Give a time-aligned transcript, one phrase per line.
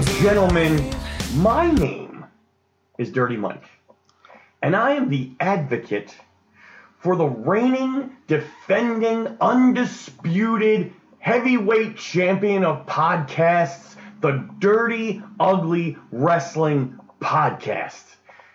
[0.00, 0.94] And gentlemen,
[1.34, 2.24] my name
[2.96, 3.64] is Dirty Mike,
[4.62, 6.16] and I am the advocate
[7.00, 18.10] for the reigning, defending, undisputed heavyweight champion of podcasts, the Dirty Ugly Wrestling Podcast.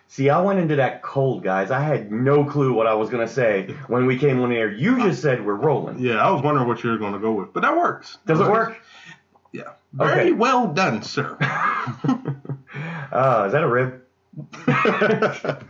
[0.08, 1.70] See, I went into that cold, guys.
[1.70, 4.68] I had no clue what I was going to say when we came on air.
[4.70, 6.00] You just said we're rolling.
[6.00, 8.18] Yeah, I was wondering what you were going to go with, but that works.
[8.26, 8.80] Does it work?
[9.56, 9.72] Yeah.
[9.94, 10.32] Very Okay.
[10.32, 11.36] well done, sir.
[11.40, 14.02] Uh, is that a rib?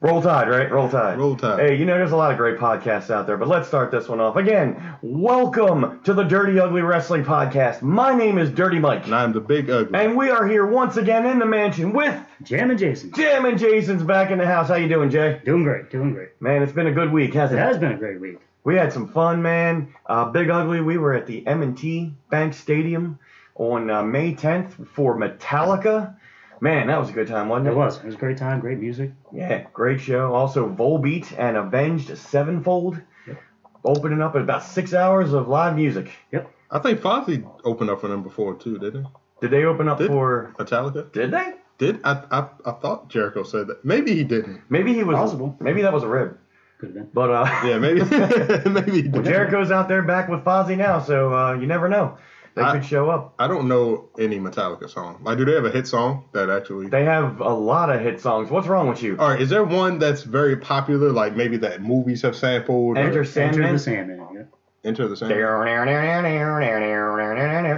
[0.00, 0.70] Roll Tide, right?
[0.70, 1.16] Roll Tide.
[1.18, 1.58] Roll Tide.
[1.60, 4.08] Hey, you know, there's a lot of great podcasts out there, but let's start this
[4.08, 4.36] one off.
[4.36, 7.80] Again, welcome to the Dirty Ugly Wrestling Podcast.
[7.80, 9.98] My name is Dirty Mike, and I'm the big ugly.
[9.98, 13.12] and we are here once again in the mansion with Jam and Jason.
[13.12, 14.68] Jam and Jason's back in the house.
[14.68, 15.40] How you doing, Jay?
[15.44, 16.30] Doing great, doing great.
[16.42, 17.62] Man, it's been a good week, hasn't it?
[17.62, 18.38] has been a great week.
[18.66, 19.94] We had some fun, man.
[20.06, 23.16] Uh, Big Ugly, we were at the M&T Bank Stadium
[23.54, 26.16] on uh, May 10th for Metallica.
[26.60, 27.70] Man, that was a good time, wasn't it?
[27.70, 27.98] It was.
[27.98, 29.12] It was a great time, great music.
[29.32, 30.34] Yeah, great show.
[30.34, 33.38] Also, Volbeat and Avenged Sevenfold Yep.
[33.84, 36.10] opening up at about six hours of live music.
[36.32, 36.50] Yep.
[36.68, 39.10] I think Fozzy opened up for them before too, didn't he?
[39.42, 40.52] Did they open up Did- for?
[40.58, 41.12] Metallica?
[41.12, 41.54] Did they?
[41.78, 42.48] Did I, I?
[42.64, 43.84] I thought Jericho said that.
[43.84, 44.62] Maybe he didn't.
[44.68, 45.14] Maybe he was.
[45.14, 45.54] Possible.
[45.60, 46.36] Maybe that was a rib.
[46.78, 47.10] Could have been.
[47.12, 48.00] But uh, Yeah, maybe.
[48.70, 49.22] maybe well.
[49.22, 52.18] Jericho's out there back with Fozzy now, so uh, you never know.
[52.54, 53.34] They I- could show up.
[53.38, 55.18] I don't know any Metallica song.
[55.22, 56.88] Like, do they have a hit song that actually?
[56.88, 58.50] They have a lot of hit songs.
[58.50, 59.16] What's wrong with you?
[59.18, 62.96] All right, is there one that's very popular, like maybe that movies have sampled?
[62.96, 64.28] or- Enter Enter the Sandman.
[64.34, 64.42] Yeah.
[64.84, 65.38] Enter the Sandman?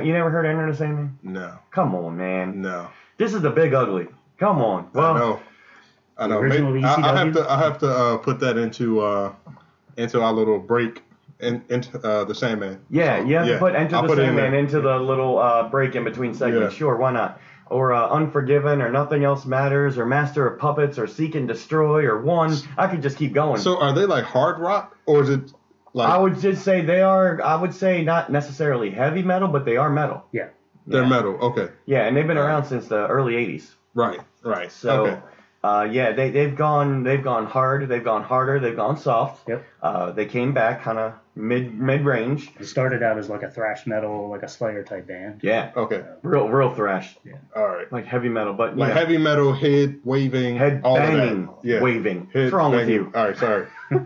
[0.07, 1.19] You never heard Enter the Sandman?
[1.23, 2.61] No, Come on, man.
[2.63, 2.89] no.
[3.17, 4.07] This is the Big Ugly.
[4.39, 4.89] Come on.
[4.93, 5.41] Well,
[6.19, 6.37] I know.
[6.37, 6.43] I know.
[6.43, 7.51] original Maybe- I, I have to.
[7.51, 9.33] I have to uh, put that into uh,
[9.97, 11.03] into our little break
[11.41, 12.81] in, into uh, the Sandman.
[12.91, 14.99] Yeah, So, you have to put Enter I'll the put it in Sandman into the
[14.99, 16.75] little uh, break in between segments.
[16.75, 16.79] Yeah.
[16.79, 17.41] Sure, why not?
[17.71, 22.05] Or uh, Unforgiven, or Nothing Else Matters, or Master of Puppets, or Seek and Destroy,
[22.07, 22.57] or One.
[22.79, 23.61] I could just keep going.
[23.61, 25.53] So are they like hard rock or is it
[25.93, 27.43] like I would just say they are.
[27.43, 30.25] I would say not necessarily heavy metal, but they are metal.
[30.33, 30.49] Yeah.
[30.87, 31.09] they're yeah.
[31.09, 31.35] metal?
[31.37, 33.75] Okay, Yeah, and they've been around since the early '80s.
[33.95, 34.71] right, right.
[34.71, 35.21] So, okay.
[35.65, 39.49] Uh, yeah, they they've gone they've gone hard, they've gone harder, they've gone soft.
[39.49, 39.65] Yep.
[39.83, 42.51] Uh, they came back kind of mid mid range.
[42.61, 45.41] It started out as like a thrash metal, like a Slayer type band.
[45.43, 47.35] Yeah, Okay, real real thrash, Yeah.
[47.57, 47.91] all right.
[47.93, 51.49] like heavy metal, but Like know, heavy metal, head waving, head all banging.
[51.63, 51.81] Yeah.
[51.81, 52.31] waving.
[52.33, 53.11] Head What's wrong with you?
[53.15, 53.67] All right, sorry.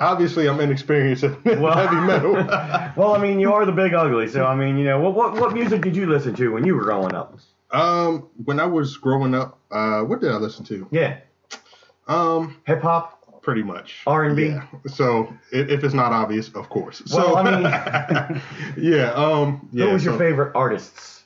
[0.00, 2.34] Obviously, I'm inexperienced in Well- heavy metal.
[2.96, 5.34] Well, I mean, you are the big ugly, so I mean, you know, what what
[5.34, 7.36] what music did you listen to when you were growing up?
[7.74, 10.86] Um, when I was growing up, uh, what did I listen to?
[10.90, 11.18] Yeah,
[12.06, 14.56] Um, hip hop, pretty much R and B.
[14.86, 17.02] So if, if it's not obvious, of course.
[17.12, 18.42] Well, so, I mean-
[18.78, 19.12] yeah.
[19.12, 19.68] Um.
[19.72, 19.86] Yeah.
[19.86, 21.22] Who was your favorite artists?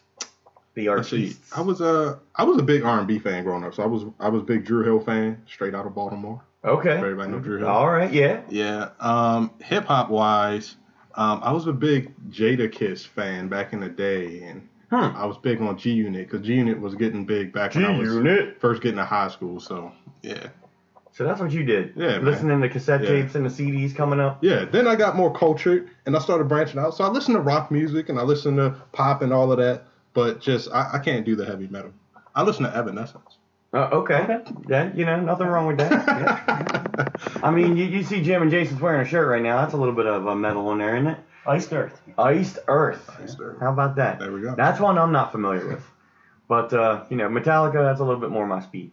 [0.75, 1.41] The artists.
[1.57, 3.75] I was a I was a big R and B fan growing up.
[3.75, 6.41] So I was I was a big Dru Hill fan, straight out of Baltimore.
[6.65, 6.97] Okay.
[6.99, 7.69] Everybody know Dru Hill.
[7.69, 8.13] All right.
[8.13, 8.41] Yeah.
[8.49, 8.91] Yeah.
[9.01, 9.51] Um.
[9.63, 10.77] Hip hop wise,
[11.17, 15.17] um, I was a big Jadakiss fan back in the day, and Hmm.
[15.17, 17.99] I was big on G Unit because G Unit was getting big back when I
[17.99, 18.61] was G-Unit.
[18.61, 19.61] first getting to high school.
[19.61, 20.49] So yeah.
[21.13, 21.95] So that's what you did.
[21.97, 22.25] Yeah, man.
[22.25, 23.09] Listening to cassette Yeah.
[23.09, 24.43] tapes and the CDs coming up.
[24.43, 26.95] Yeah, then I got more cultured and I started branching out.
[26.95, 29.85] So I listen to rock music and I listen to pop and all of that,
[30.15, 31.93] but just I, I can't do the heavy metal.
[32.35, 33.39] I listen to Evanescence.
[33.75, 34.41] Uh, okay.
[34.69, 37.13] Yeah, you know, nothing wrong with that.
[37.43, 39.61] I mean, you, you see Jim and Jason's wearing a shirt right now.
[39.61, 41.19] That's a little bit of a metal in there, isn't it?
[41.49, 42.01] Iced Earth.
[42.19, 43.11] Iced Earth.
[43.19, 43.57] Earth.
[43.61, 44.19] How about that?
[44.19, 44.55] There we go.
[44.55, 45.83] That's one I'm not familiar with.
[46.47, 48.91] But, uh, you know, Metallica, that's a little bit more my speed.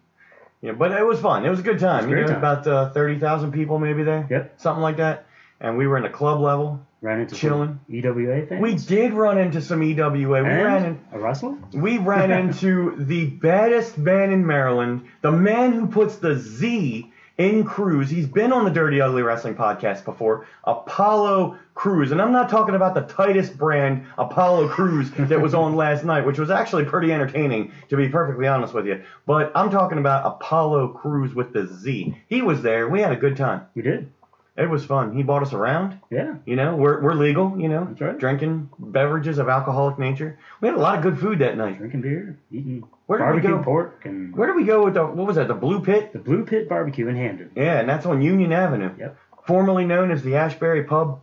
[0.61, 1.45] You know, but it was fun.
[1.45, 2.05] It was a good time.
[2.05, 2.37] It was a you know, time.
[2.37, 4.27] about uh, 30,000 people maybe there.
[4.29, 4.59] Yep.
[4.59, 5.27] Something like that.
[5.59, 6.85] And we were in the club level.
[7.01, 7.79] Ran into Chilling.
[7.87, 8.61] some EWA things.
[8.61, 10.25] We did run into some EWA.
[10.25, 11.55] We ran in, and a wrestler.
[11.73, 17.65] We ran into the baddest man in Maryland, the man who puts the Z in
[17.65, 18.09] Cruz.
[18.09, 22.11] He's been on the Dirty Ugly Wrestling podcast before, Apollo Cruz.
[22.11, 26.25] And I'm not talking about the tightest brand, Apollo Crews, that was on last night,
[26.25, 29.03] which was actually pretty entertaining, to be perfectly honest with you.
[29.25, 32.17] But I'm talking about Apollo Cruz with the Z.
[32.27, 32.87] He was there.
[32.87, 33.63] We had a good time.
[33.75, 34.09] We did.
[34.57, 35.13] It was fun.
[35.15, 35.99] He bought us around.
[36.09, 36.35] Yeah.
[36.45, 38.17] You know, we're, we're legal, you know, That's right.
[38.17, 40.39] drinking beverages of alcoholic nature.
[40.61, 41.77] We had a lot of good food that night.
[41.77, 43.63] Drinking beer, eating Where did we barbecue go?
[43.63, 45.49] pork, and Where did we go with the what was that?
[45.49, 46.13] The Blue Pit?
[46.13, 47.51] the Blue Pit Barbecue in Hampden.
[47.53, 48.91] Yeah, and that's on Union Avenue.
[48.97, 49.17] Yep.
[49.45, 51.19] Formerly known as the Ashbury Pub,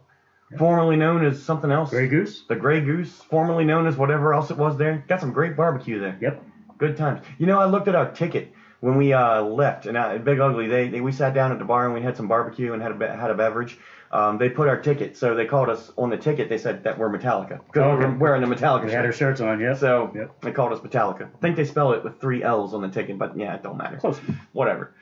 [0.58, 1.88] formerly known as something else.
[1.88, 2.44] Grey Goose.
[2.48, 5.02] The Grey Goose, formerly known as whatever else it was there.
[5.08, 6.18] Got some great barbecue there.
[6.20, 6.44] Yep.
[6.76, 7.24] Good times.
[7.38, 8.52] You know, I looked at our ticket
[8.82, 11.64] when we uh, left, and uh, Big Ugly, they, they we sat down at the
[11.64, 13.78] bar and we had some barbecue and had a be- had a beverage.
[14.10, 16.48] Um, they put our ticket, so they called us on the ticket.
[16.48, 18.16] They said that we're Metallica because Oh, we're okay.
[18.18, 19.76] wearing the Metallica We had our shirts on, yep.
[19.78, 20.40] So Yep.
[20.40, 21.26] they called us Metallica.
[21.32, 23.76] I think they spell it with three L's on the ticket, but yeah, it don't
[23.78, 23.98] matter.
[23.98, 24.18] Close.
[24.52, 24.92] Whatever.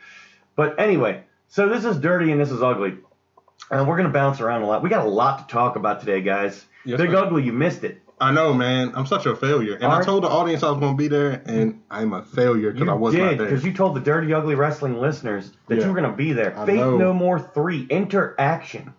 [0.57, 2.99] But anyway, so this is dirty and this is ugly.
[3.71, 4.83] And we're gonna bounce around a lot.
[4.83, 6.67] We got a lot to talk about today, guys.
[6.85, 7.17] Yes, Big sir.
[7.17, 8.03] Ugly, you missed it.
[8.21, 8.93] I know, man.
[8.95, 11.43] I'm such a failure, and I told the audience I was going to be there,
[11.47, 13.47] and I'm a failure because I was did not there.
[13.49, 15.85] because you told the Dirty Ugly Wrestling listeners that Yeah.
[15.87, 16.57] you were gonna be there.
[16.59, 16.99] I Faith know.
[16.99, 18.93] No More Three Interaction.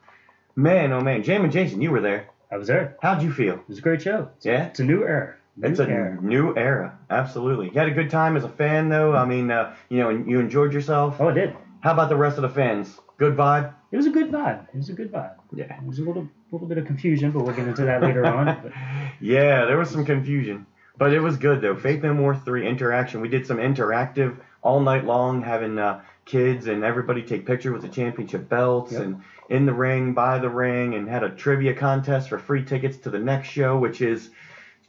[0.56, 2.28] Man, oh man, Jam and Jason, you were there.
[2.52, 2.98] I was there.
[3.02, 3.54] How'd you feel?
[3.56, 4.30] It was a great show.
[4.38, 4.66] It's, Yeah?
[4.66, 5.36] It's a new era.
[5.56, 6.18] New It's a era.
[6.22, 7.68] new era, absolutely.
[7.68, 9.14] You had a good time as a fan, though.
[9.16, 11.18] I mean, uh, you know, you enjoyed yourself.
[11.20, 11.56] Oh, I did.
[11.82, 13.00] How about the rest of the fans?
[13.18, 13.72] Good vibe.
[13.92, 14.68] It was a good vibe.
[14.74, 15.34] It was a good vibe.
[15.54, 15.76] Yeah.
[15.78, 18.46] It was a little little bit of confusion, but we'll get into that later on.
[18.64, 18.72] But
[19.20, 20.66] Yeah, there was some confusion,
[20.98, 21.76] but it was good though.
[21.76, 23.22] Faith No More three interaction.
[23.22, 27.82] We did some interactive all night long, having uh, kids and everybody take pictures with
[27.82, 29.02] the championship belts Yep.
[29.02, 32.98] and in the ring, by the ring, and had a trivia contest for free tickets
[32.98, 34.30] to the next show, which is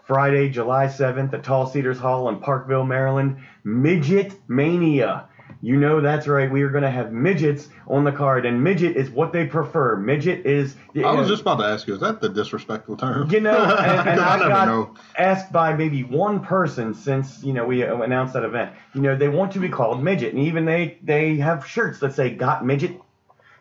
[0.04, 3.38] Friday, July 7th at Tall Cedars Hall in Parkville, Maryland.
[3.64, 5.24] Midget Mania.
[5.60, 6.50] You know that's right.
[6.50, 9.96] We are going to have midgets on the card, and midget is what they prefer.
[9.96, 10.76] Midget is.
[10.96, 13.30] I was just about to ask you, is that the disrespectful term?
[13.30, 14.94] You know, and, and I I never got know.
[15.18, 18.72] asked by maybe one person since you know we announced that event.
[18.94, 22.14] You know, they want to be called midget, and even they they have shirts that
[22.14, 23.00] say "Got Midget."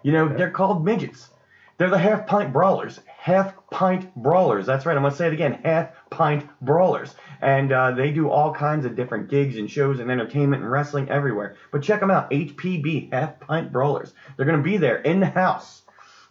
[0.03, 1.29] You know, they're called midgets.
[1.77, 2.99] They're the half pint brawlers.
[3.07, 4.65] Half pint brawlers.
[4.65, 4.95] That's right.
[4.95, 5.59] I'm gonna say it again.
[5.63, 7.15] Half pint brawlers.
[7.41, 11.09] And uh, they do all kinds of different gigs and shows and entertainment and wrestling
[11.09, 11.55] everywhere.
[11.71, 12.29] But check them out.
[12.29, 14.13] HPB Half Pint Brawlers.
[14.37, 15.81] They're gonna be there in the house.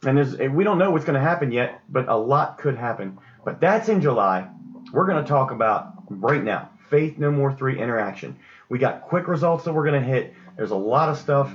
[0.02, 3.18] And there's, we don't know what's going to happen yet, but a lot could happen.
[3.44, 4.48] But that's in July.
[4.92, 8.38] We're going to talk about right now Faith No More 3 interaction.
[8.68, 10.34] We got quick results that we're going to hit.
[10.56, 11.54] There's a lot of stuff.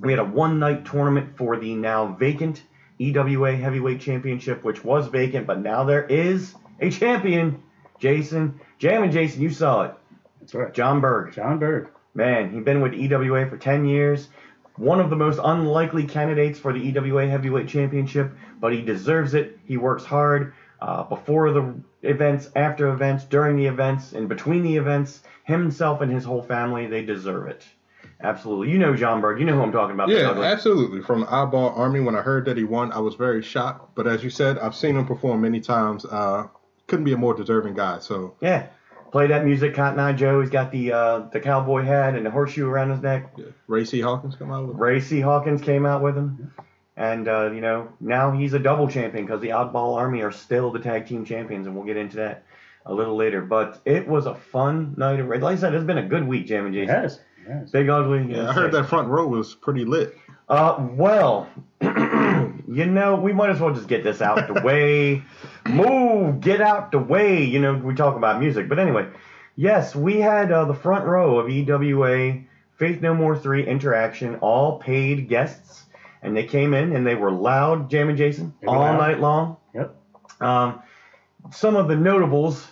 [0.00, 2.62] We had a one night tournament for the now vacant
[2.98, 7.62] EWA Heavyweight Championship, which was vacant, but now there is a champion.
[7.98, 9.94] Jason, Jam and Jason, you saw it.
[10.40, 10.72] that's right.
[10.72, 11.34] John Berg.
[11.34, 11.88] John Berg.
[12.14, 14.28] Man, he's been with EWA for 10 years.
[14.76, 19.58] One of the most unlikely candidates for the EWA Heavyweight Championship, but he deserves it.
[19.64, 24.76] He works hard uh, before the events, after events, during the events, and between the
[24.76, 25.22] events.
[25.44, 27.64] Himself and his whole family, they deserve it.
[28.20, 28.70] Absolutely.
[28.70, 29.38] You know John Berg.
[29.38, 30.08] You know who I'm talking about.
[30.08, 31.02] Yeah, absolutely.
[31.02, 33.94] From Eyeball Army, when I heard that he won, I was very shocked.
[33.94, 36.04] But as you said, I've seen him perform many times.
[36.04, 36.48] Uh,
[36.88, 38.00] couldn't be a more deserving guy.
[38.00, 38.66] So Yeah.
[39.12, 40.40] Play that music, Cotton Eye Joe.
[40.42, 43.32] He's got the uh, the cowboy hat and the horseshoe around his neck.
[43.36, 43.46] yeah.
[43.66, 44.00] Ray C.
[44.00, 44.82] Hawkins come out with him.
[44.82, 45.20] Ray C.
[45.20, 46.52] Hawkins came out with him.
[46.94, 50.72] And, uh, you know, now he's a double champion because the Oddball Army are still
[50.72, 52.42] the tag team champions, and we'll get into that
[52.84, 53.40] a little later.
[53.40, 55.20] But it was a fun night.
[55.20, 57.02] Of, like I said, it's been a good week, Jam and Jason.
[57.02, 57.20] Yes.
[57.48, 57.70] Yes.
[57.70, 58.34] Big Ugly.
[58.34, 60.18] Yeah, I heard that front row was pretty lit.
[60.50, 61.48] Uh, well,
[62.70, 65.22] you know, we might as well just get this out the way.
[65.66, 67.44] Move, get out the way.
[67.44, 68.68] You know, we talk about music.
[68.68, 69.08] But anyway,
[69.56, 72.42] yes, we had uh, the front row of EWA
[72.76, 75.84] Faith No More 3 interaction, all paid guests.
[76.22, 78.98] And they came in and they were loud, Jam and Jason, all loud.
[78.98, 79.56] night long.
[79.74, 79.96] Yep.
[80.40, 80.82] Um,
[81.52, 82.66] some of the notables,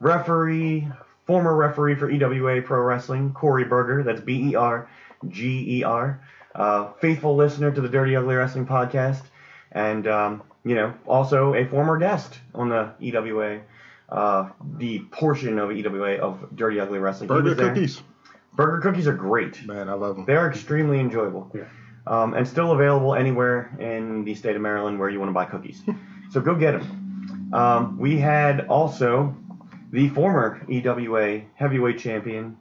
[0.00, 0.88] referee,
[1.26, 4.88] former referee for EWA Pro Wrestling, Corey Berger, that's B E R
[5.28, 6.20] G E R,
[6.54, 9.22] uh, faithful listener to the Dirty Ugly Wrestling podcast,
[9.74, 13.60] and, um, you know, also a former guest on the EWA,
[14.08, 17.28] uh, the portion of EWA of Dirty Ugly Wrestling.
[17.28, 18.00] Berger cookies.
[18.54, 19.66] Berger cookies are great.
[19.66, 20.24] Man, I love them.
[20.24, 21.50] They're extremely enjoyable.
[21.54, 21.64] Yeah.
[22.06, 25.46] Um, and still available anywhere in the state of Maryland where you want to buy
[25.46, 25.82] cookies.
[26.30, 27.50] so go get them.
[27.52, 29.34] Um, we had also
[29.90, 32.58] the former EWA heavyweight champion,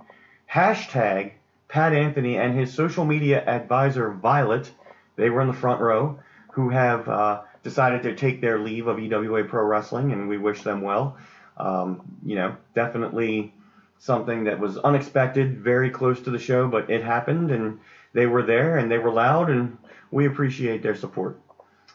[0.52, 1.34] hashtag
[1.68, 4.72] Pat Anthony and his social media advisor Violet.
[5.16, 6.20] They were in the front row,
[6.54, 10.62] who have uh, decided to take their leave of EWA Pro Wrestling, and we wish
[10.62, 11.18] them well.
[11.58, 13.54] Um, you know, definitely
[13.98, 17.80] something that was unexpected, very close to the show, but it happened, and
[18.14, 19.78] they were there, and they were loud, and
[20.12, 21.40] we appreciate their support.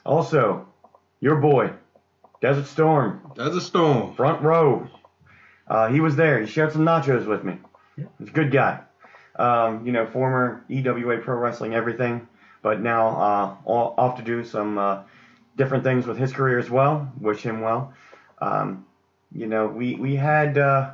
[0.04, 0.66] Also,
[1.20, 1.70] your boy,
[2.40, 4.14] Desert Storm, Desert storm.
[4.14, 4.88] front row.
[5.68, 6.40] Uh, he was there.
[6.40, 7.58] He shared some nachos with me.
[7.96, 8.06] Yeah.
[8.18, 8.80] He's a good guy.
[9.36, 12.26] Um, you know, former EWA Pro Wrestling everything,
[12.62, 15.02] but now uh, off to do some uh,
[15.56, 17.10] different things with his career as well.
[17.20, 17.92] Wish him well.
[18.40, 18.86] Um,
[19.32, 20.90] you know, we we had uh,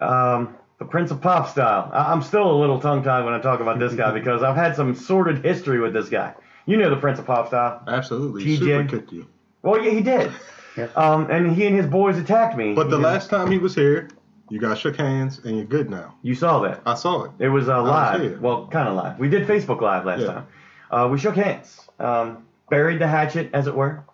[0.00, 1.90] um, the Prince of Pop style.
[1.92, 4.56] I, I'm still a little tongue tied when I talk about this guy because I've
[4.56, 6.34] had some sordid history with this guy.
[6.66, 7.82] You know the Prince of Pop style.
[7.88, 8.44] Absolutely.
[8.44, 8.58] TJ.
[8.58, 9.26] Super kicked you.
[9.62, 10.32] Well, yeah, he did.
[10.74, 10.88] Yeah.
[10.96, 12.72] Um, and he and his boys attacked me.
[12.72, 14.08] But the know, last time he was here,
[14.48, 16.14] You guys shook hands and you're good now.
[16.22, 16.80] You saw that.
[16.86, 17.30] I saw it.
[17.38, 18.22] It was uh, live.
[18.22, 18.40] here.
[18.40, 19.18] well, kind of live.
[19.18, 20.26] We did Facebook Live last Yeah.
[20.28, 20.46] time.
[20.92, 24.04] Uh, we shook hands, um, buried the hatchet, as it were.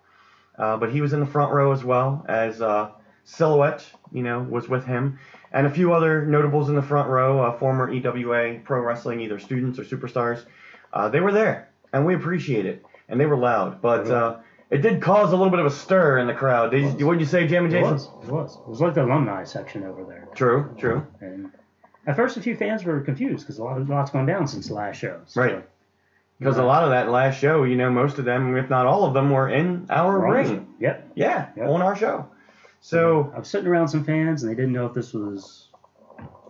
[0.56, 2.90] Uh, but he was in the front row as well as uh,
[3.24, 5.18] Silhouette, you know, was with him,
[5.52, 9.38] and a few other notables in the front row, uh, former EWA pro wrestling, either
[9.38, 10.44] students or superstars.
[10.92, 14.36] Uh, they were there, and we appreciate it, and they were loud, but uh,
[14.70, 16.70] it did cause a little bit of a stir in the crowd.
[16.70, 18.06] Did you, wouldn't you say, Jam and It was.
[18.22, 18.56] It was.
[18.56, 20.28] It was like the alumni section over there.
[20.34, 21.06] True, true.
[21.20, 21.52] And
[22.06, 24.68] at first, a few fans were confused because a lot, a lot's gone down since
[24.68, 25.20] the last show.
[25.26, 25.68] So, Right.
[26.38, 29.04] Because a lot of that last show, you know, most of them, if not all
[29.04, 30.68] of them, were in our ring.
[30.78, 31.12] Yep.
[31.16, 31.68] Yeah, Yep.
[31.68, 32.28] on our show.
[32.80, 35.67] So I was sitting around some fans, and they didn't know if this was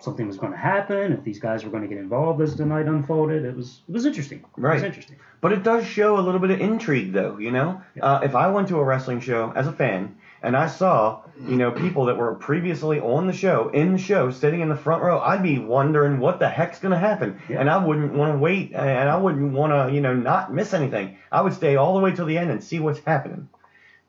[0.00, 2.64] something was going to happen, if these guys were going to get involved as the
[2.64, 3.44] night unfolded.
[3.44, 4.38] It was it was interesting.
[4.38, 4.74] It Right.
[4.74, 5.16] was interesting.
[5.40, 7.38] But it does show a little bit of intrigue, though.
[7.38, 10.66] You know, uh, if I went to a wrestling show as a fan and I
[10.68, 14.68] saw, you know, people that were previously on the show in the show sitting in
[14.68, 17.60] the front row, I'd be wondering what the heck's going to happen, Yeah.
[17.60, 20.74] and I wouldn't want to wait, and I wouldn't want to, you know, not miss
[20.74, 21.16] anything.
[21.32, 23.48] I would stay all the way till the end and see what's happening.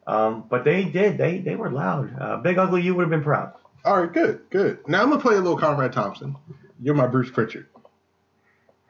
[0.08, 1.18] Um, but they did.
[1.20, 2.16] They they were loud.
[2.20, 3.54] Uh, Big Ugly, you would have been proud.
[3.86, 4.88] All right, good, good.
[4.88, 6.36] Now I'm gonna play a little Conrad Thompson.
[6.82, 7.68] You're my Bruce Pritchard.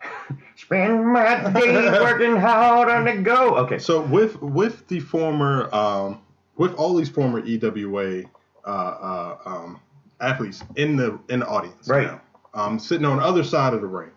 [0.55, 3.55] Spend my days working hard on the go.
[3.57, 3.79] Okay.
[3.79, 6.21] So with with the former um,
[6.57, 8.23] with all these former EWA
[8.65, 9.79] uh, uh, um,
[10.19, 12.07] athletes in the in the audience, Right.
[12.07, 12.21] Now,
[12.53, 14.11] um, sitting on the other side of the ring.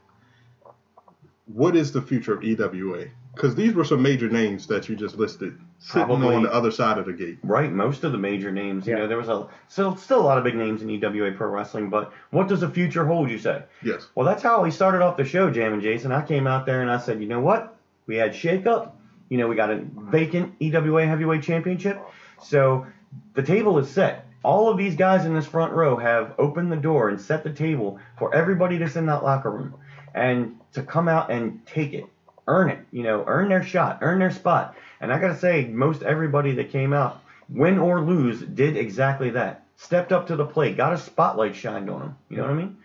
[1.46, 3.06] What is the future of EWA?
[3.34, 6.70] Because these were some major names that you just listed, sitting Probably- on the other
[6.70, 7.38] side of the gate.
[7.42, 8.86] Right, most of the major names.
[8.86, 9.00] You Yeah.
[9.00, 11.90] know, there was a still still a lot of big names in EWA Pro Wrestling,
[11.90, 13.30] but what does the future hold?
[13.30, 13.62] You say.
[13.82, 14.08] Yes.
[14.14, 16.12] Well, that's how we started off the show, Jam and Jason.
[16.12, 17.74] I came out there and I said, you know what?
[18.06, 18.96] We had shake up.
[19.28, 22.00] You know, we got a vacant EWA Heavyweight Championship.
[22.40, 22.86] So
[23.34, 24.26] the table is set.
[24.44, 27.52] All of these guys in this front row have opened the door and set the
[27.52, 29.74] table for everybody that's in that locker room
[30.14, 32.04] and to come out and take it,
[32.48, 34.76] earn it, you know, earn their shot, earn their spot.
[35.00, 39.30] And I got to say, most everybody that came out, win or lose, did exactly
[39.30, 39.64] that.
[39.76, 42.16] Stepped up to the plate, got a spotlight shined on them.
[42.28, 42.76] You know what I mean?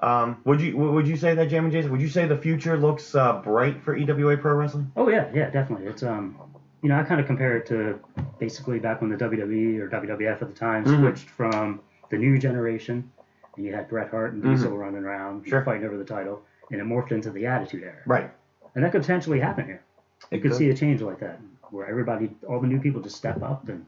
[0.00, 1.90] Um, would you would you say that, Jam and Jason?
[1.90, 4.90] Would you say the future looks uh, bright for EWA Pro Wrestling?
[4.96, 5.86] Oh yeah, yeah, definitely.
[5.88, 6.38] It's um,
[6.82, 7.98] you know, I kind of compare it to
[8.38, 11.00] basically back when the WWE or WWF at the time Mhm.
[11.00, 13.10] switched from the new generation,
[13.56, 15.62] and you had Bret Hart and Diesel running around Sure.
[15.64, 17.96] fighting over the title, and it morphed into the Attitude Era.
[18.06, 18.30] Right.
[18.78, 19.82] And that could potentially happen here.
[20.30, 23.16] It You could see a change like that, where everybody, all the new people, just
[23.16, 23.84] step up and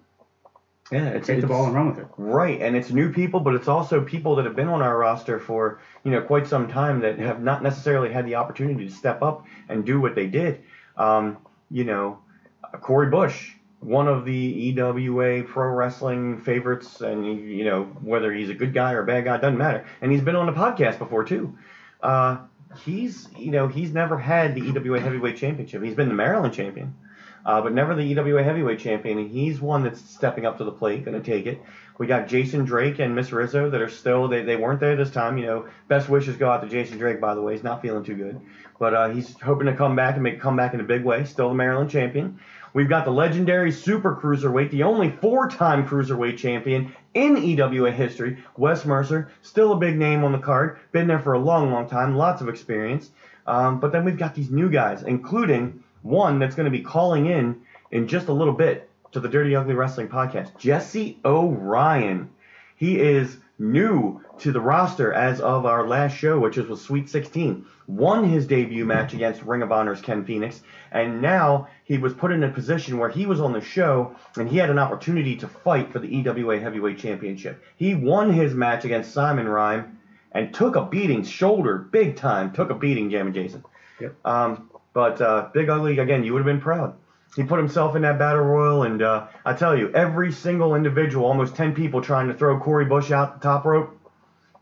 [0.91, 2.09] Yeah, it's, take the ball and run with it.
[2.17, 5.39] Right, and it's new people, but it's also people that have been on our roster
[5.39, 9.23] for you know quite some time that have not necessarily had the opportunity to step
[9.23, 10.61] up and do what they did.
[10.97, 11.37] Um,
[11.71, 12.19] you know,
[12.81, 18.55] Corey Bush, one of the EWA pro wrestling favorites, and you know whether he's a
[18.55, 19.87] good guy or a bad guy doesn't matter.
[20.01, 21.57] And he's been on the podcast before too.
[22.03, 22.39] Uh,
[22.85, 25.83] he's you know he's never had the EWA heavyweight championship.
[25.83, 26.95] He's been the Maryland champion
[27.45, 29.19] uh, but never the EWA heavyweight champion.
[29.19, 31.61] And he's one that's stepping up to the plate, going to take it.
[31.99, 35.11] We got Jason Drake and Miss Rizzo that are still they, they weren't there this
[35.11, 35.37] time.
[35.37, 37.21] You know, best wishes go out to Jason Drake.
[37.21, 38.41] By the way, he's not feeling too good,
[38.79, 41.25] but uh, he's hoping to come back and make a comeback in a big way.
[41.25, 42.41] Still the Maryland champion.
[42.73, 48.85] We've got the legendary super cruiserweight, the only four-time cruiserweight champion in EWA history, Wes
[48.85, 49.31] Mercer.
[49.43, 50.79] Still a big name on the card.
[50.93, 52.17] Been there for a long, long time.
[52.17, 53.11] Lots of experience.
[53.47, 57.27] Um, but then we've got these new guys, including one that's going to be calling
[57.27, 62.31] in in just a little bit to the Dirty Ugly Wrestling podcast, Jesse O'Ryan.
[62.77, 67.09] He is new to the roster as of our last show, which was with Sweet
[67.09, 67.67] 16.
[67.87, 72.33] Won his debut match against Ring of Honor's Ken Phoenix, and now he was put
[72.33, 75.49] in a position where he was on the show and he had an opportunity to
[75.49, 77.63] fight for the EWA Heavyweight Championship.
[77.77, 79.99] He won his match against Simon Rhyme
[80.33, 83.65] and took a beating, shoulder, big time, took a beating, Jam and Jason.
[84.01, 84.15] Yep.
[84.25, 86.95] Um, but uh, Big Ugly, again, you would have been proud.
[87.37, 91.27] He put himself in that battle royal, and uh, I tell you, every single individual,
[91.27, 94.00] almost 10 people trying to throw Corey Bush out the top rope,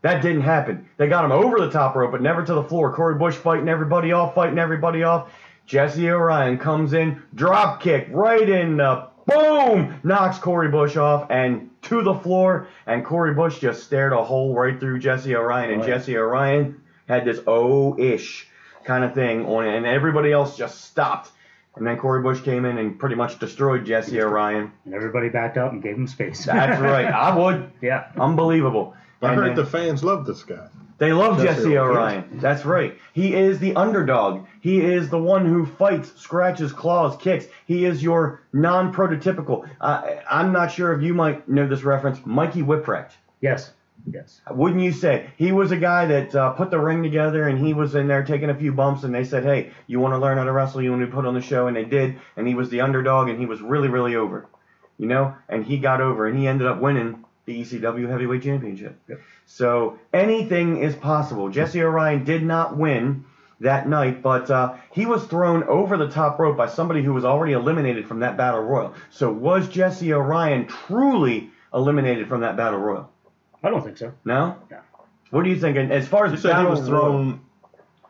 [0.01, 0.87] that didn't happen.
[0.97, 2.93] They got him over the top rope, but never to the floor.
[2.93, 5.31] Corey Bush fighting everybody off, fighting everybody off.
[5.65, 11.69] Jesse Orion comes in, drop kick right in the boom, knocks Corey Bush off and
[11.83, 12.67] to the floor.
[12.87, 15.95] And Corey Bush just stared a hole right through Jesse Orion, and Oh, yeah.
[15.97, 18.47] Jesse Orion had this oh-ish
[18.83, 21.31] kind of thing on it, and everybody else just stopped.
[21.75, 24.71] And then Corey Bush came in and pretty much destroyed Jesse Orion.
[24.85, 26.45] And everybody backed up and gave him space.
[26.45, 27.05] That's right.
[27.05, 27.71] I would.
[27.81, 28.07] yeah.
[28.17, 28.95] Unbelievable.
[29.21, 30.67] I And heard then- the fans love this guy.
[30.97, 31.97] they love Jesse Jesse Orion.
[31.97, 32.23] Orion.
[32.39, 32.97] That's right.
[33.13, 34.45] He is the underdog.
[34.61, 37.45] He is the one who fights, scratches, claws, kicks.
[37.65, 39.67] He is your non-prototypical.
[39.79, 42.19] Uh, I'm not sure if you might know this reference.
[42.25, 43.11] Mikey Whipwreck.
[43.41, 43.71] Yes.
[44.11, 44.39] Yes.
[44.49, 47.73] Wouldn't you say he was a guy that uh, put the ring together and he
[47.73, 50.37] was in there taking a few bumps and they said, "Hey, you want to learn
[50.37, 50.81] how to wrestle?
[50.81, 53.27] You want to put on the show?" And they did, and he was the underdog
[53.27, 54.47] and he was really, really over,
[54.97, 55.35] you know.
[55.49, 58.99] And he got over and he ended up winning the ECW Heavyweight Championship.
[59.07, 59.19] Yep.
[59.47, 61.49] So anything is possible.
[61.49, 63.25] Jesse Orion did not win
[63.59, 67.25] that night, but uh, he was thrown over the top rope by somebody who was
[67.25, 68.93] already eliminated from that battle royal.
[69.09, 73.09] So was Jesse Orion truly eliminated from that battle royal?
[73.63, 74.13] I don't think so.
[74.23, 74.55] No.
[74.69, 74.77] No.
[75.31, 75.75] What do you think?
[75.77, 77.41] And as far as You said he battle was royal- thrown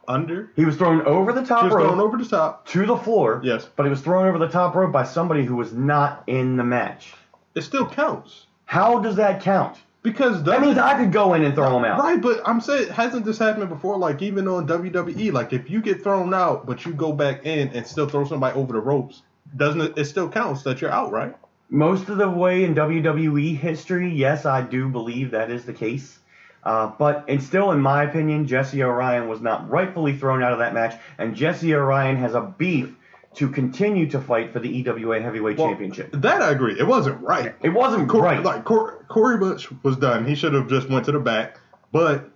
[0.07, 0.51] under.
[0.55, 2.65] he was thrown over the top He was rope thrown over the top.
[2.67, 3.39] to the floor.
[3.43, 3.67] Yes.
[3.75, 6.63] But he was thrown over the top rope by somebody who was not in the
[6.63, 7.13] match.
[7.55, 9.77] It still counts How does that count?
[10.03, 11.99] because That means I could go in and throw him out.
[11.99, 13.97] Right, but I'm saying, hasn't this happened before?
[13.97, 17.69] Like even on WWE, like if you get thrown out, but you go back in
[17.69, 19.23] and still throw somebody over the ropes,
[19.57, 19.97] doesn't it?
[19.97, 21.35] It still counts that you're out, right?
[21.71, 26.19] Most of the way in WWE history, yes, I do believe that is the case.
[26.63, 30.59] Uh, but and still, in my opinion, Jesse Orion was not rightfully thrown out of
[30.59, 32.95] that match, and Jesse Orion has a beef
[33.35, 36.09] to continue to fight for the EWA Heavyweight Well, Championship.
[36.13, 36.79] That I agree.
[36.79, 37.55] It wasn't right.
[37.61, 38.43] It wasn't Cor- right.
[38.43, 40.25] Like Cor- Corey Bush was done.
[40.25, 41.59] He should have just went to the back.
[41.91, 42.29] But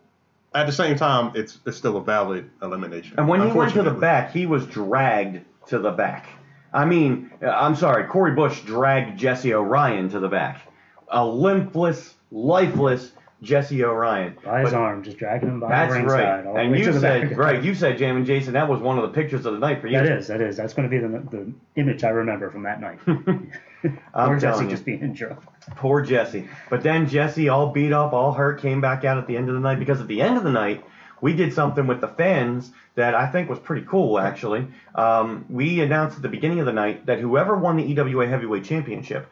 [0.53, 3.15] at the same time, it's it's still a valid elimination.
[3.17, 6.27] And when he went to the back, he was dragged to the back.
[6.73, 10.61] I mean, uh, I'm sorry, Corey Bush dragged Jesse O'Ryan to the back.
[11.09, 13.11] A limpless, lifeless
[13.43, 14.37] Jesse Orion.
[14.43, 16.05] By his But arm, just dragging him by That's the right.
[16.05, 16.47] ringside.
[16.47, 19.09] all And you said, right, you said, Jam and Jason, that was one of the
[19.09, 19.97] pictures of the night for you.
[19.97, 20.57] That is, that is.
[20.57, 22.99] That's going to be the, the image I remember from that night.
[23.07, 23.99] I'm
[24.31, 24.69] or Jesse you.
[24.69, 25.39] just being drunk.
[25.75, 26.47] Poor Jesse.
[26.69, 29.55] But then Jesse, all beat up, all hurt, came back out at the end of
[29.55, 30.83] the night because at the end of the night,
[31.21, 34.67] we did something with the fans that I think was pretty cool, actually.
[34.93, 38.63] Um, we announced at the beginning of the night that whoever won the EWA Heavyweight
[38.65, 39.29] Championship,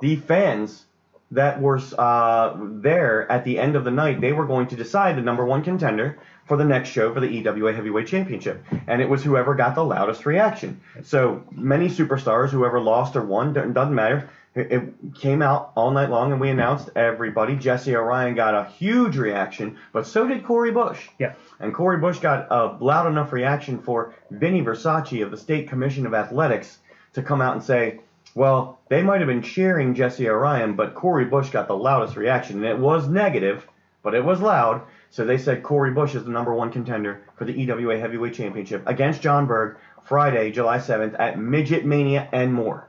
[0.00, 0.84] the fans
[1.30, 5.16] that were uh, there at the end of the night, they were going to decide
[5.16, 8.62] the number one contender for the next show for the EWA Heavyweight Championship.
[8.86, 10.80] And it was whoever got the loudest reaction.
[11.02, 14.28] So many superstars, whoever lost or won, doesn't matter.
[14.54, 17.56] It came out all night long, and we announced everybody.
[17.56, 21.08] Jesse Orion got a huge reaction, but so did Corey Bush.
[21.18, 21.32] Yeah.
[21.58, 26.06] And Corey Bush got a loud enough reaction for Vinny Versace of the State Commission
[26.06, 26.78] of Athletics
[27.14, 27.98] to come out and say,
[28.34, 32.56] well, they might have been cheering Jesse Orion, but Corey Bush got the loudest reaction.
[32.56, 33.66] And it was negative,
[34.02, 34.82] but it was loud.
[35.10, 38.82] So they said Corey Bush is the number one contender for the EWA Heavyweight Championship
[38.86, 42.88] against John Berg Friday, July 7th at Midget Mania and more.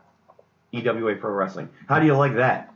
[0.73, 1.69] EWA Pro Wrestling.
[1.87, 2.73] How do you like that?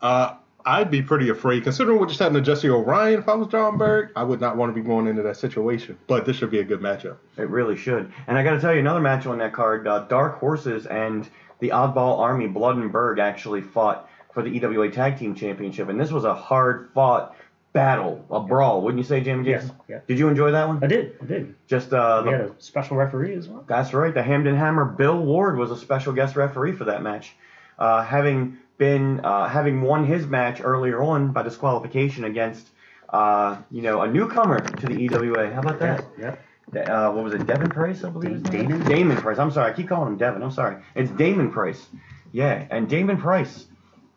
[0.00, 3.20] Uh, I'd be pretty afraid, considering what just happened to Jesse Orion.
[3.20, 5.98] If I was John Berg, I would not want to be going into that situation.
[6.06, 7.18] But this should be a good matchup.
[7.36, 8.12] It really should.
[8.26, 11.28] And I got to tell you, another match on that card: uh, Dark Horses and
[11.60, 15.98] the Oddball Army, Blood and Berg, actually fought for the EWA Tag Team Championship, and
[16.00, 17.34] this was a hard-fought
[17.72, 18.82] battle, a brawl.
[18.82, 19.76] Wouldn't you say, Jamie Yeah, Jason?
[19.88, 19.98] yeah.
[20.06, 20.82] Did you enjoy that one?
[20.82, 21.54] I did, I did.
[21.66, 23.64] Just uh, We the, had a special referee as well.
[23.66, 24.12] that's right.
[24.12, 27.34] The Hampden Hammer, Bill Ward, was a special guest referee for that match,
[27.78, 32.68] uh, having been uh, having won his match earlier on by disqualification against.
[33.08, 35.48] Uh, you know, a newcomer to the EWA.
[35.52, 36.04] How about that?
[36.18, 36.34] Yeah.
[36.74, 38.42] Uh, what was it, Devin Price, I believe.
[38.42, 38.84] Da- Damon.
[38.84, 39.38] Damon Price.
[39.38, 40.42] I'm sorry, I keep calling him Devin.
[40.42, 40.82] I'm sorry.
[40.94, 41.86] It's Damon Price.
[42.32, 43.66] Yeah, and Damon Price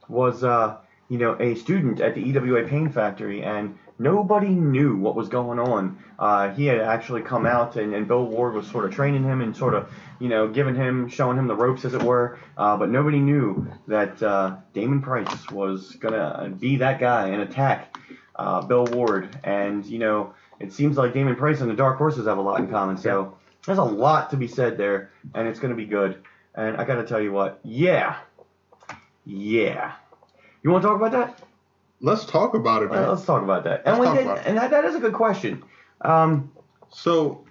[0.07, 0.77] was, uh,
[1.09, 5.59] you know, a student at the EWA Pain Factory, and nobody knew what was going
[5.59, 6.03] on.
[6.17, 9.41] Uh, he had actually come out, and, and Bill Ward was sort of training him
[9.41, 12.39] and sort of, you know, giving him, showing him the ropes, as it were.
[12.57, 17.95] Uh, but nobody knew that uh, Damon Price was gonna be that guy and attack
[18.35, 19.37] uh, Bill Ward.
[19.43, 22.59] And you know, it seems like Damon Price and the Dark Horses have a lot
[22.59, 22.97] in common.
[22.97, 26.21] So there's a lot to be said there, and it's gonna be good.
[26.55, 28.17] And I gotta tell you what, yeah,
[29.25, 29.93] yeah.
[30.63, 31.39] You want to talk about that?
[32.01, 33.07] Let's talk about it, man.
[33.07, 33.83] Let's talk about that.
[33.85, 35.63] And, Let's did, about and that, that is a good question.
[36.01, 36.51] Um,
[36.91, 37.45] So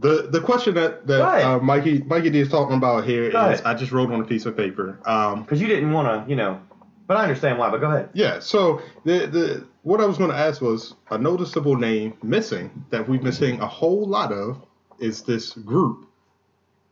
[0.00, 3.60] the the question that that uh, Mikey Mikey D is talking about here is.
[3.62, 4.98] I just wrote on a piece of paper.
[5.04, 6.60] Um, because you didn't want to, you know,
[7.08, 7.70] but I understand why.
[7.70, 8.10] But go ahead.
[8.12, 8.38] yeah.
[8.38, 13.08] So the the what I was going to ask was a noticeable name missing that
[13.08, 14.64] we've been seeing a whole lot of
[15.00, 16.06] is this group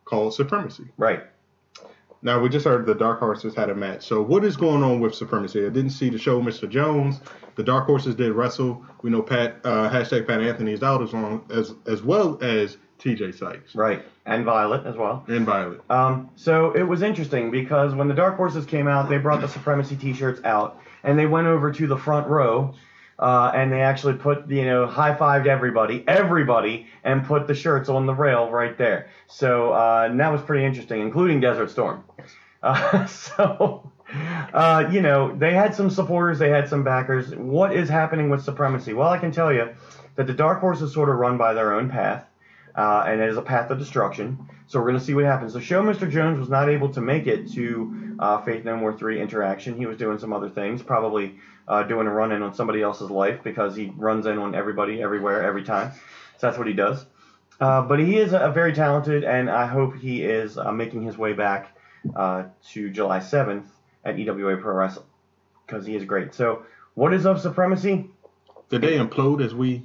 [0.04, 0.84] called Supremacy.
[0.96, 1.22] Right.
[2.22, 4.04] Now we just heard the Dark Horses had a match.
[4.04, 5.60] So what is going on with Supremacy?
[5.64, 6.68] I didn't see the show, Mr.
[6.68, 7.20] Jones.
[7.56, 8.84] The Dark Horses did wrestle.
[9.02, 12.78] We know Pat uh, hashtag Pat Anthony is out as long as as well as
[12.98, 13.32] T.J.
[13.32, 14.02] Sykes Right.
[14.26, 15.24] And Violet as well.
[15.28, 15.80] and Violet.
[15.88, 19.48] Um, so it was interesting because when the Dark Horses came out, they brought the
[19.48, 22.74] Supremacy T-shirts out, and they went over to the front row,
[23.20, 27.88] uh, and they actually put, you know, high fived everybody, everybody, and put the shirts
[27.88, 29.08] on the rail right there.
[29.28, 32.02] So uh, that was pretty interesting, including Desert Storm.
[32.62, 33.92] Uh, so
[34.52, 37.34] uh, you know, they had some supporters, they had some backers.
[37.34, 38.92] What is happening with Supremacy?
[38.92, 39.70] Well, I can tell you
[40.14, 42.24] that the Dark Horses sort of run by their own path,
[42.76, 44.48] uh, and it is a path of destruction.
[44.66, 45.54] So we're going to see what happens.
[45.54, 46.10] The show, Mr.
[46.10, 49.76] Jones, was not able to make it to uh, Faith No More 3 interaction.
[49.76, 51.36] He was doing some other things, probably
[51.68, 55.02] uh, doing a run in on somebody else's life because he runs in on everybody,
[55.02, 55.92] everywhere, every time.
[56.38, 57.04] So that's what he does.
[57.60, 61.16] Uh, but he is a very talented, and I hope he is uh, making his
[61.16, 61.74] way back
[62.14, 63.64] uh, to July 7th
[64.04, 65.06] at EWA Pro Wrestling
[65.66, 66.34] because he is great.
[66.34, 68.10] So, what is of supremacy?
[68.68, 69.82] Did they implode as we?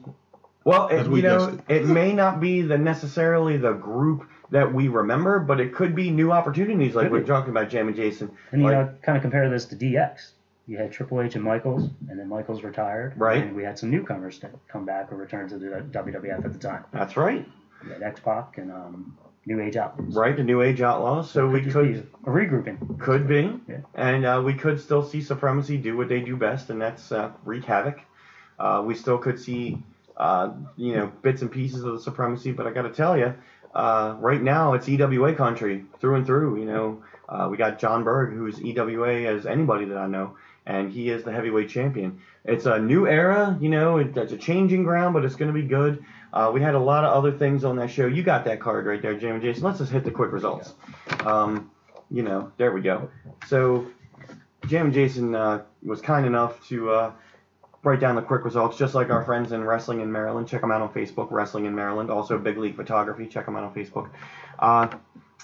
[0.63, 4.73] Well, it, we you know, guessed it may not be the necessarily the group that
[4.73, 7.25] we remember, but it could be new opportunities, like Could we're be.
[7.27, 8.31] talking about Jam and Jason.
[8.51, 10.31] And you know, kind of compare this to DX.
[10.67, 13.13] You had Triple H and Michaels, and then Michaels retired.
[13.17, 13.43] Right.
[13.43, 16.59] And we had some newcomers that come back or return to the WWF at the
[16.59, 16.85] time.
[16.93, 17.45] That's right,
[17.83, 20.15] We had X Pac and um, New Age Outlaws.
[20.15, 20.35] right.
[20.37, 21.31] The New Age Outlaws.
[21.31, 22.99] So we could be a regrouping.
[22.99, 23.59] Could be.
[23.67, 23.77] Yeah.
[23.95, 27.31] And uh, we could still see Supremacy do what they do best, and that's uh,
[27.43, 27.99] wreak havoc.
[28.59, 29.81] Uh, we still could see,
[30.21, 33.33] uh, you know, bits and pieces of the Supremacy, but I got to tell you,
[33.73, 36.59] uh, right now it's EWA country through and through.
[36.59, 40.91] You know, uh, we got John Berg, who's EWA as anybody that I know, and
[40.91, 42.21] he is the heavyweight champion.
[42.45, 45.59] It's a new era, you know, it, it's a changing ground, but it's going to
[45.59, 46.05] be good.
[46.31, 48.05] Uh, we had a lot of other things on that show.
[48.05, 49.63] You got that card right there, Jim and Jason.
[49.63, 50.75] Let's just hit the quick results.
[51.25, 51.71] Um,
[52.11, 53.09] you know, there we go.
[53.47, 53.87] So,
[54.67, 57.11] Jam and Jason uh, was kind enough to
[57.83, 60.47] write down the quick results, just like our friends in Wrestling in Maryland.
[60.47, 62.11] Check them out on Facebook, Wrestling in Maryland.
[62.11, 63.27] Also, Big League Photography.
[63.27, 64.09] Check them out on Facebook.
[64.59, 64.87] Uh,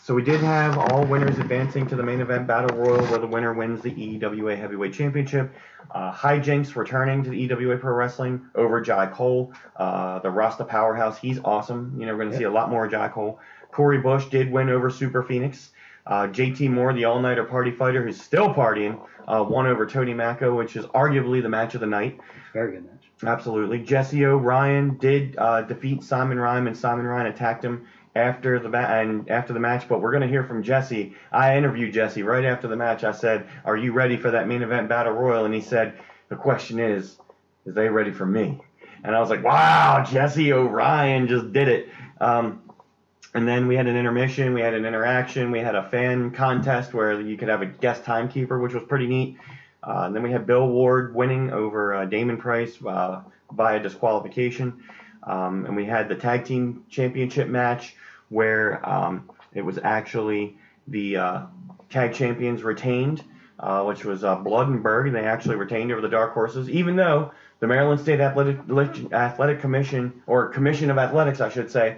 [0.03, 3.27] so we did have all winners advancing to the main event battle royal, where the
[3.27, 5.53] winner wins the EWA Heavyweight Championship.
[5.91, 11.17] Uh, Hijinks returning to the EWA Pro Wrestling over Jai Cole, uh, the Rasta powerhouse.
[11.17, 11.95] He's awesome.
[11.99, 13.39] You know, we're going to see a lot more of Jai Cole.
[13.71, 15.71] Corey Bush did win over Super Phoenix.
[16.07, 20.55] Uh, JT Moore, the all-nighter party fighter who's still partying, uh, won over Tony Mako,
[20.55, 22.19] which is arguably the match of the night.
[22.53, 23.11] Very good match.
[23.23, 23.79] Absolutely.
[23.79, 28.77] Jesse O'Ryan did uh, defeat Simon Ryan, and Simon Ryan attacked him after the ma-
[28.77, 29.89] and after the match.
[29.89, 31.15] But we're going to hear from Jesse.
[31.31, 33.03] I interviewed Jesse right after the match.
[33.03, 36.35] I said, "Are you ready for that main event battle royal?" And he said, "The
[36.35, 37.17] question is,
[37.65, 38.61] is they ready for me?"
[39.03, 41.89] And I was like, "Wow, Jesse O'Ryan just did it."
[42.21, 42.61] Um,
[43.33, 46.93] and then we had an intermission, we had an interaction, we had a fan contest
[46.93, 49.37] where you could have a guest timekeeper, which was pretty neat.
[49.83, 54.83] Uh, and then we had Bill Ward winning over uh, Damon Price uh, via disqualification.
[55.23, 57.95] Um, and we had the tag team championship match
[58.29, 61.41] where um, it was actually the uh,
[61.89, 63.23] tag champions retained,
[63.59, 65.11] uh, which was uh, Blood and Berg.
[65.11, 68.59] They actually retained over the Dark Horses, even though the Maryland State Athletic,
[69.11, 71.97] Athletic Commission, or Commission of Athletics, I should say,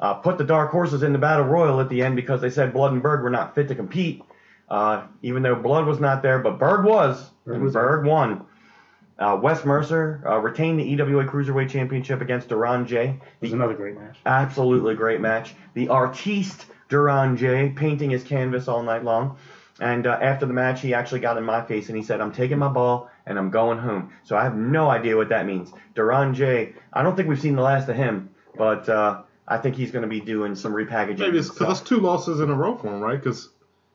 [0.00, 2.72] uh, put the Dark Horses in the Battle Royal at the end because they said
[2.72, 4.22] Blood and Berg were not fit to compete.
[4.68, 8.44] Uh, even though Blood was not there, but Berg was, Berg and was Berg won.
[9.18, 13.08] Uh, Wes Mercer uh, retained the EWA Cruiserweight Championship against Duran J.
[13.08, 14.18] It was another great match.
[14.24, 15.54] Absolutely great match.
[15.74, 19.36] The artiste Duran J painting his canvas all night long.
[19.80, 22.32] And uh, after the match, he actually got in my face and he said, I'm
[22.32, 24.12] taking my ball and I'm going home.
[24.24, 25.72] So I have no idea what that means.
[25.94, 29.76] Duran J, I don't think we've seen the last of him, but uh, I think
[29.76, 31.18] he's going to be doing some repackaging.
[31.18, 31.78] Maybe it's because himself.
[31.78, 33.18] that's two losses in a row for him, right?
[33.18, 33.48] Because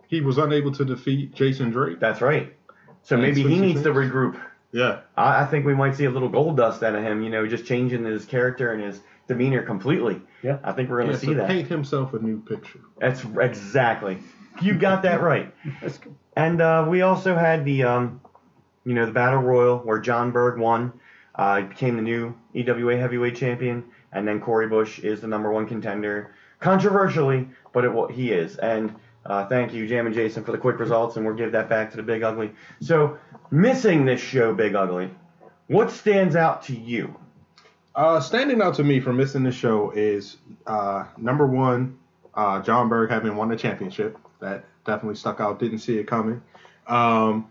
[0.08, 2.00] he was unable to defeat Jason Drake.
[2.00, 2.54] That's right.
[3.04, 4.39] So And maybe he switch needs to regroup.
[4.72, 5.02] Yeah.
[5.16, 7.46] I, I think we might see a little gold dust out of him, you know,
[7.48, 10.22] just changing his character and his demeanor completely.
[10.42, 10.58] Yeah.
[10.63, 11.48] I think we're going He to has see to that.
[11.48, 12.80] paint himself a new picture.
[13.00, 14.18] That's exactly.
[14.62, 15.54] You got that right.
[15.82, 16.16] That's good.
[16.36, 18.22] And uh, we also had the, um,
[18.86, 20.94] you know, the battle royal where John Berg won,
[21.36, 25.67] uh, became the new EWA heavyweight champion, and then Corey Bush is the number one
[25.67, 28.58] contender, controversially, but it he is.
[28.58, 28.95] And
[29.26, 31.91] uh, thank you, Jam and Jason, for the quick results, and we'll give that back
[31.91, 32.52] to the Big Ugly.
[32.82, 33.17] So,
[33.52, 35.12] missing this show, Big Ugly,
[35.67, 37.15] what stands out to you?
[37.95, 41.97] Uh, standing out to me for missing this show is uh, number one,
[42.34, 44.17] uh, John Berg having won the championship.
[44.41, 45.60] That definitely stuck out.
[45.60, 46.41] Didn't see it coming.
[46.88, 47.49] Um,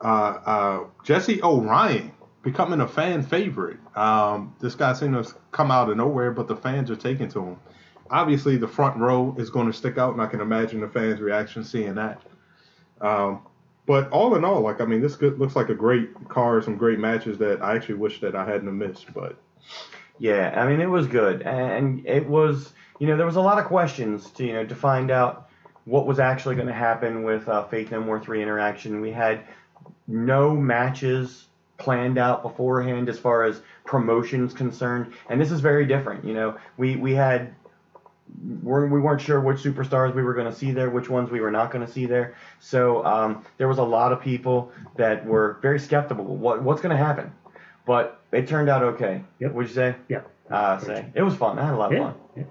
[0.00, 2.12] uh, uh, Jesse O'Ryan
[2.44, 3.78] becoming a fan favorite.
[3.96, 7.40] Um, this guy seems to come out of nowhere, but the fans are taking to
[7.40, 7.56] him.
[8.10, 11.20] Obviously, the front row is going to stick out, and I can imagine the fans'
[11.20, 12.22] reaction seeing that.
[13.00, 13.42] Um,
[13.86, 16.76] but all in all, like I mean, this good, looks like a great card, some
[16.76, 19.12] great matches that I actually wish that I hadn't missed.
[19.12, 19.36] But
[20.18, 23.58] Yeah, I mean it was good, and it was you know there was a lot
[23.58, 25.48] of questions to you know to find out
[25.86, 29.00] what was actually going to happen with uh, Faith No More three interaction.
[29.00, 29.44] We had
[30.06, 31.46] no matches
[31.78, 36.24] planned out beforehand as far as promotions concerned, and this is very different.
[36.24, 37.54] You know, we we had
[38.62, 41.40] we're, we weren't sure which superstars we were going to see there, which ones we
[41.40, 42.34] were not going to see there.
[42.58, 46.24] So um, there was a lot of people that were very skeptical.
[46.24, 47.32] What what's going to happen?
[47.86, 49.22] But it turned out okay.
[49.40, 49.52] Yep.
[49.52, 49.94] Would you say?
[50.08, 50.22] Yeah.
[50.50, 51.58] Uh, say it was fun.
[51.58, 52.04] I had a lot of Yeah.
[52.04, 52.14] fun.
[52.36, 52.44] yeah.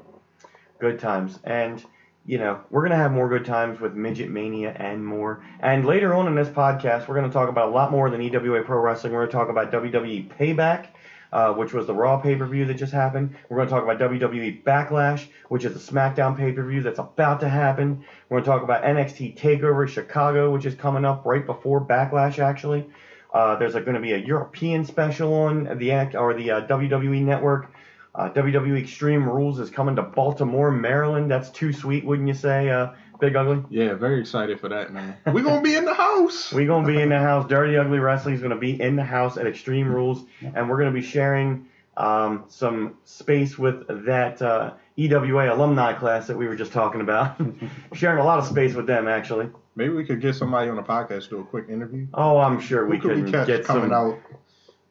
[0.80, 1.40] Good times.
[1.44, 1.84] And
[2.26, 5.44] you know we're gonna have more good times with Midget Mania and more.
[5.60, 8.64] And later on in this podcast, we're gonna talk about a lot more than EWA
[8.64, 9.14] Pro Wrestling.
[9.14, 10.88] We're gonna talk about WWE Payback.
[11.32, 13.36] Uh, which was the Raw pay per view that just happened.
[13.50, 17.00] We're going to talk about WWE Backlash, which is the SmackDown pay per view that's
[17.00, 18.06] about to happen.
[18.30, 22.38] We're going to talk about NXT Takeover Chicago, which is coming up right before Backlash,
[22.38, 22.88] actually.
[23.34, 27.24] Uh, there's going to be a European special on the act or the uh, WWE
[27.24, 27.72] Network.
[28.16, 31.32] Uh, WWE Extreme Rules is coming to Baltimore, Maryland.
[31.32, 33.64] That's too sweet, wouldn't you say, uh, Big Ugly?
[33.70, 35.16] Yeah, very excited for that, man.
[35.26, 36.54] We're gonna be in the house.
[36.54, 37.48] We're gonna be in the house.
[37.48, 40.92] Dirty Ugly Wrestling is gonna be in the house at Extreme Rules, and we're gonna
[40.92, 46.72] be sharing um, some space with that uh, EWA alumni class that we were just
[46.72, 47.40] talking about.
[47.94, 49.50] sharing a lot of space with them, actually.
[49.76, 52.06] Maybe we could get somebody on the podcast to do a quick interview.
[52.14, 53.94] Oh, I'm sure we Who could could we catch get coming some.
[53.94, 54.20] out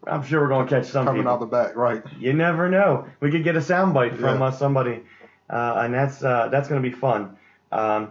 [0.06, 1.32] I'm sure we're gonna catch some coming people.
[1.32, 2.02] out the back, right?
[2.18, 3.06] You never know.
[3.20, 4.46] We could get a soundbite from Yeah.
[4.46, 5.02] uh, somebody,
[5.48, 7.36] uh, and that's uh, that's going to be fun.
[7.70, 8.08] Um,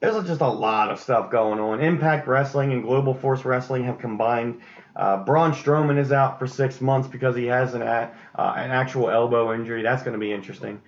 [0.00, 1.80] there's just a lot of stuff going on.
[1.80, 4.60] Impact Wrestling and Global Force Wrestling have combined.
[4.96, 8.70] Uh, Braun Strowman is out for six months because he has an a, uh, an
[8.70, 9.82] actual elbow injury.
[9.82, 10.80] That's going to be interesting.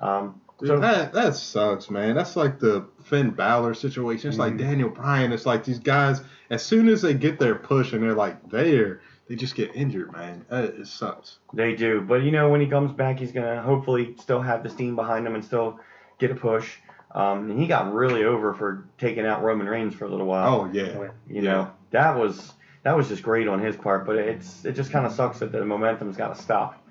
[0.00, 2.14] Um, Dude, so that that sucks, man.
[2.16, 4.28] That's like the Finn Balor situation.
[4.30, 4.58] It's like Mhm.
[4.58, 5.32] Daniel Bryan.
[5.32, 9.00] It's like these guys, as soon as they get their push and they're like there,
[9.28, 10.44] they just get injured, man.
[10.48, 11.38] That, it sucks.
[11.52, 14.62] they do, but you know when he comes back, he's going to hopefully still have
[14.62, 15.78] the steam behind him and still
[16.18, 16.76] get a push.
[17.14, 20.60] Um, and he got really over for taking out Roman Reigns for a little while.
[20.62, 21.10] Oh yeah, Oh, yeah.
[21.26, 21.42] You Yeah.
[21.42, 22.52] know, that was
[22.84, 25.52] that was just great on his part, but it's it just kind of sucks that
[25.52, 26.84] the momentum's got to stop.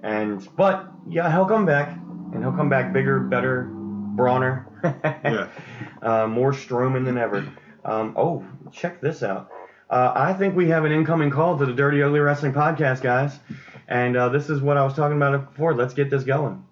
[0.00, 1.88] And but yeah, he'll come back,
[2.32, 3.64] and he'll come back bigger, better,
[4.14, 4.64] brawner,
[5.24, 5.48] Yeah.
[6.02, 7.44] uh, more Strowman than ever.
[7.84, 9.50] Um, oh, check this out.
[9.88, 13.38] Uh, I think we have an incoming call to the Dirty Ugly Wrestling podcast, guys,
[13.86, 15.74] and uh, this is what I was talking about before.
[15.74, 16.64] Let's get this going.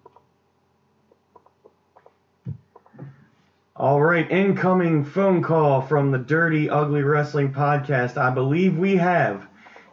[3.77, 8.17] All right, incoming phone call from the Dirty Ugly Wrestling podcast.
[8.17, 9.47] I believe we have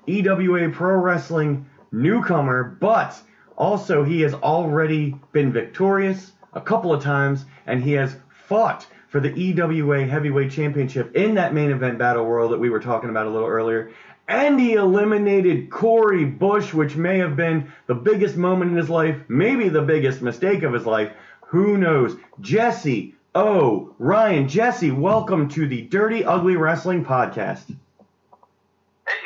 [0.09, 3.21] EWA Pro Wrestling newcomer, but
[3.57, 9.21] also he has already been victorious a couple of times, and he has fought for
[9.21, 13.27] the EWA Heavyweight Championship in that main event battle royal that we were talking about
[13.27, 13.93] a little earlier.
[14.27, 19.17] And he eliminated Corey Bush, which may have been the biggest moment in his life,
[19.29, 21.13] maybe the biggest mistake of his life.
[21.49, 22.17] Who knows?
[22.41, 24.49] Jesse oh, Ryan.
[24.49, 27.67] Jesse, welcome to the Dirty Ugly Wrestling Podcast.
[27.69, 27.77] Hey,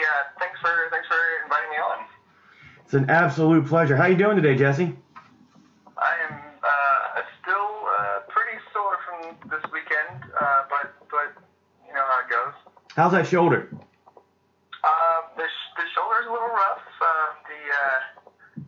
[0.02, 2.04] uh, thanks for thanks for inviting me on.
[2.84, 3.96] It's an absolute pleasure.
[3.96, 4.96] How are you doing today, Jesse?
[12.96, 13.68] How's that shoulder?
[13.76, 16.80] Uh, the sh- the shoulder's a little rough.
[16.96, 18.62] Uh, the uh,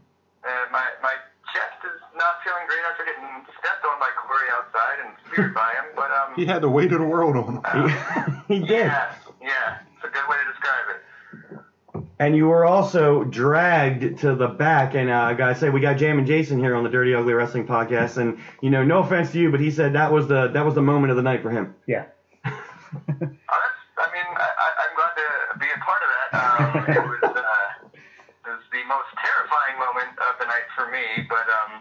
[0.44, 1.14] uh, my my
[1.54, 3.24] chest is not feeling great after getting
[3.58, 5.96] stepped on by Corey outside and speared by him.
[5.96, 8.44] But um, he had the weight of the world on him.
[8.48, 8.86] he did.
[8.86, 12.04] yeah, yeah, it's a good way to describe it.
[12.20, 14.94] And you were also dragged to the back.
[14.94, 17.32] And uh, I gotta say, we got Jam and Jason here on the Dirty Ugly
[17.32, 18.18] Wrestling Podcast.
[18.18, 20.74] And you know, no offense to you, but he said that was the that was
[20.74, 21.74] the moment of the night for him.
[21.86, 22.04] Yeah.
[23.98, 26.28] I mean, I, I, I'm glad to be a part of that.
[26.38, 31.26] Um, it was uh, it was the most terrifying moment of the night for me.
[31.26, 31.72] But um,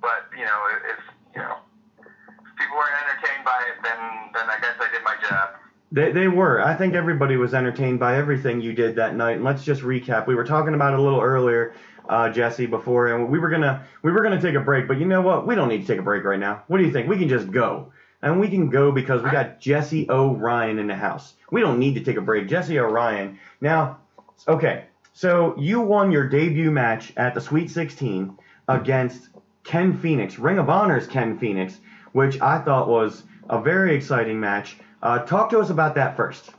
[0.00, 0.60] but you know,
[0.92, 1.00] if
[1.34, 1.64] you know,
[2.04, 3.98] if people weren't entertained by it, then
[4.36, 5.56] then I guess I did my job.
[5.90, 6.60] They, they were.
[6.62, 9.36] I think everybody was entertained by everything you did that night.
[9.36, 10.26] And let's just recap.
[10.26, 11.72] We were talking about it a little earlier,
[12.08, 14.86] uh, Jesse, before, and we were gonna we were gonna take a break.
[14.86, 15.46] But you know what?
[15.46, 16.62] We don't need to take a break right now.
[16.68, 17.08] What do you think?
[17.08, 17.90] We can just go,
[18.22, 21.34] and we can go because we got Jesse O'Ryan in the house.
[21.50, 22.48] We don't need to take a break.
[22.48, 23.38] Jesse O'Ryan.
[23.60, 23.98] Now,
[24.46, 24.84] okay.
[25.12, 28.36] So you won your debut match at the Sweet 16
[28.68, 29.28] against
[29.64, 31.78] Ken Phoenix, Ring of Honor's Ken Phoenix,
[32.12, 34.78] which I thought was a very exciting match.
[35.02, 36.50] Uh, talk to us about that first.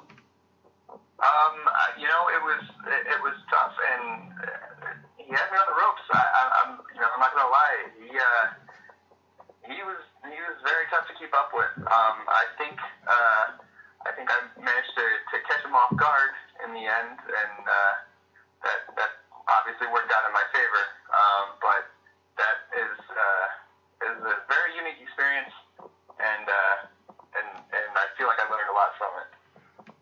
[0.89, 5.58] Um, uh, you know, it was it, it was tough, and uh, he had me
[5.60, 6.06] on the ropes.
[6.12, 7.80] I, I, I'm you know I'm not gonna lie.
[8.00, 8.45] He uh,
[9.67, 11.73] he was he was very tough to keep up with.
[11.89, 12.77] Um, I think
[13.10, 13.45] uh,
[14.05, 16.32] I think I managed to, to catch him off guard
[16.63, 17.93] in the end, and uh,
[18.63, 19.12] that that
[19.49, 20.84] obviously worked out in my favor.
[21.10, 21.84] Um, but
[22.38, 23.45] that is uh,
[24.13, 25.53] is a very unique experience,
[26.21, 26.75] and uh,
[27.34, 29.29] and and I feel like I learned a lot from it.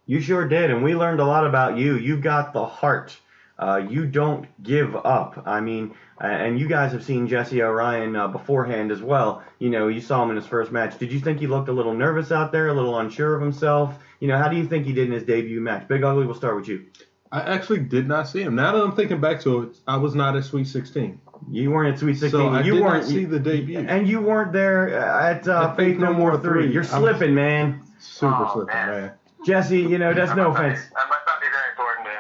[0.06, 1.96] You sure did, and we learned a lot about you.
[1.96, 3.18] You've got the heart
[3.60, 5.42] Uh, you don't give up.
[5.46, 9.44] I mean, uh, and you guys have seen Jesse Orion uh, beforehand as well.
[9.60, 10.98] You know, you saw him in his first match.
[11.00, 13.96] Did you think he looked a little nervous out there, a little unsure of himself?
[14.20, 15.88] You know, how do you think he did in his debut match?
[15.88, 16.86] Big Ugly, we'll start with you.
[17.32, 18.56] I actually did not see him.
[18.56, 21.20] Now that I'm thinking back to it, I was not at Sweet 16.
[21.52, 22.32] You weren't at Sweet 16.
[22.32, 23.80] So I you did weren't not see the debut.
[23.80, 26.72] and you weren't there at uh, Faith No More Three.
[26.72, 27.84] You're I'm- slipping, man.
[28.00, 28.90] Super Oh, slipping, man.
[29.02, 29.12] man.
[29.46, 30.92] Jesse, you know that's no must not be- offense.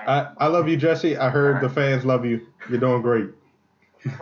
[0.08, 1.17] I, I love you, Jesse.
[1.17, 2.48] I heard the fans love you.
[2.70, 3.30] You're doing great.
[4.08, 4.13] All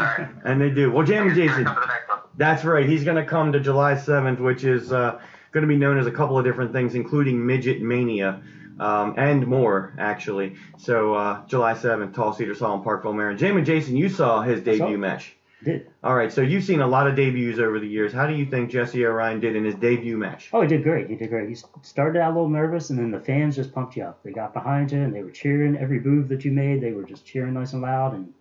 [0.00, 0.28] right.
[0.44, 0.90] And they do.
[0.90, 1.64] Well, Jammin' Here, Jason.
[1.66, 2.18] Come to the next one.
[2.36, 2.88] That's right.
[2.88, 5.20] He's going to come to July 7th, which is uh,
[5.52, 8.42] going to be known as a couple of different things, including Midget Mania
[8.80, 10.56] um, and more, actually.
[10.78, 13.38] So uh, July 7th, Tall Cedar Hall in Parkville, Maryland.
[13.38, 14.98] Jamin Jason, you saw his debut it.
[14.98, 15.36] match.
[15.64, 15.90] Did.
[16.02, 18.12] All right, so you've seen a lot of debuts over the years.
[18.12, 20.50] How do you think Jesse Orion did in his debut match?
[20.52, 21.08] Oh, he did great.
[21.08, 21.48] He did great.
[21.48, 24.22] He started out a little nervous, and then the fans just pumped you up.
[24.22, 26.82] They got behind you, and they were cheering every move that you made.
[26.82, 28.32] They were just cheering nice and loud, and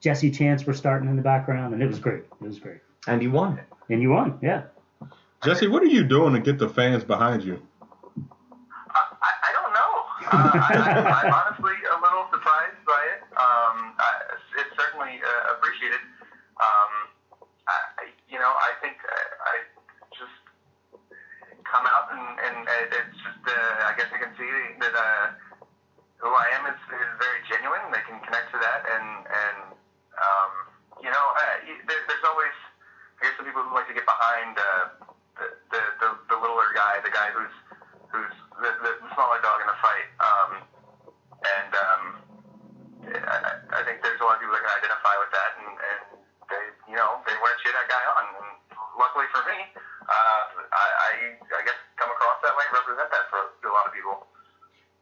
[0.00, 2.24] Jesse chants were starting in the background, and it was great.
[2.40, 2.80] It was great.
[3.06, 3.60] And he won.
[3.88, 4.62] And you won, yeah.
[5.44, 7.62] Jesse, what are you doing to get the fans behind you?
[8.16, 9.92] Uh, I, I don't know.
[10.32, 13.22] Uh, I, I, I'm honestly a little surprised by it.
[13.38, 14.10] Um, I,
[14.58, 15.98] it's certainly uh, appreciated.
[16.62, 16.92] Um,
[17.66, 19.54] I, I- you know, I think I, I
[20.16, 20.32] just
[21.68, 22.08] come out
[22.52, 24.48] and, it's just, uh, I guess you can see
[24.84, 25.24] that uh,
[26.20, 27.88] who I am is, is very genuine.
[27.90, 29.58] They can connect to that, and and
[30.20, 30.52] um,
[31.02, 31.56] you know, uh,
[31.88, 32.54] there, there's always,
[33.18, 34.84] I guess, some people who like to get behind uh,
[35.40, 37.54] the, the the the littler guy, the guy who's
[38.12, 40.08] who's the, the smaller dog in the fight.
[40.20, 40.50] Um,
[41.42, 42.02] and um,
[43.08, 45.72] I, I- I think there's a lot of people that can identify with that, and,
[45.74, 46.00] and
[46.52, 46.62] they,
[46.92, 48.24] you know, they want to cheer that guy on.
[48.36, 48.48] And
[49.00, 49.58] luckily for me,
[50.04, 51.10] uh, I, I,
[51.40, 51.80] I guess
[52.12, 54.26] across that way and represent that for a lot of people.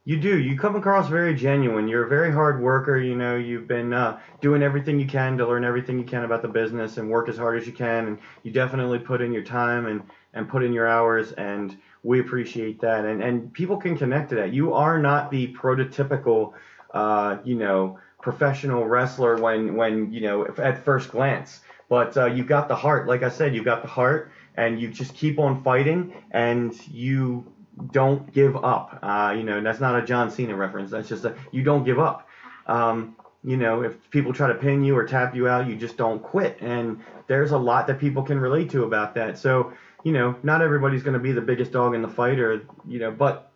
[0.04, 0.38] You do.
[0.38, 1.86] You come across very genuine.
[1.86, 2.98] You're a very hard worker.
[2.98, 6.40] You know, you've been uh, doing everything you can to learn everything you can about
[6.40, 8.06] the business and work as hard as you can.
[8.06, 11.32] And you definitely put in your time and, and put in your hours.
[11.32, 13.04] And we appreciate that.
[13.04, 14.54] And, and people can connect to that.
[14.54, 16.54] You are not the prototypical,
[16.94, 21.60] uh, you know, professional wrestler when, when, you know, at first glance.
[21.90, 23.06] But uh, you've got the heart.
[23.06, 27.44] Like I said, you've got the heart and you just keep on fighting and you
[27.92, 28.98] don't give up.
[29.02, 30.90] Uh, you know, that's not a John Cena reference.
[30.90, 32.28] That's just a you don't give up.
[32.66, 35.96] Um, you know, if people try to pin you or tap you out, you just
[35.96, 36.58] don't quit.
[36.60, 39.38] And there's a lot that people can relate to about that.
[39.38, 39.72] So,
[40.04, 42.98] you know, not everybody's going to be the biggest dog in the fight, or you
[42.98, 43.50] know, but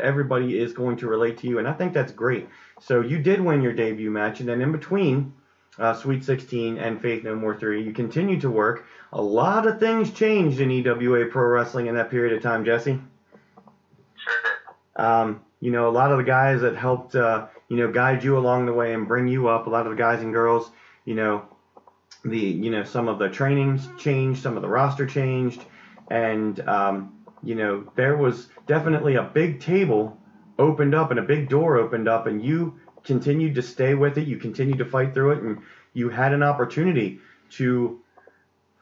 [0.00, 2.48] everybody is going to relate to you, and I think that's great.
[2.80, 5.34] So you did win your debut match, and then in between.
[5.78, 7.82] Uh, Sweet 16 and Faith No More 3.
[7.82, 8.86] You continued to work.
[9.12, 13.00] A lot of things changed in EWA Pro Wrestling in that period of time, Jesse.
[14.16, 14.34] Sure
[14.96, 15.04] did.
[15.04, 18.36] Um, you know, a lot of the guys that helped, uh, you know, guide you
[18.36, 20.70] along the way and bring you up, a lot of the guys and girls,
[21.04, 21.44] you know,
[22.24, 25.64] the, you know, some of the trainings changed, some of the roster changed,
[26.10, 30.18] and, um, you know, there was definitely a big table
[30.58, 34.28] opened up and a big door opened up, and you continued to stay with it,
[34.28, 35.62] you continued to fight through it, and
[35.94, 37.18] you had an opportunity
[37.50, 37.98] to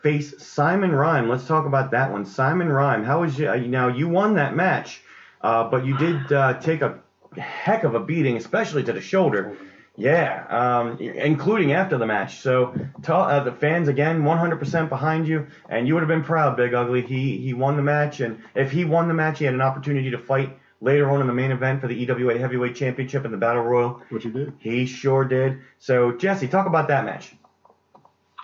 [0.03, 1.29] face Simon Rhyme.
[1.29, 2.27] Let's talk about that one.
[2.27, 3.57] Simon Rhyme, how was you?
[3.69, 5.01] Now you won that match,
[5.41, 6.99] uh, but you did uh, take a
[7.39, 9.57] heck of a beating, especially to the shoulder.
[9.97, 12.41] Yeah, um, including after the match.
[12.41, 16.57] So tell uh, the fans again, 100% behind you, and you would have been proud,
[16.57, 17.03] Big Ugly.
[17.03, 20.11] He he won the match, and if he won the match, he had an opportunity
[20.11, 23.37] to fight later on in the main event for the EWA Heavyweight Championship in the
[23.37, 24.03] Battle Royal.
[24.11, 24.53] What you did?
[24.59, 25.59] He sure did.
[25.79, 27.35] So Jesse, talk about that match.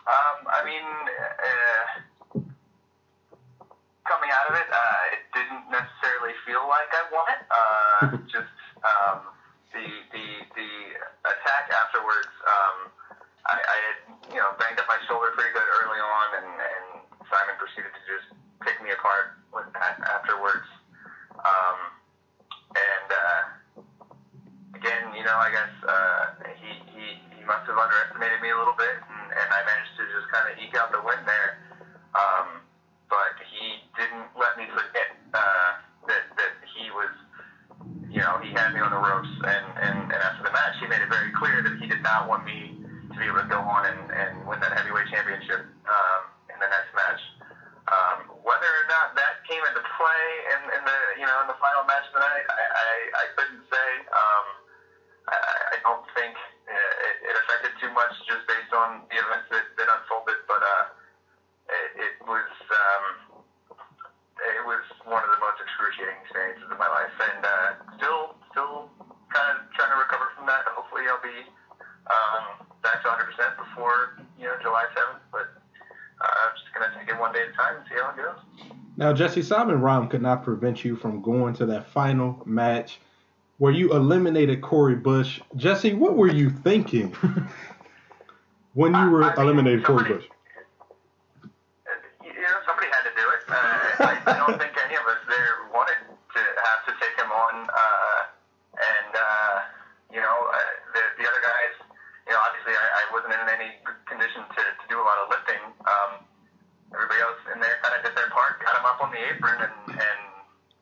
[0.03, 0.83] Um, I mean,
[1.39, 2.41] uh,
[4.09, 7.43] coming out of it, uh, it didn't necessarily feel like I won it.
[7.49, 8.51] Uh, just
[8.83, 9.19] um,
[9.73, 10.27] the the
[10.59, 10.71] the
[11.25, 12.33] attack afterwards.
[12.43, 12.77] Um,
[13.47, 13.99] I, I had
[14.35, 16.87] you know banged up my shoulder pretty good early on, and, and
[17.31, 18.27] Simon proceeded to just
[18.63, 20.67] pick me apart with that afterwards.
[21.39, 21.79] Um,
[22.75, 23.43] and uh,
[24.77, 26.23] again, you know, I guess uh,
[26.59, 27.05] he, he
[27.39, 30.51] he must have underestimated me a little bit, and, and I managed to just kind
[30.51, 31.63] of eke out the win there.
[32.11, 32.67] Um,
[33.07, 35.71] but he didn't let me forget uh,
[36.11, 37.15] that that he was,
[38.11, 40.91] you know, he had me on the ropes, and, and, and after the match, he
[40.91, 43.63] made it very clear that he did not want me to be able to go
[43.63, 46.21] on and, and win that heavyweight championship um,
[46.51, 47.23] in the next match.
[47.87, 51.59] Um, whether or not that came into play in, in the you know in the
[51.63, 52.91] final match of the night, I, I,
[53.23, 53.89] I couldn't say.
[54.11, 54.47] Um,
[55.29, 55.39] I,
[55.75, 59.67] I don't think uh, it, it affected too much just based on the events that,
[59.79, 60.85] that unfolded, but uh,
[61.69, 63.05] it, it was um,
[64.41, 67.69] it was one of the most excruciating experiences of my life, and uh,
[67.99, 68.91] still still
[69.31, 70.67] kind of trying to recover from that.
[70.75, 71.47] Hopefully, I'll be
[73.83, 75.49] for you know July 7th, but
[76.23, 78.19] uh, I'm just gonna take it one day at a time and see how it
[78.21, 78.41] goes.
[79.03, 83.01] Now, Jesse Simon Rhyme could not prevent you from going to that final match
[83.59, 85.41] where you eliminated Corey Bush.
[85.57, 87.11] Jesse, what were you thinking
[88.75, 90.23] when you were I- eliminated Corey Bush?
[91.43, 91.51] Uh,
[92.23, 93.43] You know, somebody had to do it.
[93.51, 97.33] Uh, I, I don't think any of us there wanted to have to take him
[97.35, 97.55] on.
[97.75, 98.21] Uh,
[98.79, 99.55] and, uh,
[100.15, 100.55] you know, uh,
[100.95, 101.75] the, the other guys,
[102.31, 105.19] you know, obviously I, I wasn't in any good condition to, to do a lot
[105.27, 105.59] of lifting.
[105.91, 106.23] Um,
[106.93, 109.59] everybody else in there kind of did their part, got him up on the apron,
[109.61, 110.21] and, and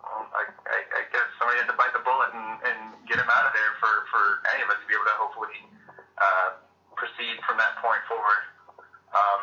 [0.01, 2.79] well, I, I, I guess somebody had to bite the bullet and, and
[3.11, 4.23] get him out of there for, for
[4.55, 5.59] any of us to be able to hopefully
[6.17, 6.49] uh,
[6.95, 8.43] proceed from that point forward.
[9.11, 9.43] Um,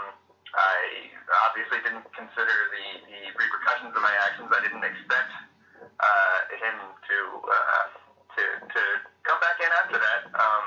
[0.56, 1.12] I
[1.52, 4.48] obviously didn't consider the, the repercussions of my actions.
[4.50, 5.32] I didn't expect
[5.84, 7.86] uh, him to, uh,
[8.40, 8.82] to to
[9.28, 10.22] come back in after that.
[10.34, 10.66] Um,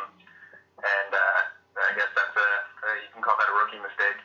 [0.81, 1.41] and uh,
[1.81, 2.51] I guess that's a
[2.85, 4.21] uh, you can call that a rookie mistake.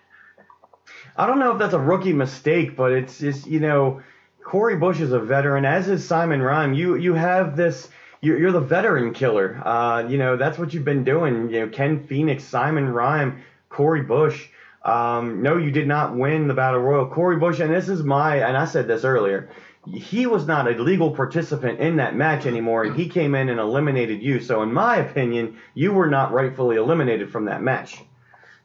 [1.18, 4.02] I don't know if that's a rookie mistake, but it's just you know,
[4.44, 6.74] Corey Bush is a veteran, as is Simon Rhyme.
[6.74, 7.90] You you have this.
[8.22, 9.60] You're, you're the veteran killer.
[9.66, 11.50] Uh, you know that's what you've been doing.
[11.50, 14.48] You know Ken Phoenix, Simon Rhyme, Corey Bush.
[14.84, 17.08] Um, no, you did not win the battle royal.
[17.08, 19.50] Corey Bush, and this is my, and I said this earlier.
[19.92, 23.60] He was not a legal participant in that match anymore, and he came in and
[23.60, 24.40] eliminated you.
[24.40, 28.04] So, in my opinion, you were not rightfully eliminated from that match.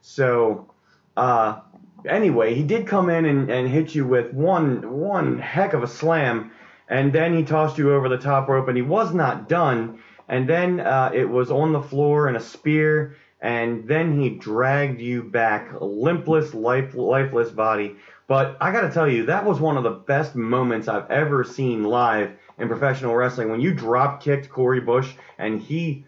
[0.01, 0.69] So,
[1.17, 1.61] uh,
[2.07, 5.87] anyway, he did come in and, and hit you with one one heck of a
[5.87, 6.51] slam,
[6.87, 9.99] and then he tossed you over the top rope, and he was not done.
[10.27, 15.01] And then uh, it was on the floor and a spear, and then he dragged
[15.01, 17.97] you back, limpless, life, lifeless body.
[18.27, 21.43] But I got to tell you, that was one of the best moments I've ever
[21.43, 23.49] seen live in professional wrestling.
[23.49, 26.05] When you drop kicked Corey Bush and he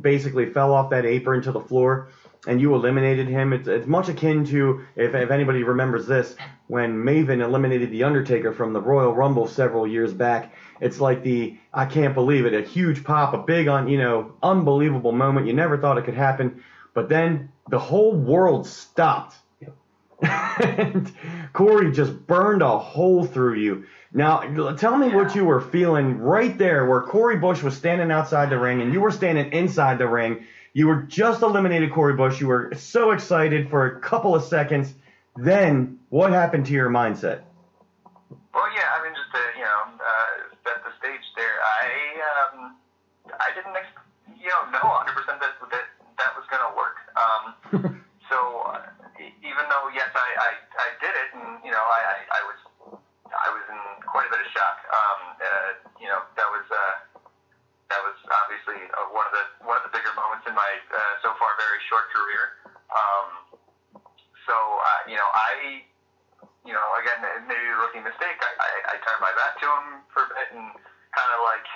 [0.00, 2.08] basically fell off that apron to the floor
[2.46, 3.52] and you eliminated him.
[3.52, 6.36] It's, it's much akin to, if, if anybody remembers this,
[6.68, 10.54] when Maven eliminated The Undertaker from the Royal Rumble several years back.
[10.80, 14.34] It's like the, I can't believe it, a huge pop, a big, on, you know,
[14.42, 15.46] unbelievable moment.
[15.46, 16.62] You never thought it could happen.
[16.94, 19.34] But then the whole world stopped.
[20.22, 21.12] and
[21.52, 23.84] Corey just burned a hole through you.
[24.12, 24.40] Now,
[24.74, 28.58] tell me what you were feeling right there where Corey Bush was standing outside the
[28.58, 30.46] ring and you were standing inside the ring.
[30.74, 32.40] You were just eliminated Corey Bush.
[32.40, 34.94] You were so excited for a couple of seconds.
[35.36, 37.42] Then, what happened to your mindset?
[38.52, 41.56] Well, yeah, I mean, just to you know uh, set the stage there.
[41.62, 41.86] I
[42.26, 42.74] um,
[43.38, 44.02] I didn't ex-
[44.34, 45.86] you know know 100 percent that that
[46.18, 46.98] that was gonna work.
[47.14, 47.42] Um,
[48.28, 48.82] so uh,
[49.22, 52.58] even though yes, I, I I did it, and you know I I, I was
[53.30, 54.78] I was in quite a bit of shock.
[54.90, 55.70] Um, uh,
[56.02, 57.07] you know that was uh, that was
[58.30, 61.52] obviously uh, one of the one of the bigger moments in my uh, so far
[61.56, 62.60] very short career.
[62.92, 63.28] Um,
[64.44, 65.84] so uh, you know I
[66.68, 68.36] you know, again, maybe a rookie mistake.
[68.44, 70.68] I, I, I turned my back to him for a bit and
[71.16, 71.66] kind of like,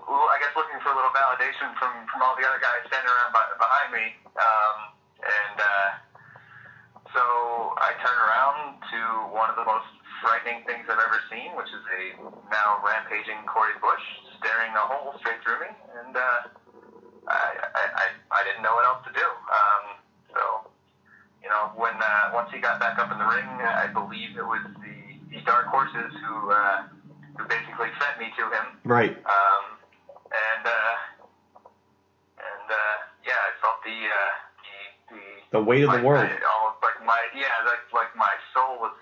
[0.00, 3.36] I guess looking for a little validation from, from all the other guys standing around
[3.36, 4.16] by, behind me.
[4.32, 4.76] Um,
[5.20, 5.88] and uh,
[7.12, 7.22] so
[7.76, 9.00] I turned around to
[9.36, 12.02] one of the most frightening things I've ever seen, which is a
[12.50, 14.04] now rampaging Corey Bush
[14.38, 15.70] staring a hole straight through me.
[16.02, 16.40] And uh,
[17.28, 19.26] I, I, I, I didn't know what else to do.
[19.26, 19.84] Um,
[20.34, 20.42] so
[21.42, 24.44] you know, when uh, once he got back up in the ring, I believe it
[24.46, 24.96] was the,
[25.30, 26.82] the Dark Horses who uh,
[27.38, 28.66] who basically fed me to him.
[28.84, 29.14] Right.
[29.14, 29.64] Um,
[30.34, 30.94] and uh,
[32.42, 34.34] and uh, yeah, I felt the uh,
[34.66, 35.22] the, the
[35.58, 36.26] The weight of the world.
[36.26, 38.92] I- almost like my yeah, like like my soul was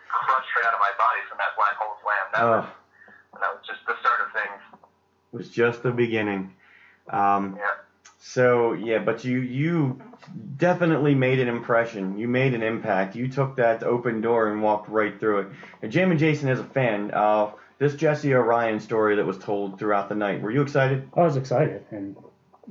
[0.52, 2.26] crushed right out of my body from that black hole slam.
[2.34, 4.62] That was Oh, that was just the start of things.
[5.32, 6.52] it was just the beginning.
[7.10, 7.64] Um, Yeah.
[8.18, 10.00] So yeah, but you you
[10.56, 12.18] definitely made an impression.
[12.18, 13.14] You made an impact.
[13.14, 15.48] You took that open door and walked right through it.
[15.82, 19.78] And Jam and Jason is a fan of this Jesse Orion story that was told
[19.78, 20.40] throughout the night.
[20.42, 21.08] Were you excited?
[21.14, 22.16] I was excited, and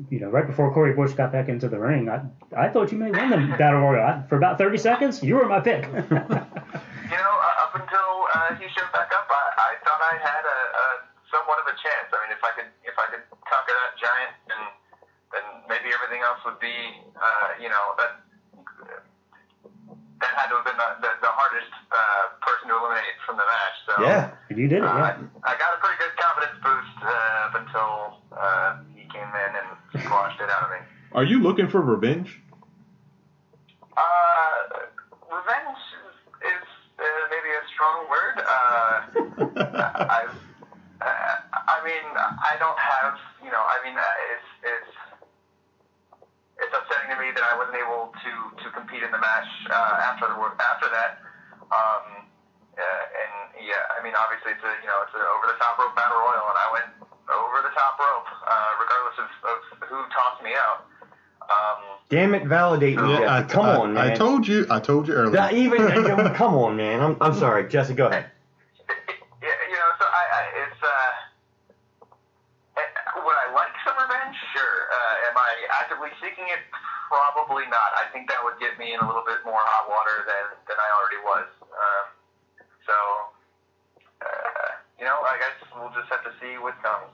[0.09, 2.21] you know, right before Corey Bush got back into the ring, I
[2.57, 4.03] I thought you may win the battle royal.
[4.03, 5.88] I, for about 30 seconds, you were my pick.
[8.66, 10.86] he showed back up, I, I thought I had a, a
[11.30, 12.09] somewhat of a chance.
[12.09, 14.61] I mean, if I could, if I could conquer that giant, then
[15.34, 16.74] then maybe everything else would be,
[17.13, 18.26] uh, you know, that
[20.22, 23.45] that had to have been the, the, the hardest uh, person to eliminate from the
[23.45, 23.78] match.
[23.86, 24.32] So Yeah.
[24.49, 25.43] and you did it, uh, yeah.
[25.43, 27.91] I got a pretty good confidence boost uh, up until
[28.32, 29.70] uh, he came in and
[30.01, 30.82] squashed it out of me.
[31.13, 32.41] Are you looking for revenge?
[33.91, 34.88] Uh,
[35.28, 36.16] revenge is,
[36.47, 38.36] is uh, maybe a strong word.
[38.39, 38.95] Uh,
[40.09, 40.36] I've,
[41.03, 44.93] uh, I mean, I don't have, you know, I mean, uh, it's it's
[46.55, 48.32] it's upsetting to me that I wasn't able to
[48.95, 51.19] repeat in the match uh, after the after that.
[51.67, 52.23] Um,
[52.75, 55.77] uh, and yeah, I mean, obviously it's a you know it's an over the top
[55.79, 56.89] rope battle royal, and I went
[57.27, 59.57] over the top rope, uh, regardless of, of
[59.89, 60.85] who tossed me out.
[61.45, 64.11] Um, Damn it, validate me, Yeah, I, Come I- on, man.
[64.11, 64.65] I told you.
[64.69, 65.35] I told you earlier.
[65.35, 65.77] That even
[66.35, 67.01] come on, man.
[67.01, 67.93] I'm, I'm sorry, Jesse.
[67.93, 68.25] Go ahead.
[69.41, 70.87] yeah, you know, so I, I it's uh,
[72.81, 72.89] eh,
[73.25, 74.35] would I like some revenge?
[74.53, 74.75] Sure.
[74.89, 75.49] Uh, am I
[75.81, 76.59] actively seeking it?
[77.08, 77.89] Probably not.
[77.95, 80.78] I think that would get me in a little bit more hot water than than
[80.78, 81.47] I already was.
[81.62, 82.06] Um,
[82.86, 82.97] so,
[84.22, 87.14] uh, you know, I guess we'll just have to see what comes.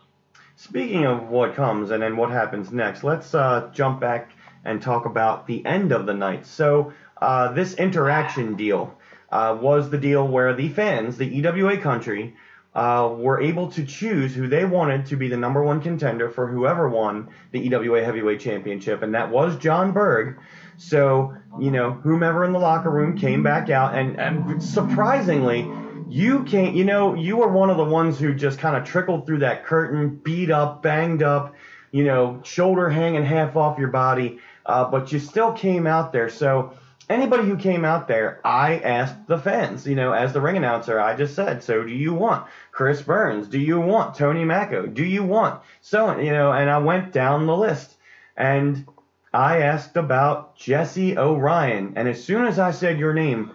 [0.56, 4.32] Speaking of what comes and then what happens next, let's uh, jump back
[4.64, 6.46] and talk about the end of the night.
[6.46, 8.96] So, uh, this interaction deal
[9.32, 12.36] uh, was the deal where the fans, the EWA country,
[12.74, 16.48] uh, were able to choose who they wanted to be the number one contender for
[16.48, 20.40] whoever won the EWA Heavyweight Championship, and that was John Berg.
[20.78, 25.70] So, you know, whomever in the locker room came back out, and, and surprisingly,
[26.08, 29.26] you can't, you know, you were one of the ones who just kind of trickled
[29.26, 31.56] through that curtain, beat up, banged up,
[31.92, 36.30] you know, shoulder hanging half off your body, uh, but you still came out there.
[36.30, 36.74] So,
[37.10, 41.00] anybody who came out there, I asked the fans, you know, as the ring announcer,
[41.00, 43.48] I just said, so do you want Chris Burns?
[43.48, 44.94] Do you want Tony Macco?
[44.94, 47.96] Do you want so, you know, and I went down the list
[48.36, 48.86] and
[49.34, 51.94] I asked about Jesse O'Ryan.
[51.96, 53.52] And as soon as I said your name,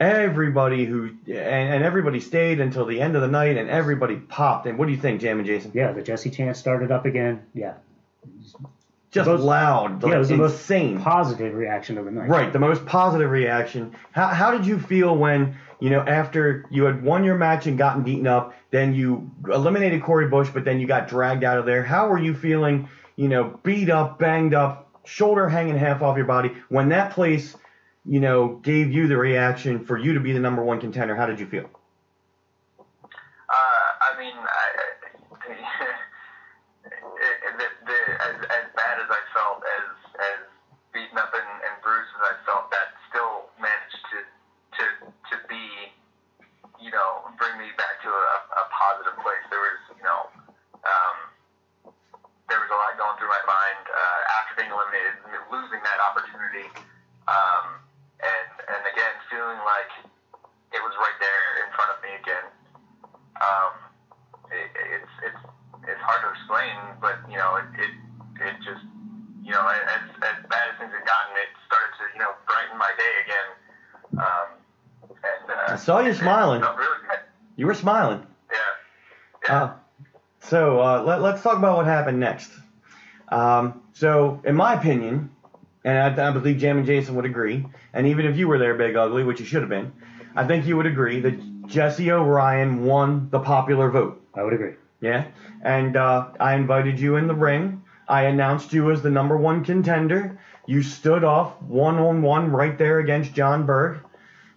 [0.00, 4.66] everybody who, and, and everybody stayed until the end of the night and everybody popped.
[4.66, 5.72] And what do you think, Jam and Jason?
[5.74, 7.42] Yeah, the Jesse chance started up again.
[7.54, 7.74] Yeah.
[9.10, 11.00] Just Most- loud, yeah, it was the most insane.
[11.00, 12.28] positive reaction of the night.
[12.28, 13.94] Right, the most positive reaction.
[14.12, 17.78] How, how did you feel when, you know, after you had won your match and
[17.78, 21.64] gotten beaten up, then you eliminated Corey Bush, but then you got dragged out of
[21.64, 21.82] there?
[21.82, 26.26] How were you feeling, you know, beat up, banged up, shoulder hanging half off your
[26.26, 27.56] body, when that place,
[28.04, 31.16] you know, gave you the reaction for you to be the number one contender?
[31.16, 31.70] How did you feel?
[33.48, 34.64] Uh, I mean, I,
[35.48, 35.56] it,
[37.56, 39.88] the, the, as, as bad as I felt, as
[40.20, 40.44] as
[40.92, 44.20] beaten up and, and bruised as I felt, that still managed to
[44.76, 45.64] to to be,
[46.76, 49.40] you know, bring me back to a, a positive place.
[49.48, 50.28] There was, you know,
[50.84, 51.16] um,
[52.52, 56.68] there was a lot going through my mind uh, after being eliminated, losing that opportunity,
[57.24, 57.80] um,
[58.20, 60.04] and and again feeling like
[60.76, 62.44] it was right there in front of me again
[63.38, 63.72] um,
[64.50, 64.66] it,
[64.98, 65.42] it's it's
[65.86, 67.92] it's hard to explain, but you know, it it,
[68.42, 68.82] it just
[69.42, 72.76] you know, as as bad as things had gotten, it started to you know brighten
[72.76, 73.48] my day again.
[74.18, 74.48] Um,
[75.08, 76.60] and uh, I saw you it- it smiling.
[76.60, 77.18] felt really.
[77.56, 78.20] You were smiling.
[78.50, 78.58] Yeah.
[79.48, 79.62] Yeah.
[79.62, 79.72] Uh,
[80.40, 82.50] so uh, let, let's talk about what happened next.
[83.30, 85.30] Um, so, in my opinion,
[85.84, 88.74] and I, I believe Jam and Jason would agree, and even if you were there,
[88.74, 89.92] Big Ugly, which you should have been,
[90.36, 94.22] I think you would agree that Jesse O'Ryan won the popular vote.
[94.34, 94.74] I would agree.
[95.00, 95.24] Yeah,
[95.62, 97.82] and uh, I invited you in the ring.
[98.08, 100.38] I announced you as the number one contender.
[100.66, 103.98] You stood off one on one right there against John Berg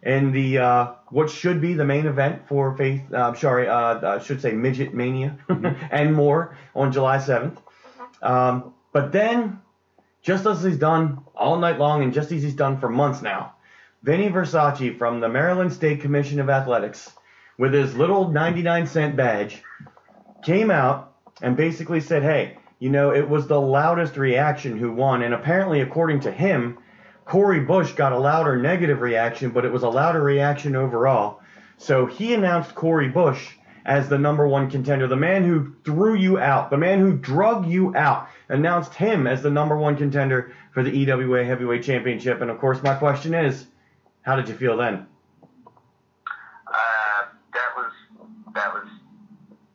[0.03, 3.01] in the uh, what should be the main event for Faith.
[3.13, 5.37] Uh, I'm sorry, uh, I should say Midget Mania
[5.91, 7.57] and more on July 7th.
[8.21, 9.61] Um, but then,
[10.21, 13.53] just as he's done all night long, and just as he's done for months now,
[14.03, 17.11] Vinny Versace from the Maryland State Commission of Athletics,
[17.57, 19.61] with his little 99 cent badge,
[20.43, 25.21] came out and basically said, hey, you know, it was the loudest reaction who won.
[25.21, 26.79] And apparently, according to him,
[27.25, 31.39] Corey Bush got a louder negative reaction, but it was a louder reaction overall.
[31.77, 33.49] So he announced Corey Bush
[33.85, 35.07] as the number one contender.
[35.07, 39.41] The man who threw you out, the man who drug you out, announced him as
[39.41, 42.41] the number one contender for the EWA Heavyweight Championship.
[42.41, 43.65] And of course, my question is,
[44.23, 45.07] how did you feel then?
[46.67, 47.21] Uh,
[47.53, 47.91] that was
[48.53, 48.87] that was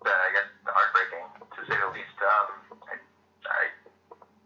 [0.06, 1.26] uh, I guess heartbreaking
[1.56, 2.18] to say the least.
[2.22, 2.94] Um, I,
[3.50, 3.62] I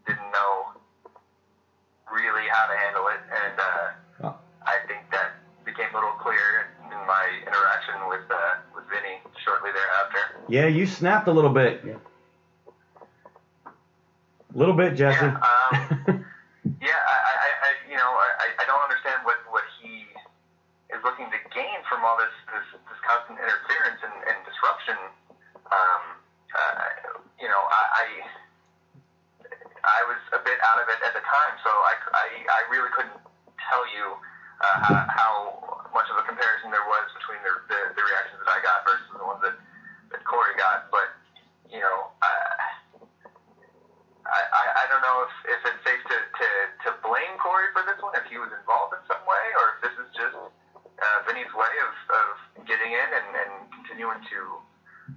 [0.09, 0.80] didn't know
[2.11, 3.86] really how to handle it, and uh,
[4.24, 4.34] Oh.
[4.66, 9.70] I think that became a little clear in my interaction with uh, with Vinny shortly
[9.72, 10.39] thereafter.
[10.51, 11.80] Yeah, you snapped a little bit.
[11.86, 12.03] Yeah.
[13.66, 15.22] A little bit, Jesse.
[15.22, 16.26] Yeah, um,
[16.82, 20.07] Yeah, I, I, I I- you know, I, I don't understand what, what he
[20.94, 24.98] is looking to gain from all this this, this constant interference and, and disruption.
[25.70, 26.03] Um,
[26.55, 28.07] uh, you know, I, I
[29.86, 32.90] I was a bit out of it at the time, so I, I, I really
[32.94, 33.18] couldn't
[33.70, 34.18] tell you
[34.62, 35.32] uh, how, how
[35.94, 39.09] much of a comparison there was between the, the, the reactions that I got versus
[39.14, 39.57] the ones that,
[40.11, 41.09] that Corey got, but
[41.71, 42.11] you know,
[44.31, 46.49] I, I I don't know if, if it's safe to, to
[46.87, 49.79] to blame Corey for this one if he was involved in some way or if
[49.91, 52.27] this is just uh, Vinny's way of, of
[52.67, 54.41] getting in and, and continuing to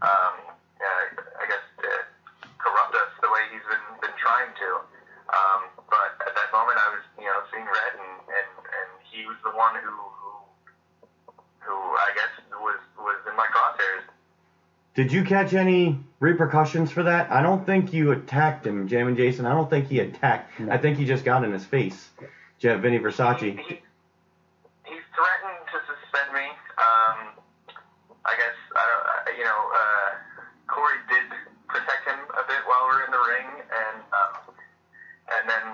[0.01, 0.35] um,
[0.81, 1.05] uh,
[1.37, 2.03] I guess uh,
[2.57, 4.69] corrupt us the way he's been been trying to.
[5.33, 9.29] Um, but at that moment, I was you know seeing red and and, and he
[9.29, 10.31] was the one who who
[11.69, 12.33] who I guess
[14.95, 17.31] did you catch any repercussions for that?
[17.31, 19.45] I don't think you attacked him, Jam and Jason.
[19.45, 20.59] I don't think he attacked.
[20.59, 20.71] No.
[20.71, 22.09] I think he just got in his face.
[22.59, 23.41] Jeff Vinny Versace.
[23.41, 23.81] He,
[24.85, 26.45] he's threatened to suspend me.
[26.77, 27.33] Um,
[28.23, 29.05] I guess I don't.
[29.33, 30.09] uh, You know, uh,
[30.69, 31.25] Corey did
[31.67, 34.33] protect him a bit while we were in the ring, and um,
[35.33, 35.65] and then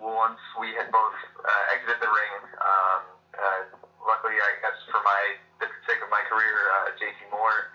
[0.00, 3.00] once we had both uh, exited the ring, um,
[3.34, 3.62] uh,
[4.06, 5.20] luckily, I guess for my
[5.58, 7.74] the sake of my career, uh, JT Moore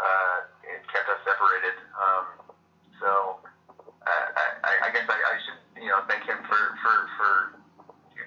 [0.00, 1.76] uh, it kept us separated.
[1.98, 2.26] Um,
[3.02, 3.10] so
[4.06, 7.30] uh, I, I- I guess I, I should you know thank him for for for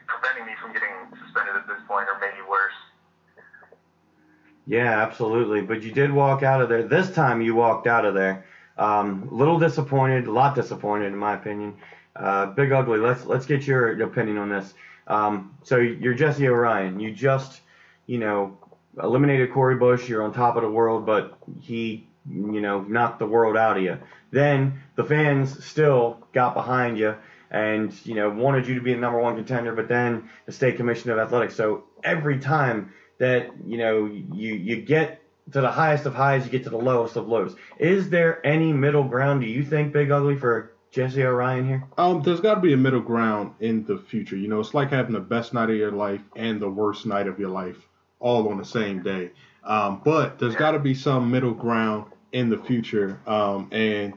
[0.07, 0.93] preventing me from getting
[1.25, 2.75] suspended at this point, or maybe worse.
[4.67, 5.61] Yeah, absolutely.
[5.61, 6.83] But you did walk out of there.
[6.83, 8.45] This time you walked out of there.
[8.77, 11.77] Um, little disappointed, a lot disappointed in my opinion.
[12.15, 14.73] Uh, Big Ugly, let's let's get your opinion on this.
[15.07, 16.99] Um, so you're Jesse Orion.
[16.99, 17.61] You just,
[18.07, 18.57] you know,
[19.01, 20.09] eliminated Corey Bush.
[20.09, 23.83] You're on top of the world, but he, you know, knocked the world out of
[23.83, 23.97] you.
[24.31, 27.15] Then the fans still got behind you
[27.49, 29.73] and you know wanted you to be the number one contender.
[29.73, 31.55] But then the state commission of athletics.
[31.55, 36.51] So every time that you know you you get to the highest of highs, you
[36.51, 37.55] get to the lowest of lows.
[37.79, 39.41] Is there any middle ground?
[39.41, 41.83] Do you think, Big Ugly, for Jesse Orion here?
[41.97, 44.35] Um, there's got to be a middle ground in the future.
[44.35, 47.27] You know, it's like having the best night of your life and the worst night
[47.27, 47.77] of your life
[48.19, 49.31] all on the same day.
[49.63, 53.19] Um, but there's got to be some middle ground in the future.
[53.27, 54.13] Um, and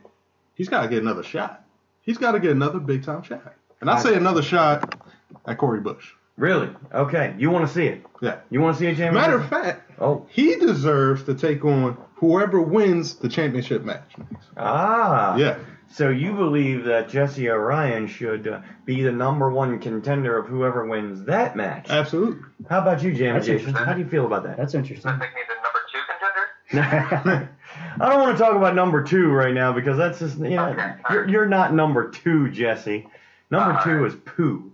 [0.54, 1.64] he's got to get another shot.
[2.02, 3.54] He's got to get another big time shot.
[3.80, 5.00] And I say another shot
[5.46, 6.12] at Corey Bush.
[6.36, 6.70] Really?
[6.94, 7.34] Okay.
[7.38, 8.04] You want to see it?
[8.22, 8.38] Yeah.
[8.50, 9.14] You want to see a Jamie?
[9.14, 10.26] Matter of fact, Oh.
[10.30, 14.10] he deserves to take on whoever wins the championship match.
[14.56, 15.36] Ah.
[15.36, 15.58] Yeah.
[15.92, 20.86] So you believe that Jesse Orion should uh, be the number one contender of whoever
[20.86, 21.90] wins that match?
[21.90, 22.42] Absolutely.
[22.70, 23.68] How about you, Jam That's Jason?
[23.70, 23.86] interesting.
[23.86, 24.56] How do you feel about that?
[24.56, 25.10] That's interesting.
[25.10, 27.50] that make me the number two contender?
[28.00, 30.68] I don't want to talk about number two right now because that's just you know
[30.68, 30.92] Okay.
[31.10, 33.08] you're, you're not number two, Jesse.
[33.50, 34.69] Number two is poo.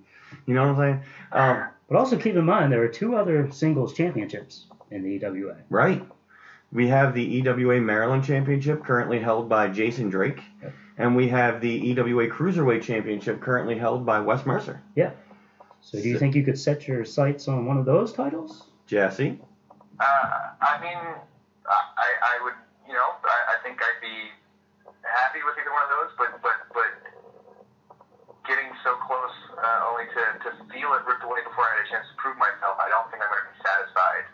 [0.46, 1.02] You know what I'm saying?
[1.32, 5.56] Um, But also keep in mind there are two other singles championships in the EWA.
[5.70, 6.04] right.
[6.72, 10.72] We have the EWA Maryland Championship currently held by Jason Drake, Yep.
[10.98, 14.82] and we have the EWA Cruiserweight Championship currently held by Wes Mercer.
[14.96, 15.10] Yeah.
[15.80, 18.64] So do you think you could set your sights on one of those titles?
[18.88, 19.38] Jesse,
[20.00, 20.04] Uh,
[20.60, 20.98] I mean,
[21.66, 22.54] I, I would,
[22.88, 24.30] you know, I, I think I'd be
[25.02, 26.55] happy with either one of those, but but but getting
[28.86, 32.06] so close uh, only to, to feel it ripped away before I had a chance
[32.06, 34.24] to prove myself, I don't think I'm going to be satisfied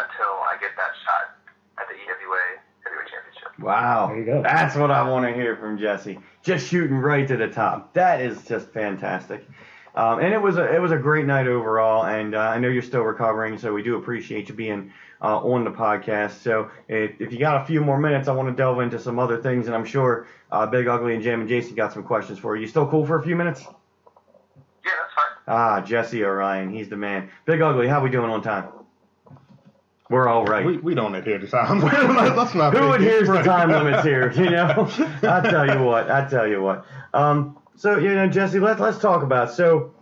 [0.00, 1.36] until I get that shot
[1.76, 3.52] at the EWA Heavyweight Championship.
[3.60, 4.42] wow, There you go.
[4.42, 6.18] that's what I want to hear from Jesse.
[6.42, 7.92] Just shooting right to the top.
[7.92, 9.44] That is just fantastic.
[9.94, 12.68] Um, and it was a it was a great night overall, and uh, I know
[12.68, 14.90] you're still recovering, so we do appreciate you being
[15.22, 16.42] uh, on the podcast.
[16.42, 19.18] So if, if you got a few more minutes, I want to delve into some
[19.18, 22.38] other things, and I'm sure uh, Big Ugly and Jam and Jason got some questions
[22.38, 22.62] for you.
[22.62, 23.60] You still cool for a few minutes?
[23.60, 25.54] Yeah, that's fine.
[25.54, 27.30] Ah, Jesse Orion, he's the man.
[27.46, 28.68] Big Ugly, how we doing on time?
[30.10, 30.66] We're all right.
[30.66, 31.80] We, we don't adhere to time.
[32.36, 34.30] Let's not Who make adheres to time limits here?
[34.32, 34.86] You know,
[35.22, 36.10] I tell you what.
[36.10, 36.84] I tell you what.
[37.14, 39.52] Um, so you know, Jesse, let's let's talk about.
[39.52, 39.94] So,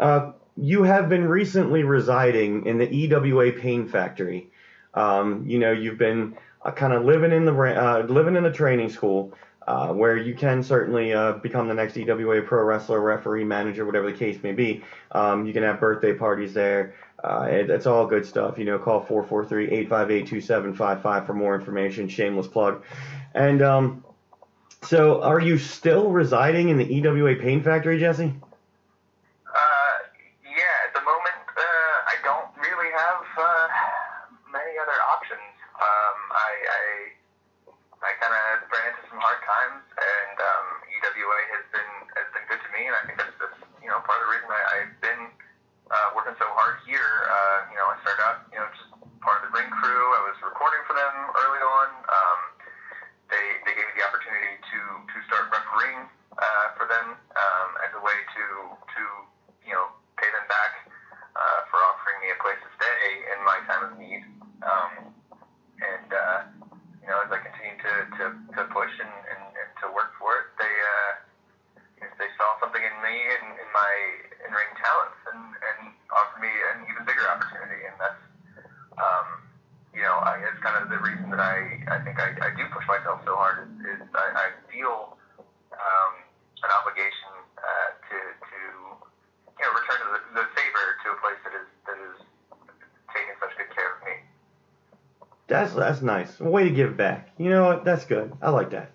[0.00, 4.50] uh, you have been recently residing in the EWA Pain Factory.
[4.98, 8.52] Um, you know, you've been uh, kind of living in the uh, living in a
[8.52, 9.32] training school.
[9.66, 14.10] Uh, where you can certainly uh, become the next EWA pro wrestler, referee, manager, whatever
[14.10, 14.82] the case may be.
[15.12, 16.94] Um, you can have birthday parties there.
[17.22, 18.56] Uh, it, it's all good stuff.
[18.56, 22.08] You know, call 443-858-2755 for more information.
[22.08, 22.82] Shameless plug.
[23.34, 24.02] And um,
[24.84, 28.24] so, are you still residing in the EWA Pain Factory, Jesse?
[28.24, 28.30] Uh,
[30.44, 33.68] yeah, at the moment, uh, I don't really have uh,
[34.52, 35.44] many other options.
[35.78, 36.84] Um, I, I,
[38.02, 42.46] I kind of ran into some hard times, and um, EWA has been has been
[42.50, 44.62] good to me, and I think that's, that's you know part of the reason I,
[44.82, 45.22] I've been
[45.92, 47.28] uh, working so hard here.
[47.28, 48.90] Uh, you know, I started out you know just
[49.22, 50.04] part of the ring crew.
[50.18, 51.14] I was recording for them
[51.46, 51.88] early on.
[52.08, 52.40] Um,
[53.30, 57.92] they they gave me the opportunity to to start refereeing uh, for them um, as
[57.94, 58.44] a way to
[58.74, 59.02] to
[59.62, 60.90] you know pay them back
[61.38, 62.98] uh, for offering me a place to stay
[63.30, 63.58] in my
[95.48, 96.02] That's that's
[96.40, 96.48] nice.
[96.48, 97.30] Way to give back.
[97.38, 97.84] You know what?
[97.84, 98.32] That's good.
[98.40, 98.90] I like that.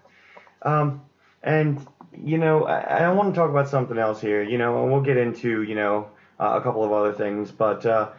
[0.61, 1.01] Um,
[1.41, 1.85] and
[2.15, 4.43] you know, I, I want to talk about something else here.
[4.43, 7.85] You know, and we'll get into you know uh, a couple of other things, but
[7.85, 8.09] uh,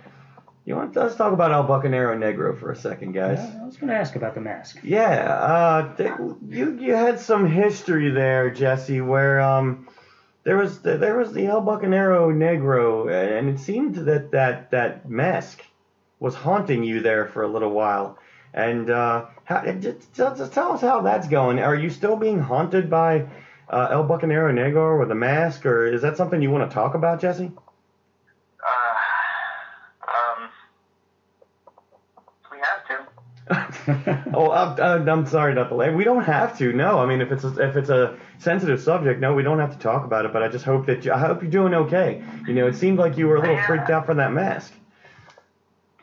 [0.64, 3.38] you want let's talk about El Bucanero Negro for a second, guys.
[3.38, 4.78] Yeah, I was going to ask about the mask.
[4.82, 6.12] Yeah, uh, th-
[6.48, 9.88] you you had some history there, Jesse, where um
[10.44, 15.62] there was there was the El Bucanero Negro, and it seemed that that that mask
[16.20, 18.18] was haunting you there for a little while.
[18.54, 21.58] And uh, how, just, just tell us how that's going.
[21.58, 23.26] Are you still being haunted by
[23.68, 26.94] uh, El Bucanero Negro with the mask, or is that something you want to talk
[26.94, 27.50] about, Jesse?
[28.64, 28.94] Uh,
[30.08, 30.48] um,
[32.52, 34.30] we have to.
[34.34, 35.92] oh, I'm, I'm- I'm sorry, not the lay.
[35.92, 36.72] We don't have to.
[36.72, 39.72] No, I mean, if it's a, if it's a sensitive subject, no, we don't have
[39.72, 40.32] to talk about it.
[40.32, 42.22] But I just hope that you, I hope you're doing okay.
[42.46, 43.66] You know, it seemed like you were a little Yeah.
[43.66, 44.72] freaked out from that mask.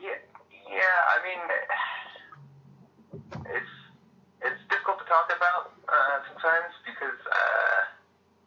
[0.00, 0.10] Yeah,
[0.70, 0.78] yeah.
[1.08, 1.40] I mean,
[3.46, 3.72] it's
[4.42, 7.80] it's difficult to talk about uh, sometimes because uh,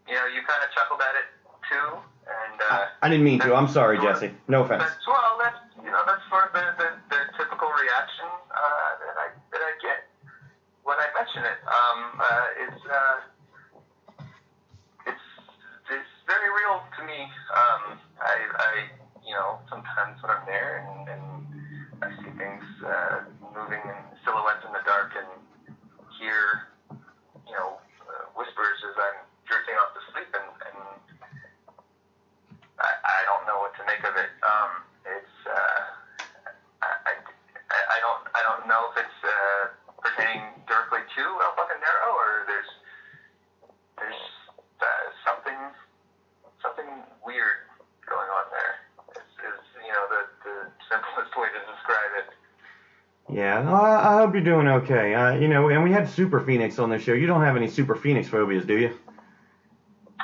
[0.08, 1.28] you know you kind of chuckled at it
[1.72, 1.88] too,
[2.28, 3.56] and uh, I didn't mean to.
[3.56, 4.36] I'm sorry, Jesse.
[4.48, 4.84] No offense.
[4.84, 9.16] that's well, that's you know that's sort of the, the, the typical reaction uh, that
[9.16, 10.06] I that I get
[10.84, 11.60] when I mention it.
[11.64, 13.18] Um, uh, it's uh,
[15.08, 15.28] it's
[15.96, 17.24] it's very real to me.
[17.56, 17.82] Um,
[18.20, 18.72] I, I
[19.26, 21.26] you know sometimes when I'm there and, and
[22.04, 25.32] I see things uh, moving in silhouettes in the dark and
[26.20, 26.70] hear
[27.48, 30.80] you know uh, whispers as I'm drifting off to sleep and, and
[32.82, 34.32] I, I don't know what to make of it.
[34.44, 34.72] Um,
[35.06, 35.82] it's uh,
[36.82, 39.62] I, I, I don't I don't know if it's uh,
[40.02, 42.72] pertaining directly to El Bucanero or there's
[44.02, 44.24] there's
[44.82, 45.60] uh, something
[46.60, 46.90] something
[47.24, 47.70] weird
[48.10, 48.74] going on there.
[49.16, 50.56] Is, is you know the the
[50.90, 52.30] simplest way to describe it.
[53.36, 55.14] Yeah, no, I, I hope you're doing okay.
[55.14, 57.12] Uh, you know, and we had Super Phoenix on the show.
[57.12, 58.98] You don't have any Super Phoenix phobias, do you?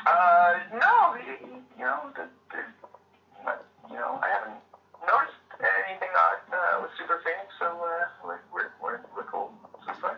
[0.08, 3.52] Uh, no, you, you know, the, the,
[3.90, 4.62] you know, I haven't
[5.06, 9.52] noticed anything odd uh, with Super Phoenix, so uh, we're, we're, we're, we're cool
[9.86, 10.18] so far.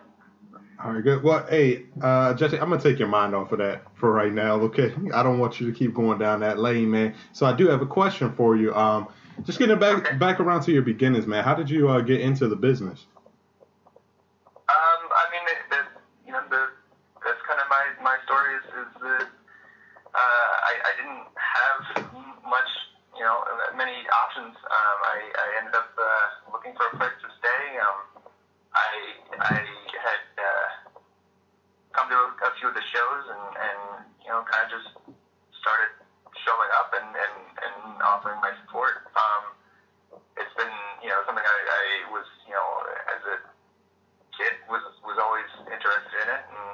[0.83, 1.23] All right, good.
[1.23, 4.57] Well, hey, uh, Jesse, I'm gonna take your mind off of that for right now.
[4.57, 7.15] Okay, I don't want you to keep going down that lane, man.
[7.31, 8.75] So I do have a question for you.
[8.75, 9.07] Um,
[9.45, 11.43] just getting back back around to your beginnings, man.
[11.43, 13.05] How did you uh, get into the business?
[14.69, 15.81] Um, I mean, the,
[16.25, 16.69] you know, the,
[17.25, 19.27] that's kind of my, my story is, is that
[20.13, 21.81] uh, I, I didn't have
[22.47, 22.71] much,
[23.17, 23.43] you know,
[23.75, 24.55] many options.
[24.55, 27.63] Um, I, I ended up uh, looking for a place to stay.
[27.81, 27.99] Um,
[28.73, 28.91] I,
[29.41, 30.67] I had uh,
[31.91, 33.81] come to a, a few of the shows and, and
[34.23, 34.89] you know, kind of just
[35.59, 35.91] started
[36.43, 37.35] showing up and, and
[38.03, 39.07] offering my support.
[39.15, 39.43] Um,
[40.37, 40.69] it's been,
[41.01, 41.83] you know, something I, I
[42.13, 42.67] was, you know,
[43.09, 43.35] as a
[44.37, 46.69] kid was was always interested in it, and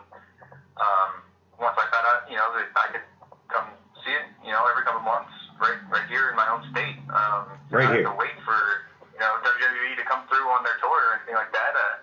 [0.80, 1.12] um,
[1.60, 3.08] once I found out, you know, that I could
[3.52, 3.68] come
[4.04, 6.98] see it, you know, every couple months, right right here in my own state.
[7.12, 8.02] Um, Right here.
[8.10, 8.58] to wait for
[9.14, 11.74] you know WWE to come through on their tour or anything like that.
[11.78, 11.96] Uh,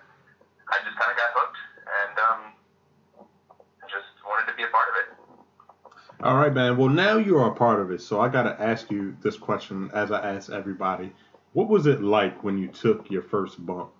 [0.71, 2.41] I just kind of got hooked, and um,
[3.91, 5.07] just wanted to be a part of it.
[6.23, 6.77] All right, man.
[6.77, 9.91] Well, now you are a part of it, so I gotta ask you this question
[9.93, 11.13] as I ask everybody.
[11.53, 13.93] What was it like when you took your first bump?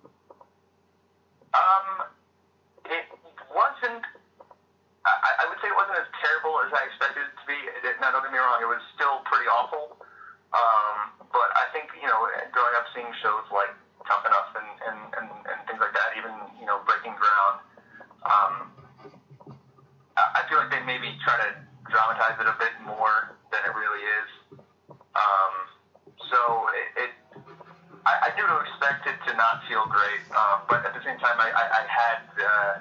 [1.54, 2.10] Um,
[2.90, 3.06] it
[3.54, 4.02] wasn't.
[5.06, 7.54] I, I would say it wasn't as terrible as I expected it to be.
[7.86, 10.02] It, now, don't get me wrong; it was still pretty awful.
[10.50, 13.70] Um, but I think you know, growing up seeing shows like
[14.10, 17.62] Tough Enough and and, and, and things like that, even you know, Breaking Ground.
[18.26, 18.52] Um,
[20.18, 21.54] I I feel like they maybe try to
[21.88, 24.30] dramatize it a bit more than it really is.
[24.94, 25.54] Um,
[26.30, 26.40] so
[26.74, 27.12] it, it
[28.06, 31.36] I, I do expect it to not feel great, um, but at the same time,
[31.36, 32.72] I, I, I had uh,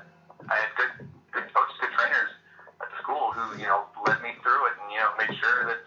[0.47, 0.93] I had good
[1.33, 2.31] good coaches, good trainers
[2.79, 5.67] at the school who you know led me through it and you know made sure
[5.67, 5.81] that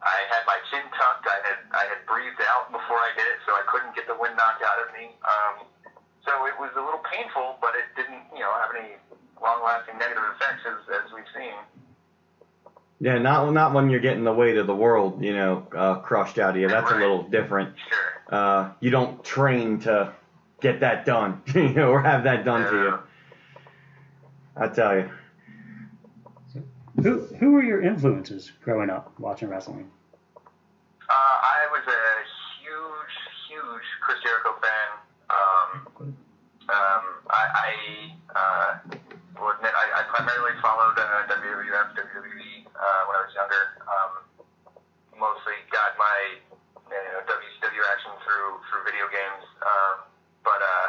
[0.00, 1.26] I had my chin tucked.
[1.26, 4.16] I had I had breathed out before I did it, so I couldn't get the
[4.16, 5.12] wind knocked out of me.
[5.24, 5.54] Um,
[6.24, 8.96] so it was a little painful, but it didn't you know have any
[9.44, 11.52] long-lasting negative effects as, as we've seen.
[13.00, 16.38] Yeah, not not when you're getting the weight of the world, you know, uh, crushed
[16.38, 16.68] out of you.
[16.68, 17.74] That's a little different.
[17.88, 18.38] Sure.
[18.38, 20.12] Uh, you don't train to
[20.60, 22.98] get that done, you know, or have that done to you.
[24.56, 25.10] I tell you.
[27.02, 29.90] Who who were your influences growing up watching wrestling?
[30.36, 32.02] Uh, I was a
[32.62, 33.14] huge,
[33.48, 34.90] huge Chris Jericho fan.
[35.30, 36.14] Um,
[36.68, 37.70] um, I, I
[38.38, 38.96] uh,
[39.40, 39.73] will admit I, I
[40.14, 43.82] primarily followed uh, WWF, WWE uh, when I was younger.
[43.82, 44.12] Um,
[45.18, 46.38] mostly got my
[46.86, 49.42] you know, WCW action through through video games.
[49.58, 50.06] Um,
[50.46, 50.88] but uh,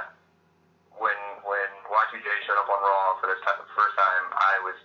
[1.01, 4.77] when when Y2J showed up on Raw for this time, first time, I was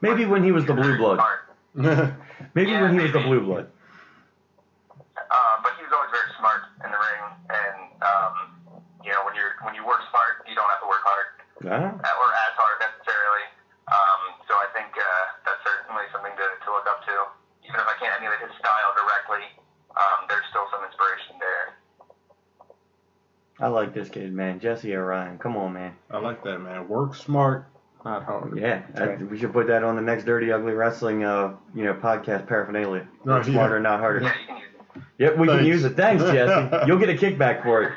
[0.00, 1.20] Maybe when he was the blue blood.
[2.54, 3.66] Maybe Yeah, when he was the blue blood.
[5.18, 8.34] Uh, but he was always very smart in the ring, and um,
[9.04, 11.28] you know when you're when you work smart, you don't have to work hard
[11.66, 13.44] Ah, uh, or as hard necessarily.
[13.90, 17.14] Um, so I think uh, that's certainly something to, to look up to.
[17.66, 19.44] Even if I can't emulate his style directly,
[19.98, 21.66] um, there's still some inspiration there.
[23.60, 24.60] I like this kid, man.
[24.60, 25.38] Jesse Orion.
[25.38, 25.92] Come on, man.
[26.10, 26.86] I like that, man.
[26.88, 27.66] Work smart,
[28.04, 28.56] not hard.
[28.58, 31.94] Yeah, I- we should put that on the next Dirty Ugly Wrestling, uh, you know,
[31.94, 33.06] podcast paraphernalia.
[33.24, 33.52] Right, yeah.
[33.52, 34.20] Smarter, not harder.
[34.22, 35.04] Yeah, you can use it.
[35.18, 35.96] Yep, we can use it.
[35.96, 36.76] Thanks, Jesse.
[36.86, 37.86] You'll get a kickback for it.
[37.86, 37.92] All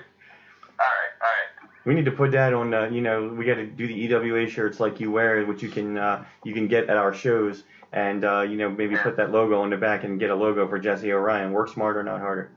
[0.80, 1.86] right, all right.
[1.86, 2.74] We need to put that on.
[2.74, 5.70] Uh, you know, we got to do the EWA shirts like you wear, which you
[5.70, 9.32] can uh, you can get at our shows, and uh, you know maybe put that
[9.32, 11.52] logo on the back and get a logo for Jesse O'Ryan.
[11.52, 12.52] Work smarter, not harder.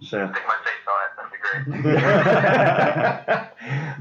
[0.00, 0.30] So.
[0.32, 1.82] Stick my face on it.
[1.82, 3.46] That'd be great.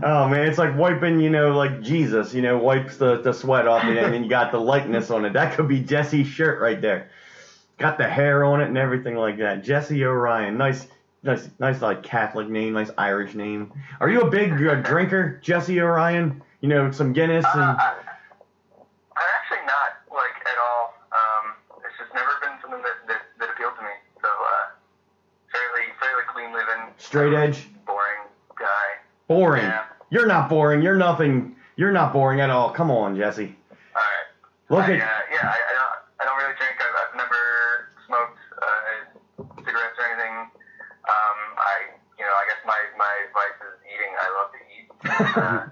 [0.03, 3.67] oh man, it's like wiping, you know, like Jesus, you know, wipes the, the sweat
[3.67, 5.33] off it, and then you got the likeness on it.
[5.33, 7.09] That could be Jesse's shirt right there.
[7.77, 9.63] Got the hair on it and everything like that.
[9.63, 10.87] Jesse Orion, nice,
[11.23, 13.71] nice, nice like Catholic name, nice Irish name.
[13.99, 16.41] Are you a big uh, drinker, Jesse Orion?
[16.61, 17.63] You know, some Guinness Uh, and.
[17.63, 17.93] I,
[19.15, 20.93] I'm actually not like at all.
[21.11, 21.53] Um,
[21.85, 23.95] it's just never been something that, that, that appealed to me.
[24.21, 24.75] So uh,
[25.51, 26.93] fairly fairly clean living.
[26.97, 27.67] Straight edge?
[27.85, 28.27] Boring
[28.57, 28.99] guy.
[29.27, 29.63] Boring.
[29.63, 29.85] Yeah.
[30.11, 30.81] You're not boring.
[30.81, 31.55] You're nothing.
[31.75, 32.71] You're not boring at all.
[32.71, 33.55] Come on, Jesse.
[33.95, 34.27] All right.
[34.69, 35.01] Look I, at.
[35.01, 36.75] uh, yeah, I, I don't I don't really drink.
[36.79, 37.41] I've, I've never
[38.07, 40.33] smoked uh, cigarettes or anything.
[40.33, 41.75] Um, I
[42.17, 44.11] you know I guess my my vice is eating.
[44.19, 44.87] I love to eat.
[45.39, 45.71] Uh, and,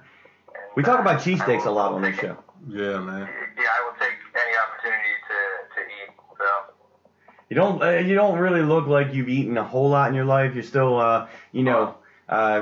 [0.76, 2.38] We talk about uh, cheesesteaks a lot on this show.
[2.70, 3.28] Yeah, man.
[3.58, 5.38] Yeah, I will take any opportunity to
[5.76, 6.10] to eat.
[6.38, 6.74] So.
[7.50, 7.82] You don't.
[7.84, 10.54] Uh, you don't really look like you've eaten a whole lot in your life.
[10.54, 11.96] You're still, uh, you know,
[12.30, 12.62] uh,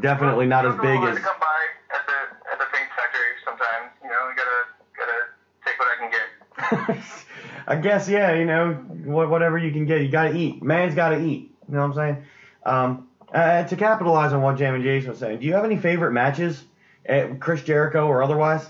[0.00, 1.18] definitely not as big as.
[1.18, 1.60] come by
[1.94, 2.12] at the
[2.52, 3.90] at the Pain Factory sometimes.
[4.02, 4.62] You know, you gotta
[4.96, 5.18] gotta
[5.64, 7.04] take what I can get.
[7.66, 8.34] I guess yeah.
[8.34, 10.62] You know, whatever you can get, you gotta eat.
[10.62, 11.54] Man's gotta eat.
[11.68, 12.24] You know what I'm saying?
[12.64, 15.76] Um, uh, to capitalize on what Jam and Jason was saying, do you have any
[15.76, 16.64] favorite matches,
[17.08, 18.68] uh, Chris Jericho or otherwise?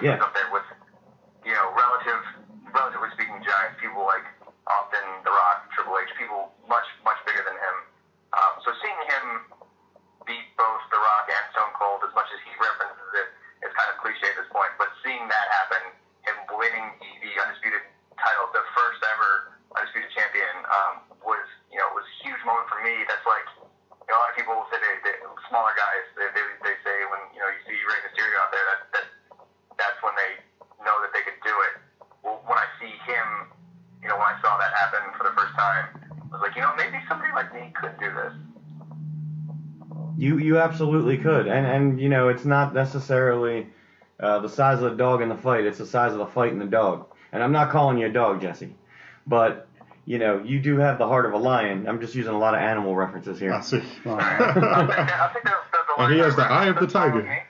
[0.00, 0.16] Yeah.
[0.16, 0.66] he's up there with
[1.44, 2.22] you know relative
[2.72, 3.76] relatively speaking giants.
[3.80, 4.24] People like
[4.68, 7.76] Austin, The Rock, Triple H, people much much bigger than him.
[8.32, 9.24] Um, so seeing him
[10.24, 13.28] beat both The Rock and Stone Cold, as much as he references it,
[13.66, 14.70] it's kind of cliche at this point.
[14.78, 15.82] But seeing that happen,
[16.22, 17.82] him winning the, the undisputed
[18.16, 20.92] title, the first ever undisputed champion, um,
[21.26, 23.04] was you know was a huge moment for me.
[23.04, 23.48] That's like
[24.10, 25.14] you know, a lot of people will say they, they
[25.46, 26.04] smaller guys.
[26.18, 29.06] They, they they say when you know you see Rey Mysterio out there, that that
[29.78, 30.42] that's when they
[30.82, 31.74] know that they could do it.
[32.22, 33.54] Well, when I see him,
[34.02, 36.62] you know, when I saw that happen for the first time, I was like, you
[36.62, 38.34] know, maybe somebody like me could do this.
[40.18, 43.66] You you absolutely could, and and you know it's not necessarily
[44.18, 46.52] uh, the size of the dog in the fight; it's the size of the fight
[46.52, 47.06] in the dog.
[47.32, 48.74] And I'm not calling you a dog, Jesse,
[49.26, 49.68] but
[50.06, 51.86] you know you do have the heart of a lion.
[51.86, 53.52] I'm just using a lot of animal references here.
[53.52, 53.82] I see.
[54.06, 55.32] Well, I'll take that.
[55.34, 57.46] The, the, the And he has the eye of the that's fine with tiger.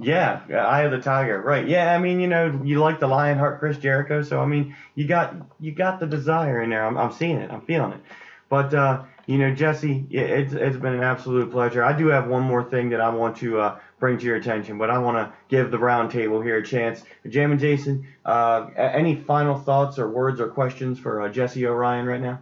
[0.00, 1.66] Yeah, yeah, Eye of the Tiger, right?
[1.66, 5.06] Yeah, I mean, you know, you like the Lionheart, Chris Jericho, so I mean, you
[5.06, 6.86] got you got the desire in there.
[6.86, 8.00] I'm, I'm seeing it, I'm feeling it.
[8.48, 11.84] But uh, you know, Jesse, it, it's it's been an absolute pleasure.
[11.84, 14.76] I do have one more thing that I want to uh, bring to your attention,
[14.76, 17.04] but I want to give the roundtable here a chance.
[17.28, 22.06] Jam and Jason, uh, any final thoughts or words or questions for uh, Jesse Orion
[22.06, 22.40] right now?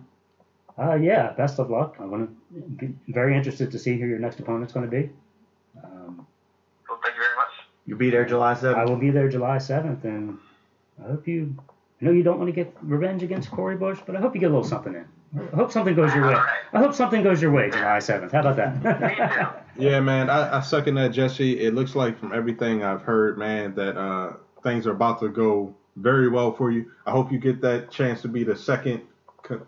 [0.79, 1.97] uh, yeah, best of luck.
[1.99, 2.29] I'm gonna
[2.77, 5.11] be very interested to see who your next opponent's going to be.
[5.85, 6.27] Um,
[6.89, 7.53] Well, thank you very much.
[7.85, 8.77] You'll be there July 7th.
[8.77, 10.39] I will be there July 7th, and
[11.05, 11.55] I hope you.
[12.01, 14.41] I know you don't want to get revenge against Corey Bush, but I hope you
[14.41, 15.05] get a little something in.
[15.37, 16.35] I hope something goes your way.
[16.35, 16.59] All right.
[16.73, 18.33] I hope something goes your way July 7th.
[18.33, 19.65] How about that?
[19.79, 21.61] Yeah, man, I, I second that, Jesse.
[21.61, 24.33] It looks like from everything I've heard, man, that uh,
[24.65, 26.91] things are about to go very well for you.
[27.07, 29.03] I hope you get that chance to be the second,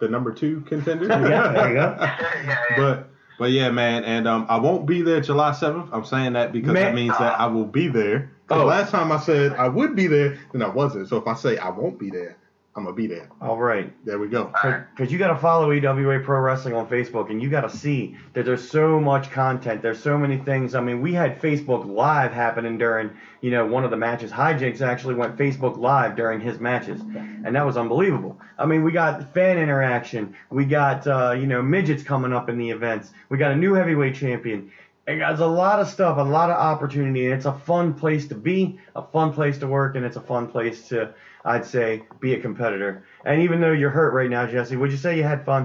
[0.01, 1.07] the number two contender.
[1.07, 1.97] Yeah, there you go.
[2.01, 2.77] Yeah, yeah, yeah.
[2.77, 3.09] But
[3.39, 5.89] but yeah, man, and um, I won't be there July seventh.
[5.93, 8.33] I'm saying that because Man- that means that I will be there.
[8.51, 8.65] Oh.
[8.65, 11.09] last time I said I would be there, then I wasn't.
[11.09, 12.37] So if I say I won't be there,
[12.77, 13.29] I'm gonna be there.
[13.41, 13.93] All right.
[14.07, 14.53] There we go.
[14.63, 18.17] Because you got to follow EWA Pro Wrestling on Facebook, and you got to see
[18.33, 19.83] that there's so much content.
[19.83, 20.77] There's so many things.
[20.77, 23.11] I mean, we had Facebook Live happening during,
[23.41, 24.31] you know, one of the matches.
[24.31, 27.01] Hijinks actually went Facebook Live during his matches,
[27.45, 28.39] and that was unbelievable.
[28.57, 30.37] I mean, we got fan interaction.
[30.51, 33.11] We got, uh, you know, midgets coming up in the events.
[33.31, 34.71] We got a new heavyweight champion.
[35.09, 38.29] it has a lot of stuff, a lot of opportunity, and it's a fun place
[38.29, 41.13] to be, a fun place to work, and it's a fun place to,
[41.45, 43.05] I'd say, be a competitor.
[43.25, 45.63] And even though you're hurt right now, Jesse, would you say you had fun?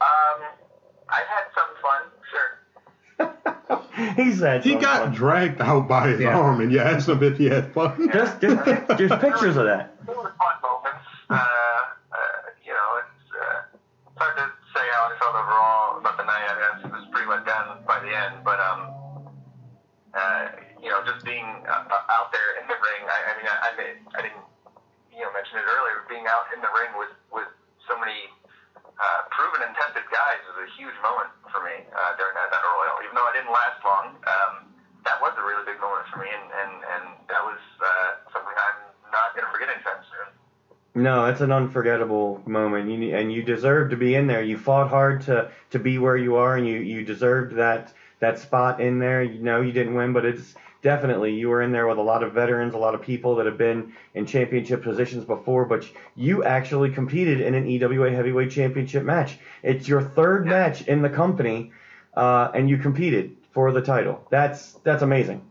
[0.00, 0.42] Um,
[1.08, 4.14] I've had some fun, sure.
[4.24, 5.14] he said He got fun.
[5.14, 6.38] dragged out by his Yeah.
[6.38, 8.08] arm, and you asked him if he had fun.
[8.12, 8.64] Just, just,
[8.98, 9.94] just pictures of that.
[10.06, 11.04] There were fun moments.
[11.28, 12.16] Uh, uh,
[12.64, 13.76] you know, it's, uh,
[14.08, 14.44] it's hard to
[14.74, 16.44] say how I felt overall about the night.
[16.48, 18.94] I guess it was pretty let down by the end, but um,
[20.14, 20.48] uh,
[20.80, 23.02] you know, just being uh, uh, out there in the ring.
[23.10, 24.44] I, I mean, I, I, made, I didn't,
[25.10, 26.05] you know, mention it earlier.
[26.16, 27.44] Being out in the ring with with
[27.84, 28.16] so many
[28.80, 32.72] uh, proven and tested guys was a huge moment for me uh, during that battle
[32.72, 33.04] royal.
[33.04, 34.72] Even though I didn't last long, um,
[35.04, 38.48] that was a really big moment for me, and and, and that was uh, something
[38.48, 38.80] I'm
[39.12, 41.04] not going to forget anytime soon.
[41.04, 44.40] No, it's an unforgettable moment, you, and you deserve to be in there.
[44.40, 47.92] You fought hard to to be where you are, and you you deserved that
[48.24, 49.22] that spot in there.
[49.22, 50.56] You know you didn't win, but it's
[50.86, 53.44] definitely you were in there with a lot of veterans, a lot of people that
[53.44, 55.64] have been in championship positions before.
[55.64, 55.84] But
[56.14, 59.36] you actually competed in an EWA Heavyweight Championship match.
[59.64, 61.72] It's your third match in the company,
[62.14, 64.24] uh, and you competed for the title.
[64.30, 65.42] That's that's amazing.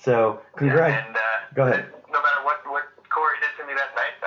[0.00, 0.92] So congrats.
[0.92, 1.20] Yeah, and, uh,
[1.54, 1.86] Go ahead.
[2.10, 2.82] No matter what, what
[3.14, 4.18] Corey did to me that night,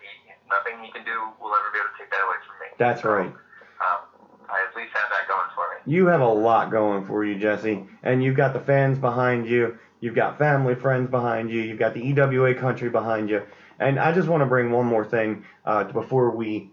[0.00, 2.68] he, nothing he can do will ever be able to take that away from me.
[2.80, 3.28] That's right.
[3.28, 4.00] Um,
[4.48, 5.71] I at least have that going for me.
[5.86, 9.78] You have a lot going for you, Jesse, and you've got the fans behind you.
[10.00, 11.60] You've got family, friends behind you.
[11.60, 13.42] You've got the EWA country behind you.
[13.78, 16.70] And I just want to bring one more thing uh, before we,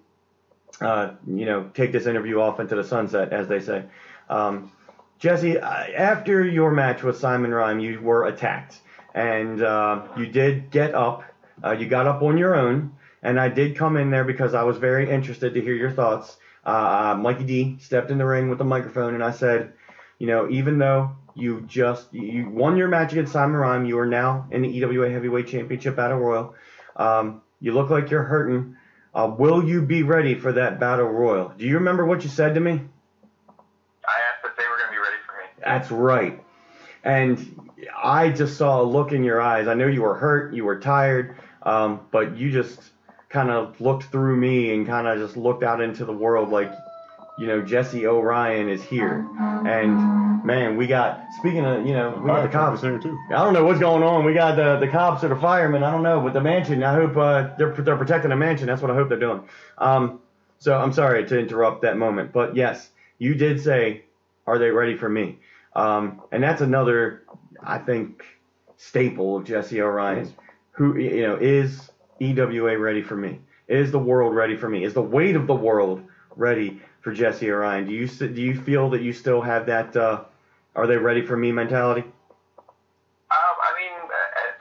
[0.82, 3.84] uh, you know, take this interview off into the sunset, as they say.
[4.30, 4.72] Um,
[5.20, 8.80] Jesse, uh, after your match with Simon Rhyme, you were attacked,
[9.14, 11.24] and uh, you did get up.
[11.64, 14.64] Uh, you got up on your own, and I did come in there because I
[14.64, 16.38] was very interested to hear your thoughts.
[16.70, 19.74] Uh, uh, Mikey D stepped in the ring with the microphone, and I said,
[20.20, 24.06] you know, even though you just you won your match against Simon Rhyme, you are
[24.06, 26.54] now in the EWA Heavyweight Championship Battle Royal.
[26.96, 28.76] Um, you look like you're hurting.
[29.16, 31.52] Uh, will you be ready for that Battle Royal?
[31.58, 32.74] Do you remember what you said to me?
[32.74, 35.64] I asked if they were going to be ready for me.
[35.66, 36.44] That's right.
[37.04, 39.68] And I just saw a look in your eyes.
[39.68, 42.80] I know you were hurt, you were tired, um, but you just
[43.30, 46.72] kind of looked through me and kind of just looked out into the world like,
[47.38, 49.26] you know, Jesse O'Ryan is here.
[49.40, 52.82] And man, we got speaking of, you know, we got the cops.
[52.82, 53.18] there too.
[53.30, 54.26] I don't know what's going on.
[54.26, 55.84] We got the the cops or the firemen.
[55.84, 56.84] I don't know, but the mansion.
[56.84, 58.68] I hope uh, they're they're protecting the mansion.
[58.68, 59.48] That's what I hope they're doing.
[59.78, 60.20] Um,
[60.58, 64.04] so I'm sorry to interrupt that moment, but yes, you did say,
[64.46, 65.38] "Are they ready for me?"
[65.76, 67.24] Um, and that's another,
[67.64, 68.26] I think,
[68.76, 70.34] staple of Jesse O'Ryan.
[70.72, 73.40] Who you know is EWA ready for me?
[73.68, 74.84] Is the world ready for me?
[74.84, 76.04] Is the weight of the world
[76.36, 77.86] ready for Jesse O'Ryan?
[77.86, 79.96] Do you do you feel that you still have that?
[79.96, 80.24] Uh,
[80.76, 82.02] are they ready for me mentality?
[82.02, 84.16] Um, I mean, uh,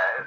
[0.04, 0.24] uh,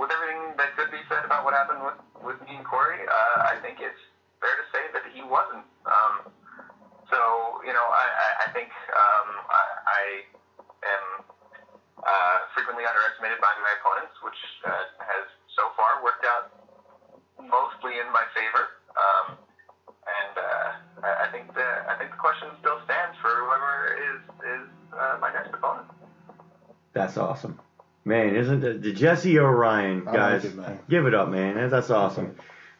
[0.00, 3.46] with everything that could be said about what happened with, with me and Corey, uh,
[3.46, 4.00] I think it's
[4.40, 5.62] fair to say that he wasn't.
[5.86, 6.32] Um,
[7.10, 7.18] so,
[7.66, 10.02] you know, I, I, I think um, I, I
[10.88, 11.04] am
[12.00, 14.72] uh, frequently underestimated by my opponents, which uh,
[15.04, 16.54] has so far worked out
[17.38, 18.78] mostly in my favor.
[18.96, 19.26] Um,
[20.06, 24.20] and uh, I, I think the I think the question still stands for whoever is
[24.42, 25.86] is uh, my next opponent.
[26.92, 27.60] That's awesome.
[28.04, 28.82] Man, isn't it?
[28.82, 30.44] The Jesse O'Ryan, I like guys.
[30.46, 30.88] it.
[30.88, 31.54] Give it up, man.
[31.54, 32.34] That's- That's awesome.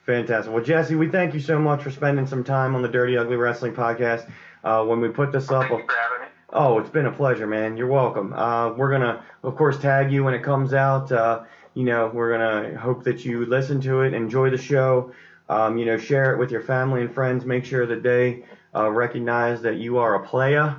[0.07, 0.53] Fantastic.
[0.53, 3.37] Well, Jesse, we thank you so much for spending some time on the Dirty Ugly
[3.37, 4.29] Wrestling podcast.
[4.65, 6.33] Uh, when we put this up, Thank you for having me.
[6.53, 7.77] Oh, it's been a pleasure, man.
[7.77, 8.33] You're welcome.
[8.33, 11.13] Uh, we're gonna, of course, tag you when it comes out.
[11.13, 11.43] Uh,
[11.75, 15.13] you know, we're gonna hope that you listen to it, enjoy the show.
[15.49, 17.45] Um, you know, share it with your family and friends.
[17.45, 18.45] Make sure that they
[18.75, 20.77] uh, recognize that you are a player,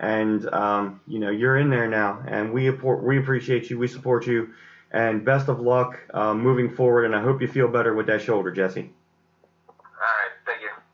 [0.00, 2.22] and um, you know you're in there now.
[2.26, 3.78] And we we appreciate you.
[3.78, 4.50] We support you.
[4.92, 7.04] And best of luck uh, moving forward.
[7.04, 8.92] And I hope you feel better with that shoulder, Jesse.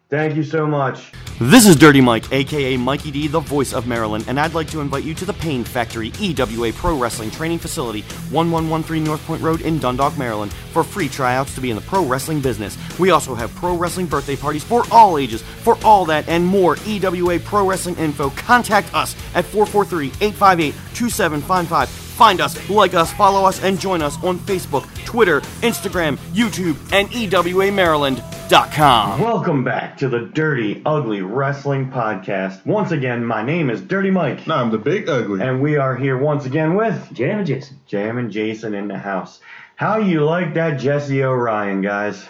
[0.09, 1.11] Thank you so much.
[1.40, 4.80] This is Dirty Mike, aka Mikey D, the voice of Maryland, and I'd like to
[4.80, 9.62] invite you to the Pain Factory EWA Pro Wrestling Training Facility, 1113 North Point Road
[9.62, 12.78] in Dundalk, Maryland, for free tryouts to be in the pro wrestling business.
[13.00, 15.42] We also have pro wrestling birthday parties for all ages.
[15.42, 22.05] For all that and more EWA Pro Wrestling info, contact us at 443 858 2755.
[22.17, 27.11] Find us, like us, follow us, and join us on Facebook, Twitter, Instagram, YouTube, and
[27.11, 29.21] EWAMaryland.com.
[29.21, 32.64] Welcome back to the Dirty Ugly Wrestling Podcast.
[32.64, 35.43] Once again, my name is Dirty Mike, No, I'm the big ugly.
[35.43, 37.79] and we are here once again with Jam and Jason.
[37.87, 39.41] Jam and Jason in the house.
[39.75, 42.25] How you like that Jesse O'Ryan, guys?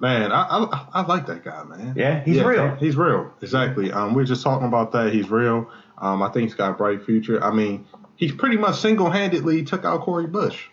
[0.00, 1.94] Man, I, I I like that guy, man.
[1.96, 2.76] Yeah, he's real.
[2.76, 3.32] He's real.
[3.40, 3.90] Exactly.
[3.90, 5.14] Um, we are just talking about that.
[5.14, 5.70] He's real.
[5.96, 7.42] Um, I think he's got a bright future.
[7.42, 7.84] I mean,
[8.18, 10.66] he's pretty much single-handedly took out Corey Bush.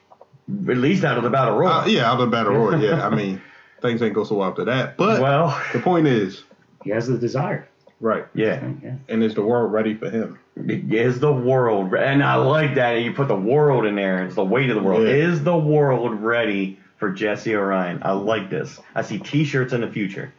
[0.70, 1.72] At least out of the battle royal.
[1.72, 2.80] Uh, yeah, out of the battle royal.
[2.82, 3.42] Yeah, I mean,
[3.82, 4.98] things ain't go so well after that.
[4.98, 6.44] But Well, the point is,
[6.84, 7.68] He has the desire.
[8.02, 8.70] right, yeah.
[8.84, 8.96] Yeah.
[9.10, 10.38] and is the world ready for him?
[10.68, 14.24] Is the world, and I like that you put the world in there.
[14.26, 15.04] It's the weight of the world.
[15.04, 15.14] Yeah.
[15.14, 18.00] Is the world ready for Jesse Orion?
[18.04, 18.80] I like this.
[18.94, 20.34] I see T-shirts in the future.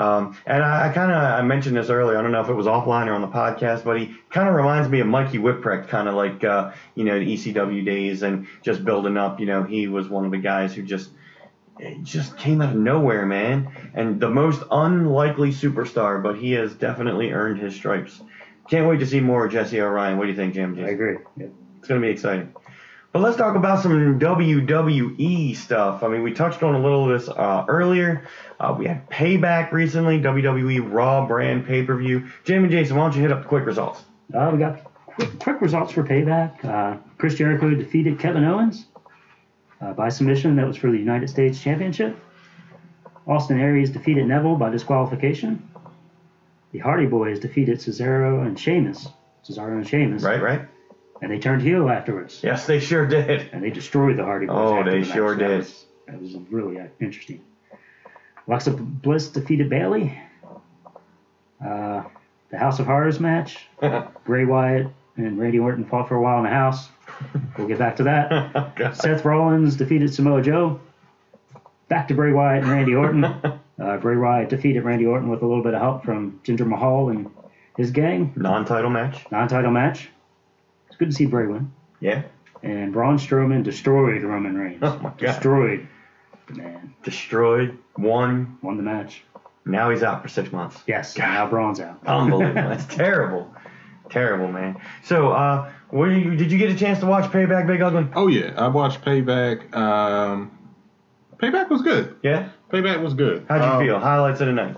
[0.00, 2.16] Um, and I, I kind of I mentioned this earlier.
[2.16, 4.54] I don't know if it was offline or on the podcast, but he kind of
[4.54, 8.46] reminds me of Mikey Whipwreck, kind of like uh, you know the ECW days and
[8.62, 9.40] just building up.
[9.40, 11.10] You know, he was one of the guys who just
[12.02, 16.22] just came out of nowhere, man, and the most unlikely superstar.
[16.22, 18.22] But he has definitely earned his stripes.
[18.70, 20.16] Can't wait to see more of Jesse Orion.
[20.16, 20.82] What do you think, Jim?
[20.82, 21.18] I agree.
[21.36, 21.48] Yeah.
[21.78, 22.54] It's going to be exciting.
[23.12, 26.04] But let's talk about some WWE stuff.
[26.04, 28.28] I mean, we touched on a little of this uh, earlier.
[28.60, 32.28] Uh, we had Payback recently, WWE Raw brand pay per view.
[32.44, 34.02] Jim and Jason, why don't you hit up the quick results?
[34.34, 36.62] Uh, we got quick, quick results for payback.
[36.64, 38.84] Uh, Chris Jericho defeated Kevin Owens
[39.80, 40.56] uh, by submission.
[40.56, 42.18] That was for the United States Championship.
[43.26, 45.66] Austin Aries defeated Neville by disqualification.
[46.72, 49.08] The Hardy Boys defeated Cesaro and Sheamus.
[49.48, 50.22] Cesaro and Sheamus.
[50.22, 50.68] Right, right?
[51.22, 52.40] And they turned heel afterwards.
[52.42, 53.48] Yes, they sure did.
[53.52, 54.56] And they destroyed the Hardy Boys.
[54.58, 55.14] Oh, they the match.
[55.14, 55.58] sure That did.
[55.58, 57.42] was- That was really uh, interesting.
[58.48, 60.18] Alexa Bliss defeated Bayley.
[61.64, 62.02] Uh,
[62.50, 63.66] the House of Horrors match.
[64.24, 66.88] Bray Wyatt and Randy Orton fought for a while in the house.
[67.56, 68.74] We'll get back to that.
[68.76, 68.96] God.
[68.96, 70.80] Seth Rollins defeated Samoa Joe.
[71.88, 73.58] Back to Bray Wyatt and Randy Orton.
[73.80, 77.08] Uh, Bray Wyatt defeated Randy Orton with a little bit of help from Jinder Mahal
[77.08, 77.30] and
[77.78, 78.30] his gang.
[78.36, 79.24] Non-title match.
[79.30, 80.10] Non-title match.
[80.88, 81.72] It's good to see Bray win.
[81.98, 82.24] Yeah.
[82.62, 84.80] And Braun Strowman destroyed Roman Reigns.
[84.82, 85.16] Oh my God.
[85.18, 85.88] Destroyed
[86.56, 86.94] man.
[87.02, 87.76] Destroyed.
[87.98, 88.58] Won.
[88.62, 89.22] Won the match.
[89.64, 90.80] Now he's out for six months.
[90.86, 91.14] Yes.
[91.14, 91.24] God.
[91.26, 91.98] Now Braun's out.
[92.06, 92.54] Unbelievable.
[92.68, 93.54] That's terrible.
[94.08, 94.80] Terrible, man.
[95.04, 98.08] So, uh, what did you, did you get a chance to watch Payback, Big Ugly?
[98.14, 99.74] Oh yeah, I watched Payback.
[99.74, 100.50] Um,
[101.38, 102.16] Payback was good.
[102.22, 102.48] Yeah.
[102.70, 103.44] Payback was good.
[103.48, 103.98] How'd you Um, feel?
[104.00, 104.76] Highlights of the night.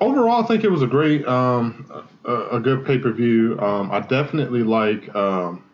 [0.00, 3.58] Overall, I think it was a great, um, a, a good pay per view.
[3.60, 5.64] Um, I definitely like um,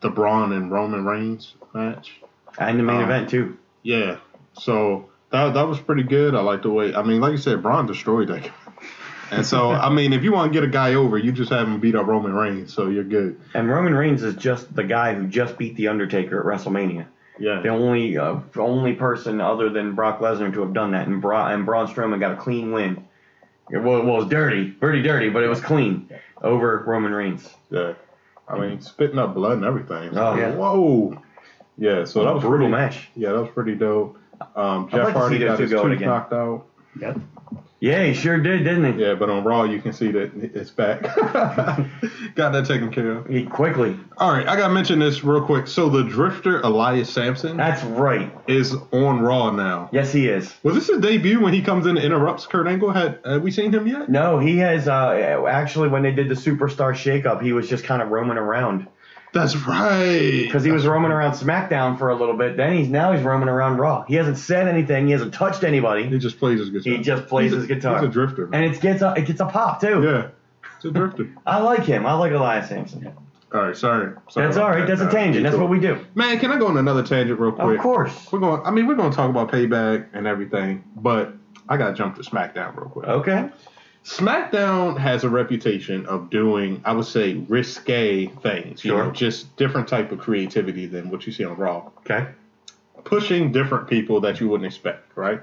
[0.00, 2.20] the Braun and Roman Reigns match.
[2.58, 3.56] And the main Um, event too.
[3.82, 4.18] Yeah,
[4.58, 6.34] so that that was pretty good.
[6.34, 6.94] I like the way.
[6.94, 8.52] I mean, like you said, Braun destroyed that guy.
[9.30, 11.66] And so, I mean, if you want to get a guy over, you just have
[11.66, 13.40] him beat up Roman Reigns, so you're good.
[13.54, 17.06] And Roman Reigns is just the guy who just beat the Undertaker at WrestleMania.
[17.38, 17.60] Yeah.
[17.62, 21.48] The only uh, only person other than Brock Lesnar to have done that, and, Bra-
[21.48, 23.04] and Braun Strowman got a clean win.
[23.70, 26.10] It was, well, it was dirty, pretty dirty, but it was clean
[26.42, 27.48] over Roman Reigns.
[27.70, 27.94] yeah.
[28.46, 30.08] I mean, spitting up blood and everything.
[30.08, 30.54] It's Oh, yeah.
[30.54, 31.22] Whoa.
[31.78, 33.08] Yeah, so that was a brutal pretty, match.
[33.16, 34.18] Yeah, that was pretty dope.
[34.56, 36.08] Um, Jeff like Hardy got his going tooth again.
[36.08, 36.66] knocked out.
[37.00, 37.18] Yep.
[37.82, 39.04] Yeah, he sure did, didn't he?
[39.04, 41.02] Yeah, but on Raw you can see that it's back.
[42.36, 43.26] got that taken care of.
[43.26, 43.98] He quickly.
[44.18, 45.66] All right, I gotta mention this real quick.
[45.66, 48.32] So the Drifter Elias Samson That's right.
[48.46, 49.88] is on Raw now.
[49.92, 50.54] Yes, he is.
[50.62, 52.92] Was this his debut when he comes in and interrupts Kurt Angle?
[52.92, 54.08] Had have we seen him yet?
[54.08, 54.86] No, he has.
[54.86, 58.86] Uh, actually, when they did the Superstar Shakeup, he was just kind of roaming around
[59.32, 60.42] That's right.
[60.42, 62.56] because he was roaming around SmackDown for a little bit.
[62.56, 64.04] Then he's now he's roaming around Raw.
[64.04, 65.06] He hasn't said anything.
[65.06, 66.92] He hasn't touched anybody, He just plays his guitar.
[66.92, 67.98] He just plays He's a- his guitar.
[68.00, 68.50] He's a drifter.
[68.52, 70.02] and it gets a it gets a pop too.
[70.02, 70.28] yeah,
[70.76, 71.30] it's a drifter.
[71.46, 72.04] I like him.
[72.06, 73.12] I like Elias Samson.
[73.54, 74.12] all right, sorry.
[74.28, 74.86] sorry That's all right.
[74.86, 74.98] that.
[74.98, 75.44] That's a tangent.
[75.44, 76.04] That's what we do.
[76.14, 77.76] Man, can I go on another tangent real quick?
[77.78, 78.30] Of course.
[78.32, 78.60] We're going.
[78.66, 81.32] I mean, we're going to talk about payback and everything, but
[81.70, 83.06] I got to jump to SmackDown real quick.
[83.08, 83.48] Okay.
[84.04, 88.84] SmackDown has a reputation of doing, I would say, risque things.
[88.84, 89.04] You Sure.
[89.04, 91.90] know, just different type of creativity than what you see on Raw.
[91.98, 92.26] Okay.
[93.04, 95.40] Pushing different people that you wouldn't expect, right?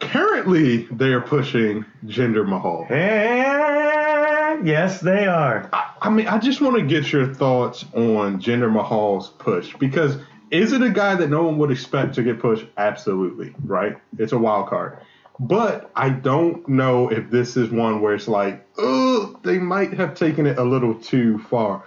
[0.00, 2.86] Currently, they are pushing Jinder Mahal.
[2.90, 5.68] And yes, they are.
[5.72, 10.16] I, I mean, I just want to get your thoughts on Jinder Mahal's push because
[10.50, 12.66] is it a guy that no one would expect to get pushed?
[12.78, 13.98] Absolutely, right?
[14.18, 14.98] It's a wild card.
[15.42, 20.14] But I don't know if this is one where it's like, oh, they might have
[20.14, 21.82] taken it a little too far.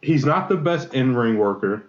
[0.00, 1.84] He's not the best in-ring worker.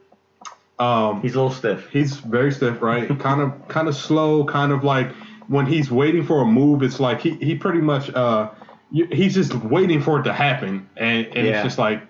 [0.79, 1.89] Um, He's a little stiff.
[1.91, 3.07] He's very stiff, right?
[3.19, 4.43] kind of, kind of slow.
[4.43, 5.09] Kind of like
[5.47, 8.49] when he's waiting for a move, it's like he, he pretty much uh,
[8.91, 11.53] he's just waiting for it to happen, and, and Yeah.
[11.53, 12.01] it's just like,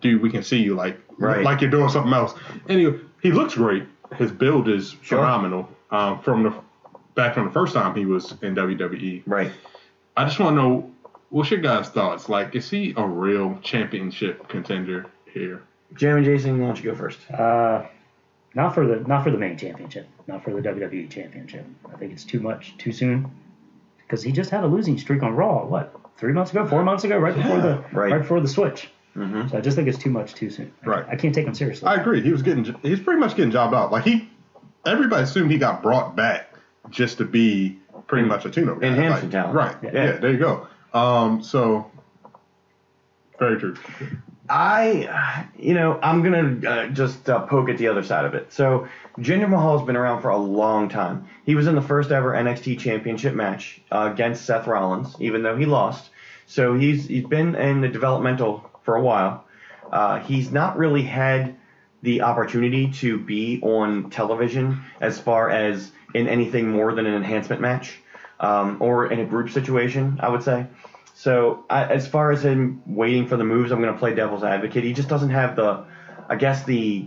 [0.00, 1.44] dude, we can see you, like, Right.
[1.44, 2.32] like you're doing something else.
[2.70, 3.84] Anyway, he looks great.
[4.16, 5.18] His build is Sure.
[5.18, 5.68] phenomenal.
[5.90, 6.54] Um, from the
[7.14, 9.22] back from the first time he was in WWE.
[9.26, 9.52] Right.
[10.16, 10.90] I just want to know
[11.30, 12.28] what's your guys' thoughts?
[12.28, 15.62] Like, is he a real championship contender here?
[15.94, 17.18] Jam and Jason, why don't you go first?
[17.30, 17.84] Uh,
[18.54, 21.64] Not for the not for the main championship, not for the WWE championship.
[21.92, 23.30] I think it's too much too soon
[24.02, 25.64] because he just had a losing streak on Raw.
[25.66, 28.12] What three months ago, four months ago, right before the right.
[28.12, 28.88] right before the switch.
[29.14, 30.72] hmm So I just think it's too much too soon.
[30.84, 31.06] I- Right.
[31.08, 31.86] I can't take him seriously.
[31.88, 32.20] I agree.
[32.22, 32.64] He was getting.
[32.82, 33.90] He's pretty much getting jobbed out.
[33.92, 34.28] Like he,
[34.84, 36.49] everybody assumed he got brought back
[36.90, 38.88] just to be pretty much a tune-up guy.
[38.88, 39.54] Enhancing Like, talent.
[39.54, 39.76] Right.
[39.82, 39.90] Yeah.
[39.92, 40.12] Yeah.
[40.18, 40.66] There you go.
[40.92, 41.42] Um.
[41.42, 41.90] So.
[43.38, 43.74] Very true.
[44.50, 48.52] I, you know, I'm gonna uh, just uh, poke at the other side of it.
[48.52, 48.88] So
[49.18, 51.28] Jinder Mahal's been around for a long time.
[51.46, 55.56] He was in the first ever NXT Championship match uh, against Seth Rollins, even though
[55.56, 56.10] he lost.
[56.46, 59.44] So he's he's been in the developmental for a while.
[59.90, 61.56] Uh, he's not really had
[62.02, 67.60] the opportunity to be on television as far as in anything more than an enhancement
[67.60, 67.98] match
[68.40, 70.66] um, or in a group situation, I would say.
[71.14, 74.42] So I, as far as him waiting for the moves, I'm going to play devil's
[74.42, 74.84] advocate.
[74.84, 75.84] He just doesn't have the,
[76.28, 77.06] I guess the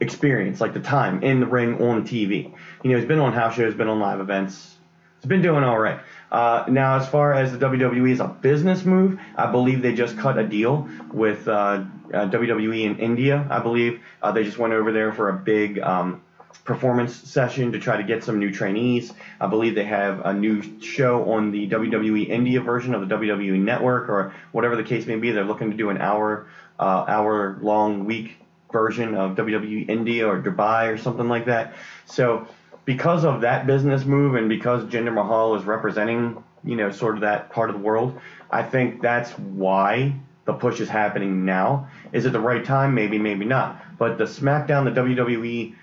[0.00, 2.52] experience, like the time in the ring on TV.
[2.82, 4.76] You know, he's been on house shows, been on live events.
[5.20, 6.00] He's been doing all right.
[6.30, 10.18] Uh, now, as far as the WWE is a business move, I believe they just
[10.18, 13.46] cut a deal with uh, uh, WWE in India.
[13.48, 16.22] I believe uh, they just went over there for a big um,
[16.64, 19.12] performance session to try to get some new trainees.
[19.40, 23.60] I believe they have a new show on the WWE India version of the WWE
[23.60, 25.30] Network or whatever the case may be.
[25.30, 28.36] They're looking to do an hour uh, hour long week
[28.72, 31.74] version of WWE India or Dubai or something like that.
[32.06, 32.48] So
[32.84, 37.20] because of that business move and because Jinder Mahal is representing, you know, sort of
[37.22, 38.20] that part of the world,
[38.50, 40.14] I think that's why
[40.44, 41.88] the push is happening now.
[42.12, 42.94] Is it the right time?
[42.94, 43.82] Maybe, maybe not.
[43.98, 45.74] But the SmackDown, the WWE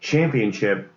[0.00, 0.92] Championship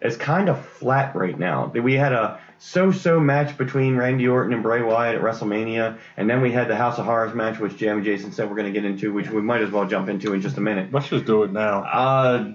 [0.00, 1.66] is kind of flat right now.
[1.66, 6.40] We had a so-so match between Randy Orton and Bray Wyatt at WrestleMania, and then
[6.40, 8.78] we had the House of Horrors match, which Jam and Jason said we're going to
[8.78, 10.92] get into, which we might as well jump into in just a minute.
[10.92, 11.82] Let's just do it now.
[11.84, 12.52] Uh,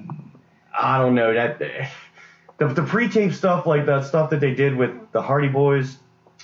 [0.77, 1.59] I don't know that
[2.57, 5.97] the, the pre-tape stuff, like that stuff that they did with the Hardy Boys,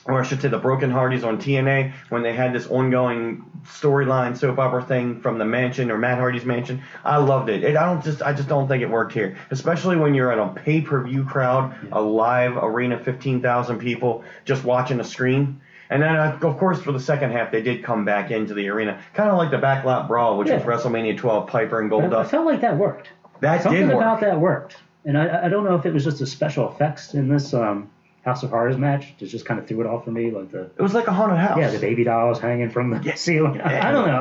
[0.06, 4.36] or I should say the Broken Hardys on TNA, when they had this ongoing storyline
[4.36, 6.82] soap opera thing from the mansion or Matt Hardy's mansion.
[7.04, 7.64] I loved it.
[7.64, 7.78] it.
[7.78, 10.48] I don't just, I just don't think it worked here, especially when you're at a
[10.60, 15.62] pay-per-view crowd, a live arena, fifteen thousand people just watching a screen.
[15.92, 18.70] And then, uh, of course, for the second half, they did come back into the
[18.70, 20.56] arena, kind of like the Backlot Brawl, which Yeah.
[20.56, 22.28] was WrestleMania 12, Piper and Goldust.
[22.28, 23.10] felt like that worked.
[23.42, 23.98] That Something did work.
[24.02, 24.78] about that worked.
[25.04, 27.90] And I, I don't know if it was just the special effects in this um,
[28.24, 30.70] House of Horrors match that just kind of threw it off for me, like the
[30.78, 31.58] It was like a haunted house.
[31.58, 33.16] yeah the baby dolls hanging from the Yeah.
[33.16, 33.60] ceiling.
[33.60, 34.14] I, I don't know.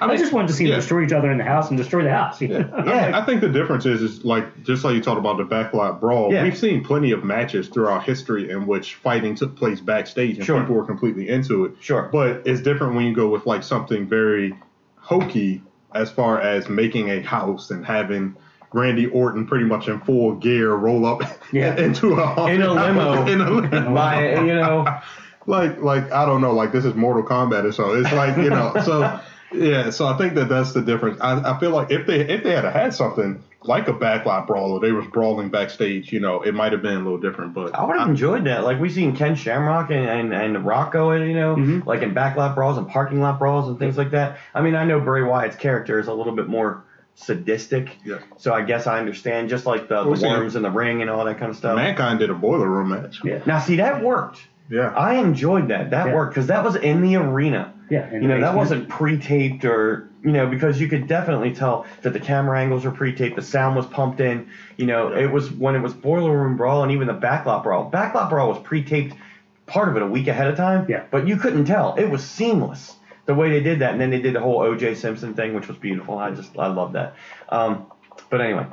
[0.00, 1.76] I, I, mean, just wanted to see them destroy each other in the house and
[1.76, 2.40] destroy the house.
[2.40, 2.82] You know?
[2.86, 3.10] Yeah.
[3.20, 6.32] I think the difference is, is like just like you talked about the backlot brawl.
[6.32, 6.44] Yeah.
[6.44, 10.60] We've seen plenty of matches throughout history in which fighting took place backstage and Sure.
[10.60, 11.72] people were completely into it.
[11.80, 12.08] Sure.
[12.12, 14.54] But it's different when you go with like something very
[14.96, 15.62] hokey
[15.94, 18.36] as far as making a house and having
[18.72, 21.22] Randy Orton pretty much in full gear roll up
[21.52, 21.76] Yeah.
[21.76, 23.26] into a In a limo.
[23.26, 23.90] in a limo.
[23.90, 24.86] My, you know,
[25.46, 27.94] like like I don't know, like this is Mortal Kombat or so.
[27.94, 29.20] It's like you know, so
[29.52, 29.90] yeah.
[29.90, 31.18] So I think that that's the difference.
[31.20, 34.70] I, I feel like if they if they had had something like a backlot brawl
[34.72, 37.54] or they was brawling backstage, you know, it might have been a little different.
[37.54, 38.62] But I would have enjoyed that.
[38.64, 41.86] Like we seen Ken Shamrock and and, and Rocco, and you know, Mhm.
[41.86, 44.36] like in backlot brawls and parking lot brawls and things like that.
[44.54, 46.84] I mean, I know Bray Wyatt's character is a little bit more
[47.18, 48.18] sadistic, Yeah.
[48.36, 49.48] so I guess I understand.
[49.48, 51.56] Just like the, the we seen- worms in the ring and all that kind of
[51.56, 51.76] stuff.
[51.76, 53.20] Mankind did a boiler room match.
[53.24, 53.40] Yeah.
[53.46, 54.40] Now, see, that worked.
[54.70, 54.90] Yeah.
[54.94, 55.90] I enjoyed that.
[55.90, 56.14] That Yeah.
[56.14, 57.72] worked because that was in the arena.
[57.90, 58.56] Yeah, you know, that basement.
[58.56, 62.90] wasn't pre-taped or you know because you could definitely tell that the camera angles were
[62.90, 64.48] pre-taped, the sound was pumped in.
[64.76, 65.20] You know, Yeah.
[65.24, 67.90] it was when it was boiler room brawl and even the backlot brawl.
[67.90, 69.14] Backlot brawl was pre-taped,
[69.66, 70.84] part of it a week ahead of time.
[70.86, 71.04] Yeah.
[71.10, 71.94] But you couldn't tell.
[71.96, 72.94] It was seamless
[73.28, 74.94] the way they did that, and then they did the whole O.J.
[74.94, 76.18] Simpson thing, which was beautiful.
[76.18, 77.14] I just I love that.
[77.50, 77.86] Um,
[78.30, 78.66] but anyway.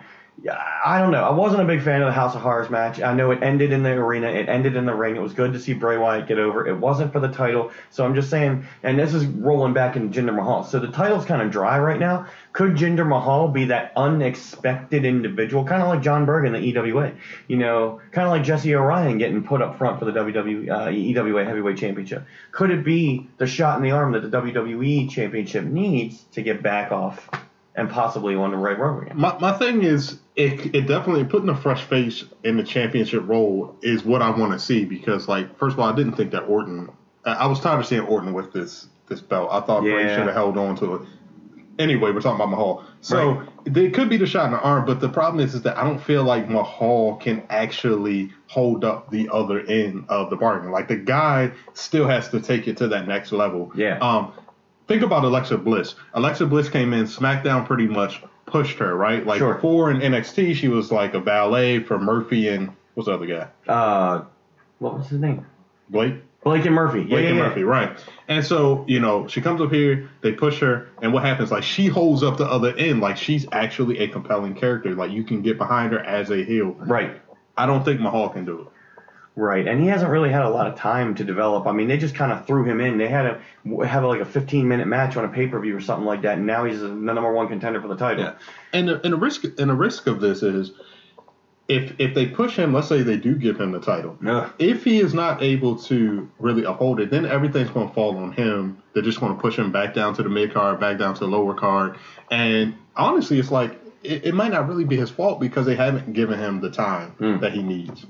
[0.44, 1.24] Yeah, I don't know.
[1.24, 3.02] I wasn't a big fan of the House of Horrors match.
[3.02, 4.28] I know it ended in the arena.
[4.28, 5.16] It ended in the ring.
[5.16, 6.68] It was good to see Bray Wyatt get over.
[6.68, 7.72] It wasn't for the title.
[7.90, 10.64] So I'm just saying, and this is rolling back into Jinder Mahal.
[10.64, 12.28] So the title's kind of dry right now.
[12.52, 17.14] Could Jinder Mahal be that unexpected individual, kind of like John Berg in the EWA?
[17.48, 20.90] You know, kind of like Jesse Orion getting put up front for the WWE, uh,
[20.92, 22.26] EWA Heavyweight Championship.
[22.52, 26.62] Could it be the shot in the arm that the WWE Championship needs to get
[26.62, 27.30] back off
[27.76, 29.18] and possibly on the right again?
[29.18, 33.76] My, my thing is, it, it definitely putting a fresh face in the championship role
[33.82, 36.44] is what I want to see because, like, first of all, I didn't think that
[36.44, 36.90] Orton.
[37.26, 39.50] I was tired of seeing Orton with this this belt.
[39.52, 41.02] I thought Bray should have held on to it.
[41.78, 42.86] Anyway, we're talking about Mahal.
[43.02, 45.78] So there could be the shot in the arm, but the problem is, is that
[45.78, 50.72] I don't feel like Mahal can actually hold up the other end of the bargain.
[50.72, 53.74] Like the guy still has to take it to that next level.
[53.76, 53.98] Yeah.
[54.00, 54.34] Um,
[54.88, 55.96] think about Alexa Bliss.
[56.14, 59.26] Alexa Bliss came in SmackDown pretty much pushed her, right?
[59.26, 59.56] Like Sure.
[59.56, 63.48] before in NXT, she was like a valet for Murphy and what's the other guy?
[63.72, 64.24] Uh,
[64.80, 65.46] what was his name?
[65.90, 66.16] Blake.
[66.44, 67.00] Blake and Murphy.
[67.00, 67.48] Yeah, Blake yeah, and yeah.
[67.48, 67.98] Murphy, right?
[68.28, 71.52] And so you know she comes up here, they push her, and what happens?
[71.52, 74.94] Like she holds up the other end, like she's actually a compelling character.
[74.94, 76.76] Like you can get behind her as a heel.
[76.78, 77.20] Right.
[77.58, 78.68] I don't think Mahal can do it.
[79.38, 81.68] Right, and he hasn't really had a lot of time to develop.
[81.68, 82.98] I mean, they just kind of threw him in.
[82.98, 85.82] They had a have like a 15 minute match on a pay per view or
[85.82, 88.24] something like that, and now he's the number one contender for the title.
[88.24, 88.34] Yeah,
[88.72, 90.72] and the, and the risk and the risk of this is
[91.68, 94.54] if if they push him, let's say they do give him the title, Ugh.
[94.60, 98.32] if he is not able to really uphold it, then everything's going to fall on
[98.32, 98.82] him.
[98.94, 101.20] They're just going to push him back down to the mid card, back down to
[101.20, 101.98] the lower card,
[102.32, 106.14] and honestly, it's like it, it might not really be his fault because they haven't
[106.14, 107.40] given him the time Hmm.
[107.40, 108.06] that he needs.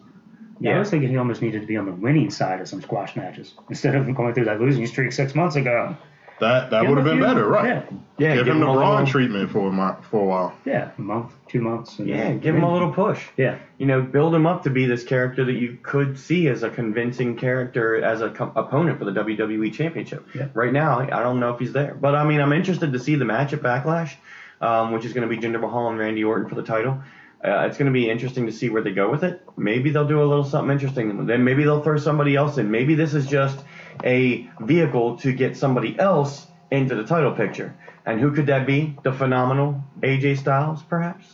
[0.60, 0.80] Yeah, I Yeah.
[0.80, 3.54] was thinking he almost needed to be on the winning side of some squash matches
[3.70, 5.96] instead of going through that losing streak six months ago.
[6.42, 7.66] That that would have been few- better, right?
[7.68, 7.82] Yeah,
[8.18, 10.54] Yeah, give, him the a Braun little, treatment for a mo- for a while.
[10.66, 11.98] yeah, a month, two months.
[11.98, 13.26] And Yeah, give him a little push.
[13.38, 16.62] Yeah, You know, build him up to be this character that you could see as
[16.64, 20.28] a convincing character as a com- opponent for the WWE Championship.
[20.34, 20.48] Yeah.
[20.54, 23.16] Right now, I don't know if he's there, but I mean, I'm interested to see
[23.16, 24.16] the match at Backlash,
[24.60, 27.00] um, which is going to be Jinder Mahal and Randy Orton for the title.
[27.46, 29.42] Uh, it's going to be interesting to see where they go with it.
[29.56, 31.26] Maybe they'll do a little something interesting.
[31.28, 32.72] Then maybe they'll throw somebody else in.
[32.72, 33.60] Maybe this is just
[34.04, 37.76] a vehicle to get somebody else into the title picture.
[38.06, 38.96] And who could that be?
[39.04, 41.26] The phenomenal AJ Styles, perhaps?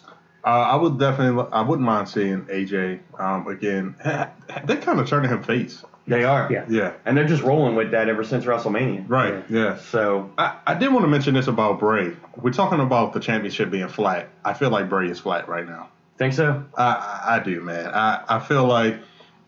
[0.44, 3.96] Uh, I would definitely, I wouldn't mind seeing AJ um, again.
[4.66, 5.84] They kind of turning him face.
[6.08, 6.50] They are.
[6.52, 6.66] Yeah.
[6.68, 9.08] Yeah, And they're just rolling with that ever since WrestleMania.
[9.08, 9.46] right.
[9.50, 9.78] Yeah.
[9.78, 12.12] So, I, I did want to mention this about Bray.
[12.36, 14.28] We're talking about the championship being flat.
[14.44, 15.90] I feel like Bray is flat right now.
[16.22, 16.64] Think so?
[16.78, 17.88] I, I do, man.
[17.88, 19.00] I, I feel like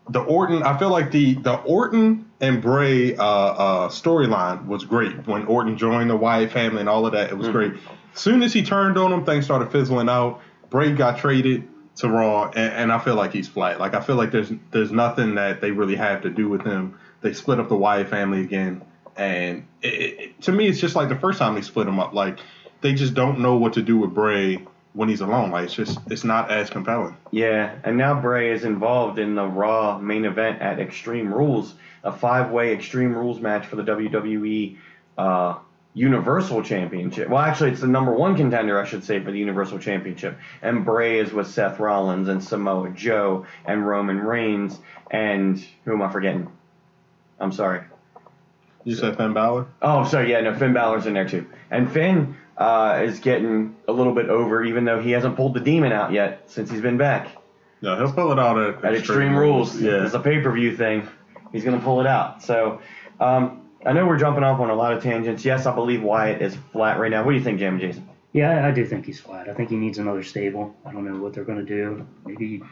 [0.08, 0.64] the Orton.
[0.64, 5.78] I feel like the the Orton and Bray uh, uh, storyline was great when Orton
[5.78, 7.30] joined the Wyatt family and all of that.
[7.30, 7.74] It was great.
[8.12, 10.40] As soon as he turned on them, things started fizzling out.
[10.68, 13.78] Bray got traded to Raw, and, and I feel like he's flat.
[13.78, 16.98] Like I feel like there's there's nothing that they really have to do with him.
[17.20, 18.82] They split up the Wyatt family again,
[19.16, 22.14] and it, it, to me, it's just like the first time they split him up.
[22.14, 22.40] Like
[22.80, 25.50] they just don't know what to do with Bray when he's alone.
[25.50, 27.16] Like it's just it's not as compelling.
[27.30, 27.74] Yeah.
[27.84, 32.50] And now Bray is involved in the Raw main event at Extreme Rules, a five
[32.50, 34.78] way Extreme Rules match for the WWE
[35.18, 35.58] uh,
[35.92, 37.28] Universal Championship.
[37.28, 40.38] Well, actually, it's the number one contender, I should say, for the Universal Championship.
[40.62, 44.78] And Bray is with Seth Rollins and Samoa Joe and Roman Reigns
[45.10, 46.50] and who am I forgetting?
[47.38, 47.82] I'm sorry.
[48.84, 49.66] You said Finn Balor?
[49.80, 51.46] Oh, sorry, yeah, no, Finn Balor's in there too.
[51.70, 55.60] And Finn uh, is getting a little bit over, even though he hasn't pulled the
[55.60, 57.28] demon out yet since he's been back.
[57.82, 60.04] No, he'll pull it out at, At Extreme Rules, Yeah.
[60.04, 61.06] it's a pay per view thing.
[61.52, 62.42] He's going to pull it out.
[62.42, 62.80] So,
[63.20, 65.44] um, I know we're jumping off on a lot of tangents.
[65.44, 67.22] Yes, I believe Wyatt is flat right now.
[67.24, 68.08] What do you think, Jamie Jason?
[68.32, 69.48] yeah, I do think he's flat.
[69.48, 70.74] I think he needs another stable.
[70.84, 72.06] I don't know what they're going to do.
[72.24, 72.62] Maybe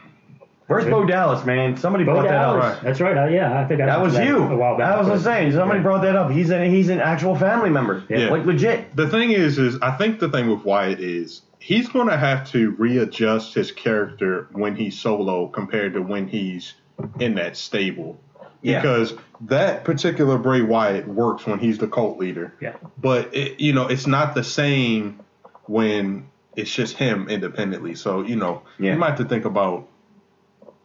[0.67, 1.75] Where's Bo Dallas, man?
[1.77, 2.77] Somebody Bo brought that Dallas.
[2.77, 2.81] up.
[2.81, 3.17] That's right.
[3.17, 4.43] Uh, yeah, I think I That was mentioned you.
[4.53, 4.89] a while back.
[4.89, 5.51] That was what I was saying.
[5.51, 5.83] Somebody Yeah.
[5.83, 6.31] brought that up.
[6.31, 8.03] He's a, he's an actual family member.
[8.09, 8.29] Yeah.
[8.29, 8.95] Like legit.
[8.95, 12.49] The thing is, is I think the thing with Wyatt is he's going to have
[12.51, 16.73] to readjust his character when he's solo compared to when he's
[17.19, 18.19] in that stable.
[18.61, 18.79] Yeah.
[18.81, 22.53] Because that particular Bray Wyatt works when he's the cult leader.
[22.61, 22.75] Yeah.
[22.97, 25.19] But it, you know, it's not the same
[25.65, 27.95] when it's just him independently.
[27.95, 28.93] So you know, Yeah.
[28.93, 29.87] you might have to think about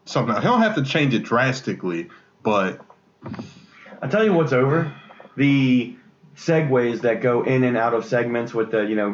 [0.08, 0.34] something.
[0.36, 2.08] He don't have to change it drastically,
[2.42, 2.80] but
[4.02, 4.92] I tell you what's over
[5.36, 5.94] the
[6.36, 9.08] segues that go in and out of segments with the you know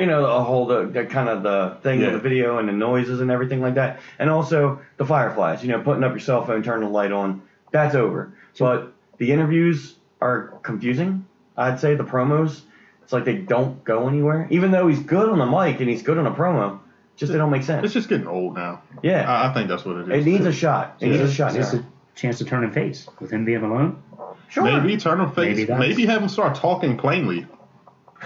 [0.00, 2.08] you know the whole the, the kind of the thing Yeah.
[2.08, 5.62] of the video and the noises and everything like that, and also the fireflies.
[5.62, 7.42] You know, putting up your cell phone, turning the light on.
[7.72, 8.32] That's over.
[8.58, 11.26] But the interviews are confusing.
[11.56, 12.62] I'd say the promos.
[13.02, 16.02] It's like they don't go anywhere, even though he's good on the mic and he's
[16.02, 16.80] good on a promo.
[17.16, 17.84] Just they don't make sense.
[17.84, 18.82] it's just getting old now.
[19.02, 20.08] Yeah, I, I think that's what it is.
[20.08, 20.26] it it is.
[20.26, 20.96] needs a shot.
[21.00, 21.54] It needs a shot.
[21.54, 21.80] this now.
[21.80, 21.84] a
[22.18, 24.02] chance to turn him face with him being alone?
[24.48, 24.64] Sure.
[24.64, 25.56] Maybe turn him face.
[25.56, 27.46] Maybe Maybe, have him start talking plainly.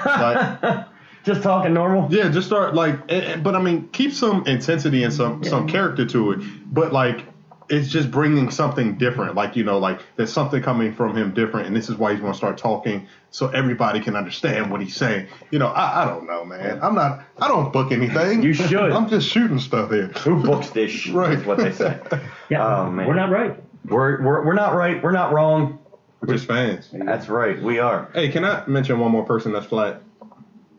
[0.05, 0.87] Like,
[1.25, 2.09] Just talking normal.
[2.11, 3.07] yeah, just start like.
[3.43, 6.41] But I mean, keep some intensity and some some character to it.
[6.73, 7.27] But like,
[7.71, 9.35] it's just bringing something different.
[9.37, 12.21] Like you know, like there's something coming from him different, and this is why he's
[12.21, 15.29] going to start talking so everybody can understand what he's saying.
[15.51, 16.81] You know, I, I don't know, man.
[16.83, 17.23] I'm not.
[17.41, 18.43] I don't book anything.
[18.43, 18.75] You should.
[18.93, 20.09] I'm just shooting stuff here.
[20.09, 21.15] Who books this shit?
[21.15, 21.39] Right.
[21.39, 21.99] Is what they say.
[22.51, 23.07] Yeah, Oh, man.
[23.07, 23.57] we're not right.
[23.85, 25.01] We're, we're, we're not right.
[25.03, 25.79] We're not wrong.
[26.21, 26.89] We're just fans.
[26.93, 27.63] That's right.
[27.63, 28.11] We are.
[28.13, 30.03] Hey, can I mention one more person that's flat?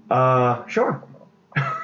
[0.09, 1.01] Uh, sure.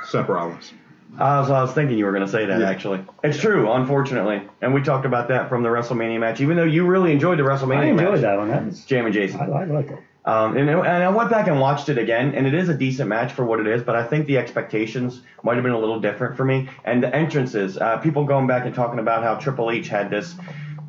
[0.09, 0.73] Seth Rollins.
[1.19, 2.69] I was, I was thinking you were going to say that, Yeah.
[2.69, 3.03] actually.
[3.23, 4.41] It's true, unfortunately.
[4.61, 7.43] And we talked about that from the WrestleMania match, even though you really enjoyed the
[7.43, 7.83] WrestleMania match.
[7.85, 8.21] I enjoyed match.
[8.21, 8.47] that one.
[8.49, 9.39] That was, Jamie Jason.
[9.41, 9.99] I, I liked it.
[10.25, 13.07] Um, and, and I went back and watched it again, and it is a decent
[13.07, 16.01] match for what it is, but I think the expectations might have been a little
[16.01, 16.67] different for me.
[16.83, 20.35] And the entrances, uh, people going back and talking about how Triple H had this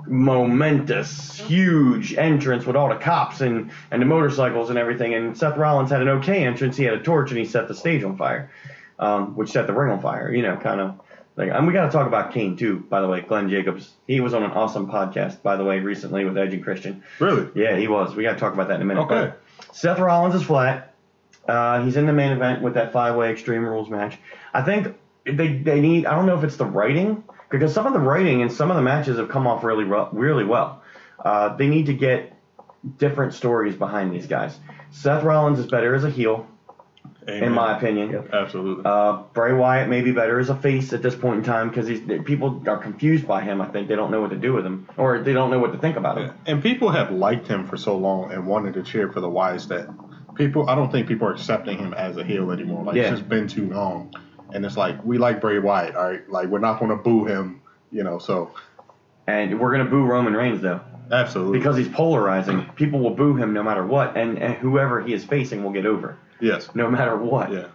[0.09, 5.57] momentous, huge entrance with all the cops and, and the motorcycles and everything, and Seth
[5.57, 6.77] Rollins had an okay entrance.
[6.77, 8.51] He had a torch and he set the stage on fire,
[8.99, 11.01] um, which set the ring on fire, you know, kind of.
[11.37, 13.20] Like, and we got to talk about Kane too, by the way.
[13.20, 16.65] Glenn Jacobs, he was on an awesome podcast, by the way, recently with Edge and
[16.65, 17.05] Christian.
[17.20, 17.49] Really?
[17.55, 18.16] Yeah, he was.
[18.16, 19.03] We got to talk about that in a minute.
[19.03, 19.33] Okay.
[19.33, 20.95] But Seth Rollins is flat.
[21.47, 24.19] Uh, he's in the main event with that five-way Extreme Rules match.
[24.53, 26.07] I think they they need.
[26.07, 28.77] I don't know if it's the writing because some of the writing and some of
[28.77, 30.83] the matches have come off really really well.
[31.25, 32.37] Uh, they need to get
[32.99, 34.59] different stories behind these guys.
[34.91, 36.47] Seth Rollins is better as a heel,
[37.29, 38.11] in my opinion.
[38.11, 38.31] Yep.
[38.33, 38.83] Absolutely.
[38.85, 41.89] Uh, Bray Wyatt may be better as a face at this point in time because
[42.25, 43.61] people are confused by him.
[43.61, 45.73] I think they don't know what to do with him, or they don't know what
[45.73, 46.33] to think about him.
[46.47, 49.69] And people have liked him for so long and wanted to cheer for the Wyatts
[49.69, 49.89] that
[50.35, 52.85] people, I don't think people are accepting him as a heel anymore.
[52.85, 53.03] Like, Yeah.
[53.11, 54.15] it's just been too long.
[54.53, 56.29] And it's like, we like Bray Wyatt, all right?
[56.31, 57.61] Like, we're not going to boo him,
[57.93, 58.53] you know, so
[59.27, 60.81] And we're gonna boo Roman Reigns though.
[61.13, 61.59] absolutely.
[61.59, 62.65] because he's polarizing.
[62.77, 65.85] People will boo him no matter what, and, and whoever he is facing will get
[65.85, 66.69] over yes.
[66.74, 67.52] no matter what.
[67.52, 67.69] Yeah.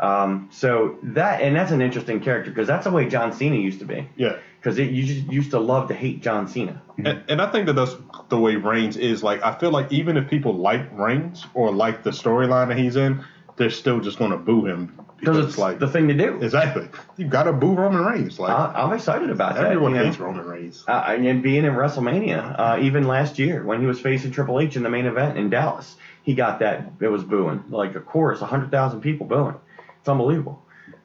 [0.00, 3.80] Um, so that and that's an interesting character because that's the way John Cena used
[3.80, 4.08] to be.
[4.16, 4.36] Yeah.
[4.60, 6.82] Because you just used to love to hate John Cena.
[6.96, 7.94] And, and I think that that's
[8.28, 9.22] the way Reigns is.
[9.22, 12.96] Like, I feel like even if people like Reigns or like the storyline that he's
[12.96, 13.24] in,
[13.56, 16.40] they're still just going to boo him Because it's like the thing to do.
[16.40, 18.38] exactly You've got to boo Roman Reigns.
[18.38, 19.64] Like I, I'm excited about that.
[19.64, 20.04] everyone you know?
[20.06, 20.84] hates Roman Reigns.
[20.86, 24.76] Uh, and being in WrestleMania, uh, even last year when he was facing Triple H
[24.76, 25.96] in the main event in Dallas,
[26.28, 26.92] he got that.
[27.00, 29.54] It was booing like a chorus, hundred thousand people booing.
[29.98, 30.62] It's unbelievable.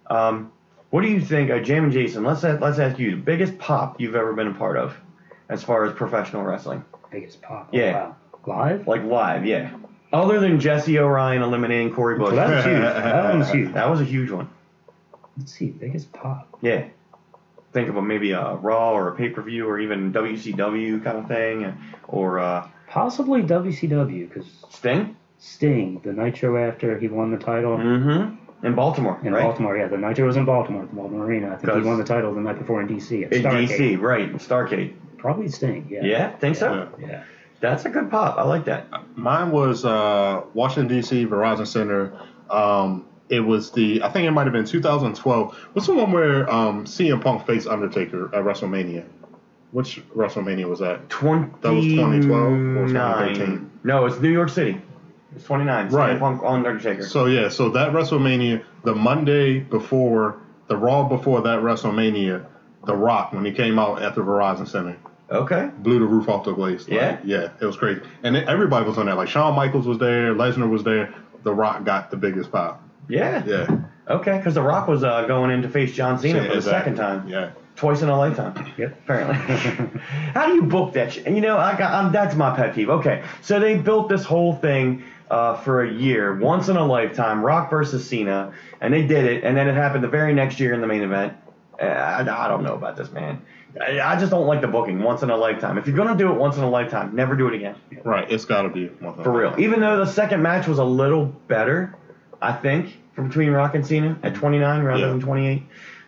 [0.07, 0.51] Um,
[0.89, 2.25] what do you think, uh, Jam and Jason?
[2.25, 4.93] Let's let's ask you the biggest pop you've ever been a part of,
[5.47, 7.69] as far as professional wrestling, Biggest pop.
[7.73, 7.93] Yeah.
[7.93, 8.15] Wow.
[8.45, 8.85] Live?
[8.85, 9.73] like live, yeah.
[10.11, 12.81] Other than Jesse O'Ryan eliminating Corey Bush, that was huge.
[12.81, 13.73] That one was huge.
[13.75, 14.49] that was a huge one.
[15.37, 15.67] Let's see.
[15.67, 16.49] Biggest pop.
[16.61, 16.83] Yeah.
[17.71, 21.17] Think of a, maybe a Raw or a pay per view or even WCW kind
[21.17, 21.77] of thing,
[22.09, 25.17] or uh, Possibly WCW because Sting.
[25.39, 28.65] Sting, the Nitro after he won the title Mm-hmm.
[28.67, 29.43] In Baltimore, in right?
[29.43, 29.75] Baltimore.
[29.75, 31.53] Yeah, the Nitro was in Baltimore at the Baltimore Arena.
[31.53, 33.25] I think he won the title the night before in DC.
[33.25, 33.67] At In Starrcade.
[33.67, 34.29] DC, right?
[34.29, 34.93] In Starrcade.
[35.17, 35.87] Probably Sting.
[35.89, 36.03] Yeah.
[36.03, 36.87] Yeah, think so.
[36.99, 37.07] Yeah.
[37.07, 37.23] Yeah.
[37.61, 38.37] That's a good pop.
[38.37, 38.87] I like that.
[39.17, 41.25] Mine was uh, Washington D.C.
[41.25, 42.13] Verizon Center.
[42.51, 45.55] Um, it was the I think it might have been 2012.
[45.73, 49.05] What's the one where um, CM Punk faced Undertaker at WrestleMania?
[49.73, 51.09] Which WrestleMania was that?
[51.09, 51.49] Twenty.
[51.61, 53.71] That was 2012 or 2013?
[53.83, 54.79] No, it's New York City.
[55.35, 55.89] It's 29.
[55.89, 56.15] Right.
[56.15, 57.03] CM Punk on Undertaker.
[57.03, 60.37] So yeah, so that WrestleMania, the Monday before,
[60.67, 62.45] the Raw before that WrestleMania,
[62.85, 64.95] The Rock when he came out at the Verizon Center.
[65.31, 65.71] okay.
[65.79, 66.87] blew the roof off the place.
[66.87, 67.19] Like, Yeah?
[67.25, 69.15] yeah, it was crazy, and it, everybody was on there.
[69.15, 71.13] Like Shawn Michaels was there, Lesnar was there.
[71.41, 72.81] The Rock got the biggest pop.
[73.09, 73.43] Yeah.
[73.45, 76.49] Yeah, Okay, because The Rock was uh, going in to face John Cena Yeah, for
[76.51, 76.95] the exactly.
[76.95, 77.27] second time.
[77.27, 78.71] Yeah, Twice in a lifetime.
[78.77, 78.97] Yep.
[79.03, 79.35] Apparently.
[80.33, 81.27] How do you book that shit?
[81.27, 82.89] You know, I got, I'm, that's my pet peeve.
[82.89, 87.43] Okay, so they built this whole thing uh, for a year, once in a lifetime,
[87.43, 90.73] Rock versus Cena, and they did it, and then it happened the very next year
[90.73, 91.33] in the main event.
[91.81, 93.41] Uh, I, I don't know about this, man.
[93.81, 95.79] I, I just don't like the booking once in a lifetime.
[95.79, 97.75] If you're gonna do it once in a lifetime, never do it again.
[98.03, 98.31] right.
[98.31, 98.89] It's got to be
[99.23, 99.55] For real.
[99.59, 101.95] Even though the second match was a little better,
[102.39, 105.07] I think, for between Rock and Cena at 29 rather Yeah.
[105.07, 105.63] than 28.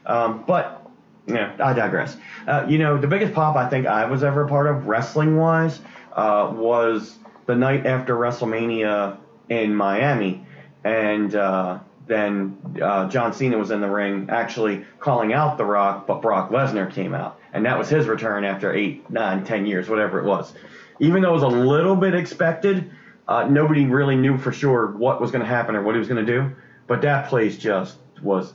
[0.05, 0.84] Um, but,
[1.27, 2.17] yeah, I digress.
[2.47, 5.37] Uh, you know, the biggest pop I think I was ever a part of, wrestling
[5.37, 5.79] wise,
[6.13, 9.17] uh, was the night after WrestleMania
[9.49, 10.45] in Miami.
[10.83, 16.05] And uh, then uh, John Cena was in the ring actually calling out The Rock,
[16.05, 17.39] but Brock Lesnar came out.
[17.53, 20.53] And that was his return after eight, nine, ten years, whatever it was.
[20.99, 22.91] Even though it was a little bit expected,
[23.27, 26.07] uh, nobody really knew for sure what was going to happen or what he was
[26.07, 26.55] going to do.
[26.87, 28.53] But that place just was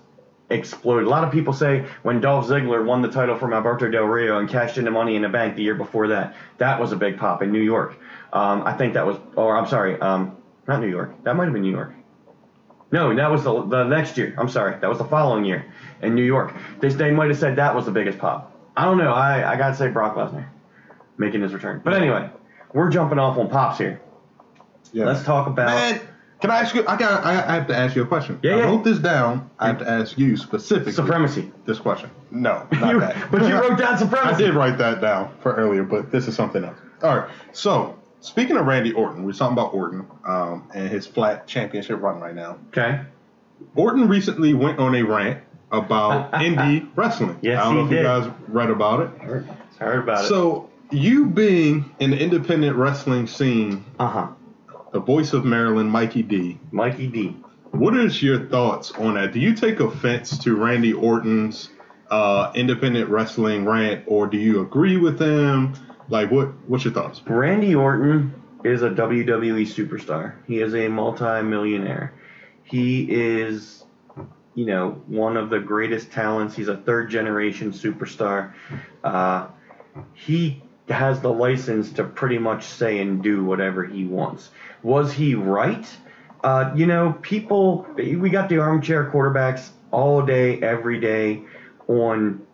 [0.50, 1.06] exploded.
[1.06, 4.38] A lot of people say when Dolph Ziggler won the title from Alberto Del Rio
[4.38, 6.96] and cashed in the money in the bank the year before that, that was a
[6.96, 7.96] big pop in New York.
[8.32, 10.36] Um, I think that was, or I'm sorry, um,
[10.66, 11.12] not New York.
[11.24, 11.94] That might have been New York.
[12.92, 14.34] No, that was the, the next year.
[14.36, 14.78] I'm sorry.
[14.80, 15.64] That was the following year
[16.02, 16.54] in New York.
[16.80, 18.56] They, they might have said that was the biggest pop.
[18.76, 19.12] I don't know.
[19.12, 20.48] I, I got to say Brock Lesnar
[21.18, 21.80] making his return.
[21.84, 22.30] But anyway,
[22.72, 24.00] we're jumping off on pops here.
[24.92, 25.04] Yeah.
[25.04, 25.68] Let's talk about.
[25.68, 26.00] Man,
[26.40, 26.86] can I ask you?
[26.86, 27.24] I got.
[27.24, 28.38] I, I have to ask you a question.
[28.42, 28.64] Yeah, I yeah.
[28.64, 29.50] wrote this down.
[29.58, 30.92] I have to ask you specifically.
[30.92, 31.50] Supremacy.
[31.66, 32.10] This question.
[32.30, 33.30] No, not You- that.
[33.30, 34.34] but you wrote down supremacy.
[34.44, 36.78] I did write that down for earlier, but this is something else.
[37.02, 37.30] All right.
[37.52, 42.20] So speaking of Randy Orton, we're talking about Orton um, and his flat championship run
[42.20, 42.58] right now.
[42.68, 43.00] Okay.
[43.74, 45.42] Orton recently went on a rant
[45.72, 47.38] about indie wrestling.
[47.42, 47.96] Yes, I don't he know if did.
[47.98, 49.20] you guys read about it.
[49.22, 49.48] Heard.
[49.80, 50.28] I heard about it.
[50.28, 54.28] So you being in the independent wrestling scene, Uh huh.
[54.92, 56.58] The voice of Maryland, Mikey D.
[56.70, 57.36] Mikey D.
[57.70, 59.32] What is your thoughts on that?
[59.32, 61.70] Do you take offense to Randy Orton's
[62.10, 65.74] uh, independent wrestling rant, or do you agree with him?
[66.08, 67.22] Like, what what's your thoughts?
[67.26, 68.34] Randy Orton
[68.64, 70.34] is a WWE superstar.
[70.46, 72.12] He is a multi-millionaire.
[72.64, 73.84] He is,
[74.54, 76.56] you know, one of the greatest talents.
[76.56, 78.52] He's a third-generation superstar.
[79.04, 79.46] Uh,
[80.14, 84.50] he has the license to pretty much say and do whatever he wants.
[84.82, 85.86] Was he right?
[86.42, 91.42] Uh, you know, people, we got the armchair quarterbacks all day, every day
[91.88, 92.46] on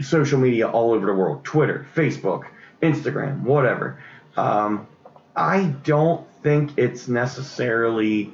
[0.00, 2.46] social media all over the world Twitter, Facebook,
[2.82, 4.02] Instagram, whatever.
[4.36, 4.86] Um,
[5.34, 8.32] I don't think it's necessarily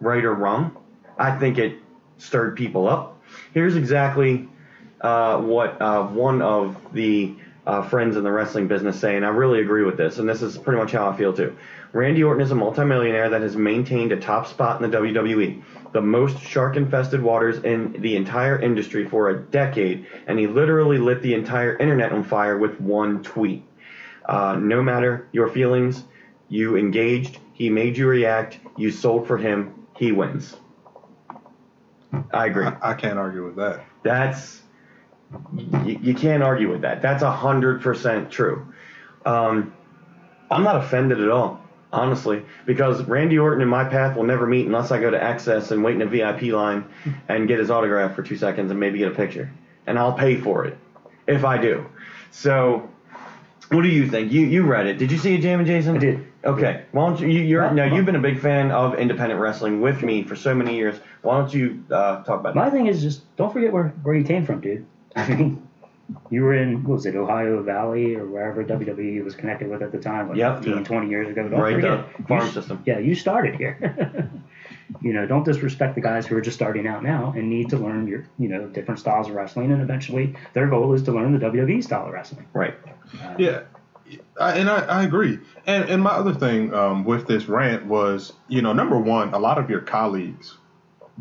[0.00, 0.76] right or wrong.
[1.18, 1.78] I think it
[2.18, 3.22] stirred people up.
[3.52, 4.48] Here's exactly
[5.00, 7.34] uh, what uh, one of the
[7.66, 10.40] uh, friends in the wrestling business say, and I really agree with this, and this
[10.40, 11.56] is pretty much how I feel too.
[11.92, 15.62] Randy Orton is a multimillionaire that has maintained a top spot in the WWE,
[15.92, 20.98] the most shark infested waters in the entire industry for a decade, and he literally
[20.98, 23.64] lit the entire internet on fire with one tweet.
[24.26, 26.04] Uh, no matter your feelings,
[26.48, 30.56] you engaged, he made you react, you sold for him, he wins.
[32.32, 32.66] I agree.
[32.66, 33.84] I, I can't argue with that.
[34.02, 34.62] That's
[35.84, 37.02] you, you can't argue with that.
[37.02, 38.66] That's a hundred percent true.
[39.24, 39.72] Um,
[40.50, 41.60] I'm not offended at all,
[41.92, 45.72] honestly, because Randy Orton and my path will never meet unless I go to Axxess
[45.72, 46.84] and wait in a VIP line
[47.28, 49.50] and get his autograph for two seconds and maybe get a picture,
[49.86, 50.78] and I'll pay for it
[51.26, 51.86] if I do.
[52.30, 52.88] So,
[53.70, 54.30] what do you think?
[54.32, 54.98] You you read it?
[54.98, 55.96] Did you see it, Jam and Jason?
[55.96, 56.26] I did.
[56.44, 56.84] Okay.
[56.92, 57.26] Why don't you?
[57.26, 60.36] you you're, Well, now you've been a big fan of independent wrestling with me for
[60.36, 60.96] so many years.
[61.22, 62.72] Why don't you uh, talk about My that?
[62.72, 64.86] thing is just don't forget where, where you came from, dude.
[65.28, 65.66] I mean,
[66.30, 69.92] you were in, what was it, Ohio Valley or wherever WWE was connected with at
[69.92, 70.64] the time, like Yep.
[70.64, 71.48] 15, 20 years ago.
[71.48, 72.16] Don't Right, forget.
[72.16, 72.82] the farm you, system.
[72.86, 74.30] Yeah, you started here.
[75.00, 77.76] you know, don't disrespect the guys who are just starting out now and need to
[77.78, 79.72] learn your, you know, different styles of wrestling.
[79.72, 82.46] And eventually their goal is to learn the WWE style of wrestling.
[82.52, 82.74] Right.
[83.38, 83.62] Yeah,
[84.40, 85.38] I, and I, I agree.
[85.66, 89.38] And and my other thing um, with this rant was, you know, number one, a
[89.38, 90.56] lot of your colleagues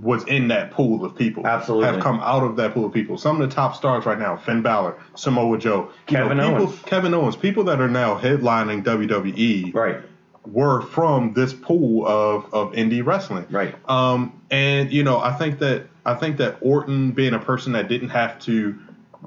[0.02, 1.46] was in that pool of people.
[1.48, 1.86] Absolutely.
[1.88, 3.18] have come out of that pool of people.
[3.18, 6.82] Some of the top stars right now: Finn Balor, Samoa Joe, Kevin know, people, Owens.
[6.86, 9.98] Kevin Owens, people that are now headlining WWE Right.
[10.46, 13.46] were from this pool of of indie wrestling.
[13.50, 13.74] Right.
[13.90, 17.88] Um, and you know, I think that I think that Orton being a person that
[17.88, 18.78] didn't have to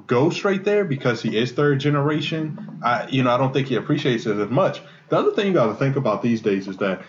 [0.07, 3.75] go straight there because he is third generation, I you know, I don't think he
[3.75, 4.81] appreciates it as much.
[5.09, 7.01] The other thing you got to think about these days is that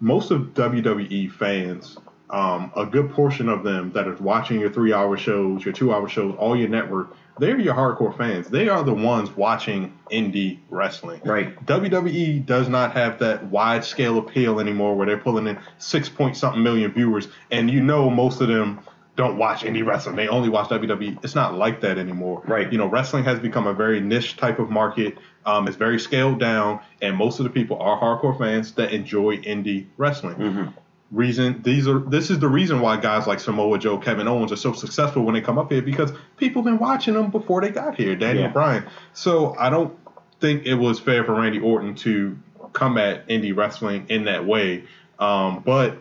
[0.00, 1.98] most of WWE fans,
[2.30, 5.92] um, a good portion of them that are watching your three hour shows, your two
[5.92, 8.48] hour shows, all your network, they're your hardcore fans.
[8.48, 11.20] They are the ones watching indie wrestling.
[11.24, 11.54] Right.
[11.66, 16.36] WWE does not have that wide scale appeal anymore where they're pulling in six point
[16.36, 18.80] something million viewers, and you know most of them
[19.16, 20.14] don't watch indie wrestling.
[20.14, 21.24] They only watch WWE.
[21.24, 22.42] It's not like that anymore.
[22.46, 22.70] Right.
[22.70, 25.18] You know, wrestling has become a very niche type of market.
[25.44, 29.38] Um, it's very scaled down, and most of the people are hardcore fans that enjoy
[29.38, 30.36] indie wrestling.
[30.36, 30.78] Mm-hmm.
[31.10, 34.56] Reason these are this is the reason why guys like Samoa Joe, Kevin Owens are
[34.56, 37.94] so successful when they come up here because people been watching them before they got
[37.94, 38.14] here.
[38.14, 38.50] Daniel Yeah.
[38.52, 38.84] Bryan.
[39.14, 39.96] So I don't
[40.40, 42.36] think it was fair for Randy Orton to
[42.74, 44.84] come at indie wrestling in that way.
[45.18, 45.96] Um, but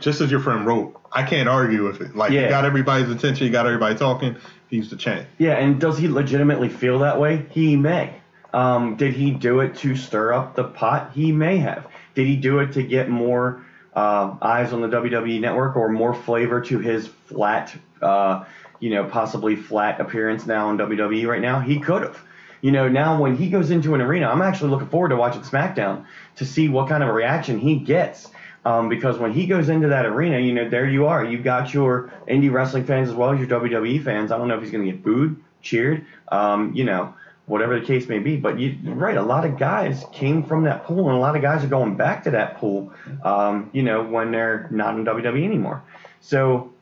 [0.00, 2.16] just as your friend wrote, I can't argue with it.
[2.16, 2.44] Like Yeah.
[2.44, 4.36] you got everybody's attention, you got everybody talking.
[4.68, 5.26] He's the champ.
[5.38, 7.44] Yeah, and does he legitimately feel that way?
[7.50, 8.14] He may.
[8.54, 11.10] Um, did he do it to stir up the pot?
[11.14, 11.86] He may have.
[12.14, 13.64] Did he do it to get more
[13.96, 18.44] uh, eyes on the WWE network or more flavor to his flat, uh,
[18.78, 21.58] you know, possibly flat appearance now on WWE right now?
[21.60, 22.22] He could have.
[22.60, 25.42] You know, now when he goes into an arena, I'm actually looking forward to watching
[25.42, 26.04] SmackDown
[26.36, 28.28] to see what kind of a reaction he gets.
[28.64, 31.24] Um, because when he goes into that arena, you know, there you are.
[31.24, 34.32] You've got your indie wrestling fans as well as your WWE fans.
[34.32, 37.14] I don't know if he's going to get booed, cheered, um, you know,
[37.46, 38.36] whatever the case may be.
[38.36, 39.16] But you, you're right.
[39.16, 41.96] A lot of guys came from that pool, and a lot of guys are going
[41.96, 42.92] back to that pool,
[43.24, 45.82] um, you know, when they're not in WWE anymore.
[46.20, 46.72] So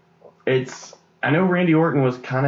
[0.47, 2.47] it's, I know Randy Orton was kind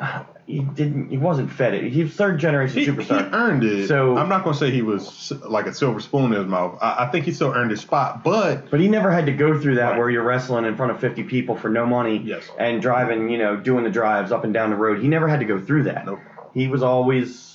[0.00, 1.92] of, he didn't, he wasn't fed it.
[1.92, 3.32] He was third generation He, he superstar.
[3.32, 3.86] earned it.
[3.88, 6.76] So- I'm not gonna say he was like a silver spoon in his mouth.
[6.80, 9.60] I, I think he still earned his spot, but But he never had to go
[9.60, 9.98] through that Right.
[9.98, 12.50] where you're wrestling in front of 50 people for no money Yes.
[12.58, 15.00] and driving, you know, doing the drives up and down the road.
[15.00, 16.04] He never had to go through that.
[16.06, 16.18] Nope.
[16.52, 17.49] He was always,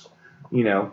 [0.50, 0.92] you know,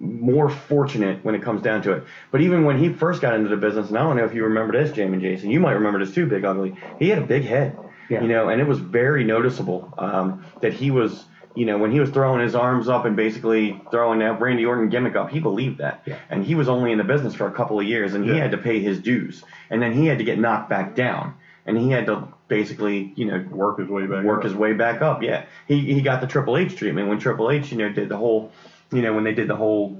[0.00, 2.04] more fortunate when it comes down to it.
[2.30, 4.44] But even when he first got into the business, and I don't know if you
[4.44, 6.74] remember this, Jamie and Jason, you might remember this too, Big Ugly.
[6.98, 7.76] He had a big head,
[8.10, 8.22] Yeah.
[8.22, 11.24] you know, and it was very noticeable um, that he was
[11.56, 14.88] you know, when he was throwing his arms up and basically throwing that Randy Orton
[14.88, 16.02] gimmick up, he believed that.
[16.04, 16.16] Yeah.
[16.28, 18.38] And he was only in the business for a couple of years, and he Yeah.
[18.38, 21.78] had to pay his dues, and then he had to get knocked back down, and
[21.78, 24.24] he had to basically, you know, Work his way back.
[24.24, 24.44] work up.
[24.46, 25.22] his way back up.
[25.22, 28.16] Yeah, he he got the Triple H treatment when Triple H, you know, did the
[28.16, 28.50] whole,
[28.92, 29.96] you know, when they did the whole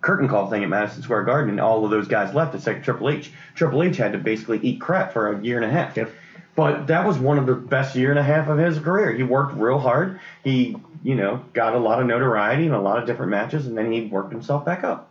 [0.00, 2.54] curtain call thing at Madison Square Garden, and all of those guys left.
[2.54, 3.32] It's like Triple H.
[3.54, 5.96] Triple H had to basically eat crap for a year and a half.
[5.96, 6.10] Yep.
[6.54, 9.12] But that was one of the best year and a half of his career.
[9.12, 10.20] He worked real hard.
[10.42, 13.76] He, you know, got a lot of notoriety and a lot of different matches, and
[13.76, 15.10] then he worked himself back up.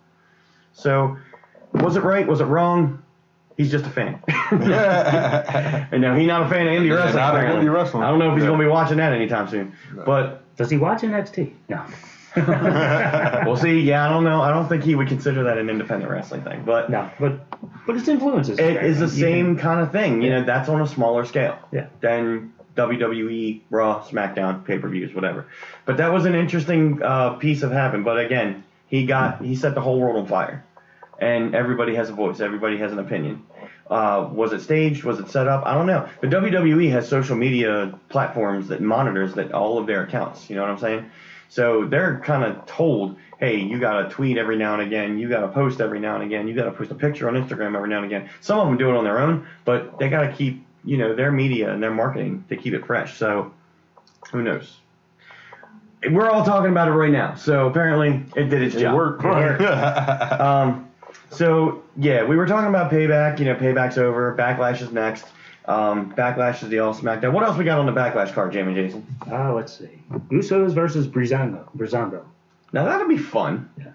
[0.73, 1.17] So,
[1.73, 2.25] was it right?
[2.25, 3.03] Was it wrong?
[3.57, 4.21] He's just a fan.
[4.51, 7.15] and now he's not a fan of indie wrestling.
[7.15, 8.03] not of indie wrestling.
[8.03, 8.49] I don't know if he's Yeah.
[8.49, 9.73] going to be watching that anytime soon.
[10.05, 11.53] But Does he watch NXT?
[11.69, 11.83] No.
[13.45, 13.79] we'll see.
[13.81, 14.41] Yeah, I don't know.
[14.41, 16.63] I don't think he would consider that an independent wrestling thing.
[16.65, 17.47] But no, but
[17.85, 18.59] but its influences.
[18.59, 20.21] it is the same kind of thing.
[20.21, 21.57] You know, that's on a smaller scale.
[21.71, 21.87] Yeah.
[22.01, 25.45] Than WWE, Raw, SmackDown, pay per views, whatever.
[25.85, 28.03] But that was an interesting uh, piece of happen.
[28.03, 30.65] But again, he got he set the whole world on fire,
[31.19, 32.39] and everybody has a voice.
[32.39, 33.43] Everybody has an opinion.
[33.89, 35.03] Uh, was it staged?
[35.03, 35.65] Was it set up?
[35.65, 36.09] I don't know.
[36.19, 40.49] But WWE has social media platforms that monitors that all of their accounts.
[40.49, 41.11] You know what I'm saying?
[41.49, 45.17] So they're kind of told, hey, you got to tweet every now and again.
[45.17, 46.47] You got to post every now and again.
[46.47, 48.29] You got to post a picture on Instagram every now and again.
[48.41, 51.15] Some of them do it on their own, but they got to keep, you know,
[51.15, 53.17] their media and their marketing to keep it fresh.
[53.17, 53.53] So
[54.31, 54.77] who knows?
[56.11, 57.35] We're all talking about it right now.
[57.35, 58.95] So apparently it did its It job.
[58.95, 59.23] worked.
[60.41, 60.89] Um,
[61.31, 63.39] so yeah, we were talking about payback.
[63.39, 64.35] You know, payback's over.
[64.37, 65.25] Backlash is next.
[65.67, 67.33] Um, Backlash is the All SmackDown.
[67.33, 69.05] What else we got on the Backlash card, Jamie Jason?
[69.29, 69.89] Uh, let's see.
[70.29, 71.65] Usos versus Breezango.
[71.75, 72.23] Breezango.
[72.71, 73.69] Now that'll be fun.
[73.77, 73.85] Yeah.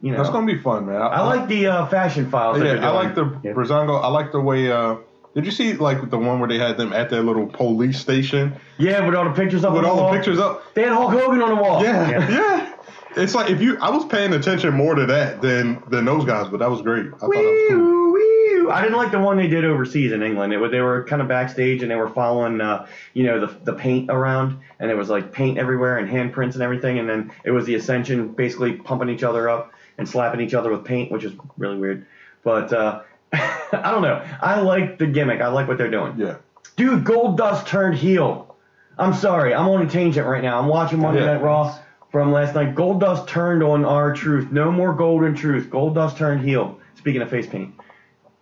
[0.00, 1.00] You know, That's gonna be fun, man.
[1.00, 2.58] I like the uh, fashion files.
[2.58, 3.52] Yeah, they're I like the Yeah.
[3.52, 4.02] Breezango.
[4.02, 4.70] I like the way.
[4.70, 4.96] Uh,
[5.34, 8.54] did you see like the one where they had them at their little police station
[8.78, 10.10] yeah, with all the pictures up with on all the wall.
[10.12, 10.74] the pictures up?
[10.74, 11.82] They had Hulk Hogan on the wall.
[11.82, 12.28] Yeah, Yeah.
[12.30, 12.74] yeah,
[13.16, 16.48] It's like if you, I was paying attention more to that than than those guys,
[16.48, 17.06] but that was great.
[17.06, 18.01] I thought that was cool.
[18.72, 20.52] I didn't like the one they did overseas in England.
[20.52, 23.54] It, was- they were kind of backstage and they were following, uh, you know, the,
[23.64, 26.98] the paint around, and it was like paint everywhere and handprints and everything.
[26.98, 30.70] And then it was the Ascension basically pumping each other up and slapping each other
[30.72, 32.06] with paint, which is really weird.
[32.44, 34.24] But uh, I don't know.
[34.40, 35.40] I like the gimmick.
[35.40, 36.14] I like what they're doing.
[36.18, 36.36] Yeah,
[36.76, 38.56] Dude, Goldust turned heel.
[38.98, 40.58] I'm sorry, I'm on a tangent right now.
[40.58, 41.34] I'm watching Monday Yeah.
[41.34, 41.78] Night Raw
[42.10, 42.74] from last night.
[42.74, 44.52] Goldust turned on R-Truth.
[44.52, 45.68] No more golden truth.
[45.70, 46.78] Goldust turned heel.
[46.96, 47.74] Speaking of face paint,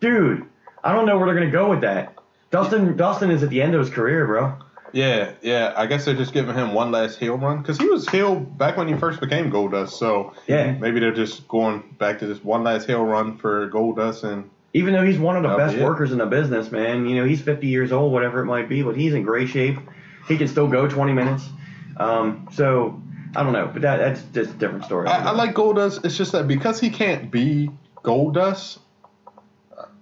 [0.00, 0.44] dude,
[0.82, 2.14] I don't know where they're gonna go with that.
[2.50, 4.54] Dustin, Dustin is at the end of his career, bro.
[4.92, 5.72] yeah, yeah.
[5.76, 8.76] I guess they're just giving him one last heel run because he was heel back
[8.76, 9.90] when he first became Goldust.
[9.90, 10.72] So Yeah.
[10.72, 14.94] maybe they're just going back to this one last heel run for Goldust and Even
[14.94, 17.06] though he's one of the best be workers in the business, man.
[17.06, 19.78] You know, he's 50 years old, whatever it might be, but he's in great shape.
[20.26, 21.48] He can still go 20 minutes.
[21.96, 23.00] Um, so
[23.36, 25.06] I don't know, but that, that's just a different story.
[25.08, 26.04] I, I like Goldust.
[26.04, 27.70] It's just that because he can't be
[28.02, 28.78] Goldust,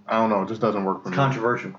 [0.08, 0.42] I don't know.
[0.42, 1.16] It just doesn't work for me.
[1.16, 1.72] controversial.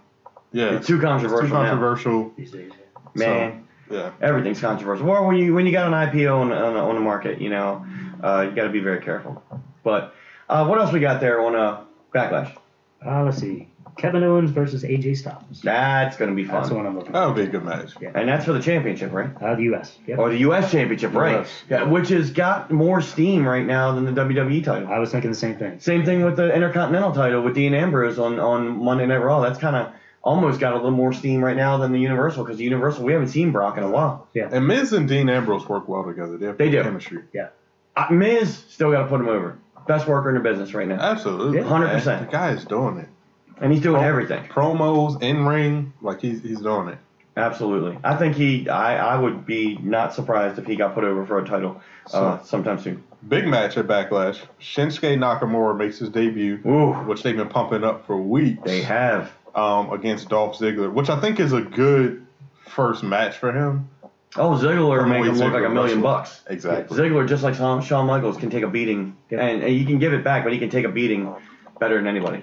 [0.52, 1.70] yeah, It's too controversial It's too now.
[1.70, 2.32] controversial.
[2.38, 2.72] These days.
[3.16, 4.12] Man, Yeah.
[4.22, 5.06] everything's controversial.
[5.08, 7.86] Well, when you when you got an IPO on on, on the market, you know,
[8.24, 9.42] uh, you got to be very careful.
[9.84, 10.14] But
[10.48, 11.82] uh, what else we got there on uh,
[12.14, 12.56] Backlash?
[13.06, 13.68] Uh, let's see.
[13.98, 15.62] Kevin Owens versus AJ Styles.
[15.64, 16.56] That's gonna be fun.
[16.56, 17.28] That's the fun, one I'm looking That for.
[17.28, 17.94] would be a good match.
[18.02, 18.12] Yeah.
[18.16, 19.30] and that's for the championship, right?
[19.42, 19.98] Uh, the U.S.
[20.08, 20.20] Yep.
[20.20, 20.72] Or the U.S.
[20.72, 21.40] championship, right?
[21.42, 21.50] US.
[21.70, 24.88] Yeah, which has got more steam right now than the WWE title.
[24.88, 25.80] I was thinking the same thing.
[25.80, 29.42] Same thing with the Intercontinental title with Dean Ambrose on, on Monday Night Raw.
[29.42, 29.92] That's kind of
[30.22, 33.14] almost got a little more steam right now than the Universal because the Universal we
[33.14, 34.28] haven't seen Brock in a while.
[34.34, 34.50] Yeah.
[34.52, 36.38] And Miz and Dean Ambrose work well together.
[36.38, 36.84] They have They do.
[36.84, 37.24] chemistry.
[37.96, 39.58] Uh, Miz still got to put him over.
[39.88, 41.58] Best worker in the business right now, Absolutely.
[41.58, 41.64] Yeah.
[41.64, 42.04] 100%.
[42.26, 43.10] The guy is doing it.
[43.62, 44.44] And he's doing everything.
[44.46, 46.98] Promos, in ring, like he's he's doing it.
[47.38, 47.98] Absolutely.
[48.04, 48.68] I think he.
[48.68, 51.82] I, I would be not surprised if he got put over for a title
[52.14, 53.04] uh, So- sometime soon.
[53.28, 54.40] Big match at Backlash.
[54.62, 58.62] Shinsuke Nakamura makes his debut, Ooh, which they've been pumping up for weeks.
[58.64, 59.30] they have.
[59.54, 62.26] um, against Dolph Ziggler, which I think is a good
[62.68, 63.90] first match for him.
[64.38, 66.44] Oh, Ziggler From the him look like a million bucks.
[66.50, 66.98] Exactly.
[66.98, 70.14] Ziggler, just like Shawn, Shawn Michaels, can take a beating, and, and you can give
[70.14, 71.34] it back, but he can take a beating
[71.78, 72.42] better than anybody.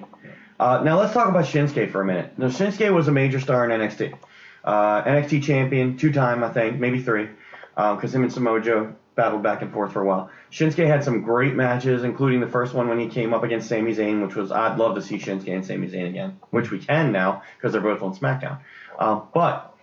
[0.58, 2.38] Uh, now let's talk about Shinsuke for a minute.
[2.38, 4.16] Now Shinsuke was a major star in NXT,
[4.64, 7.28] uh, NXT champion, two time I think, maybe three,
[7.74, 10.30] because him and Samoa battled back and forth for a while.
[10.50, 13.94] Shinsuke had some great matches, including the first one when he came up against Sami
[13.94, 17.12] Zayn, which was I'd love to see Shinsuke and Sami Zayn again, which we can
[17.12, 18.60] now because they're both on SmackDown.
[18.98, 19.74] Uh, but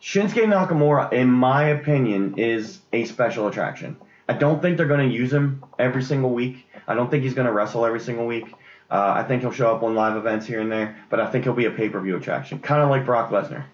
[0.00, 3.96] Shinsuke Nakamura, in my opinion, is a special attraction.
[4.28, 6.66] I don't think they're going to use him every single week.
[6.88, 8.52] I don't think he's going to wrestle every single week.
[8.90, 11.44] Uh, I think he'll show up on live events here and there, but I think
[11.44, 13.64] he'll be a pay per view attraction, kind of like Brock Lesnar.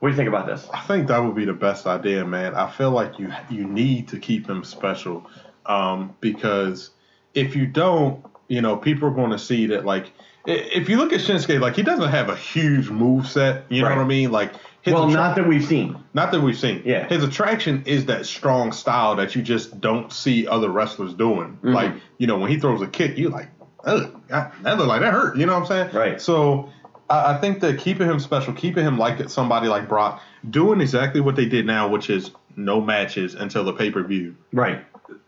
[0.00, 0.68] What do you think about this?
[0.72, 2.54] I think that would be the best idea, man.
[2.54, 5.28] I feel like you you need to keep him special
[5.66, 6.90] um, because
[7.34, 9.84] if you don't, you know, people are going to see that.
[9.84, 10.12] Like,
[10.46, 13.64] if you look at Shinsuke, like he doesn't have a huge move set.
[13.68, 14.30] You know what I mean?
[14.32, 14.52] Like,
[14.82, 15.96] his Well, attra- not that we've seen.
[16.14, 16.82] not that we've seen.
[16.84, 17.06] Yeah.
[17.08, 21.58] His attraction is that strong style that you just don't see other wrestlers doing.
[21.62, 21.74] Mhm.
[21.74, 23.50] Like, you know, when he throws a kick, you like,
[23.84, 25.36] ugh, God, that look like that hurt.
[25.36, 25.94] You know what I'm saying?
[25.94, 26.20] Right.
[26.20, 26.70] So
[27.08, 31.20] I, I think that keeping him special, keeping him like somebody like Brock, doing exactly
[31.20, 34.36] what they did now, which is no matches until the pay per view.
[34.52, 34.84] Right.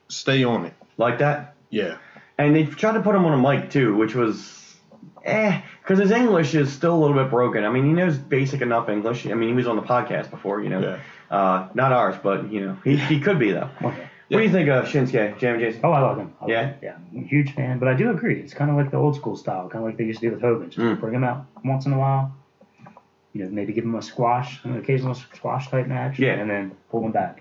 [0.08, 0.74] Stay on it.
[0.98, 1.54] Like that?
[1.70, 1.98] Yeah.
[2.38, 4.76] And they tried to put him on a mic too, which was
[5.24, 7.64] eh, because his English is still a little bit broken.
[7.64, 9.26] I mean, he knows basic enough English.
[9.26, 10.80] I mean, he was on the podcast before, you know.
[10.80, 10.98] Yeah.
[11.30, 13.70] Uh, not ours, but you know, he, he could be though.
[13.82, 14.08] Okay.
[14.30, 15.80] What do you think of Shinsuke, Jam Jason?
[15.82, 16.32] Oh, I love him.
[16.40, 16.66] I love Yeah?
[16.68, 16.74] him.
[16.82, 17.78] yeah, I'm a huge fan.
[17.80, 18.38] But I do agree.
[18.40, 20.32] It's kind of like the old school style, kind of like they used to do
[20.34, 20.70] with Hogan.
[20.70, 21.00] Just Mm.
[21.00, 22.32] bring him out once in a while.
[23.32, 26.18] You know, maybe give him a squash, an occasional squash type match.
[26.18, 26.32] Yeah.
[26.34, 27.40] And then pull him back.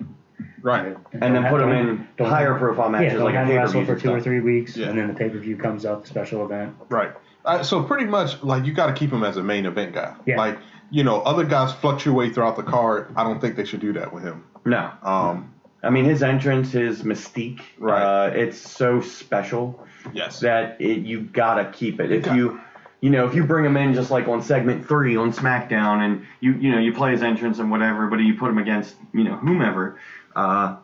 [0.62, 0.96] Right.
[1.14, 3.48] And then put him in don't higher have- profile matches yeah, don't like a have
[3.48, 4.88] pay him per wrestle for two or three weeks, Yeah.
[4.90, 6.74] and then the pay per view comes up, special event.
[6.90, 7.12] Right.
[7.46, 10.14] Uh, so pretty much, like you got to keep him as a main event guy.
[10.26, 10.38] Yeah.
[10.38, 10.58] Like
[10.92, 13.08] you know, other guys fluctuate throughout the card.
[13.16, 14.44] I don't think they should do that with him.
[14.66, 14.90] No.
[15.04, 15.54] Um.
[15.82, 18.02] I mean, his entrance, his mystique, Right.
[18.02, 20.40] uh, it's so special Yes.
[20.42, 22.12] that it, you gotta keep it.
[22.12, 22.60] If got- you,
[23.02, 26.26] you know, if you bring him in just like on segment three on SmackDown, and
[26.42, 29.24] you, you know, you play his entrance and whatever, but you put him against, you
[29.24, 29.98] know, whomever,
[30.36, 30.76] uh,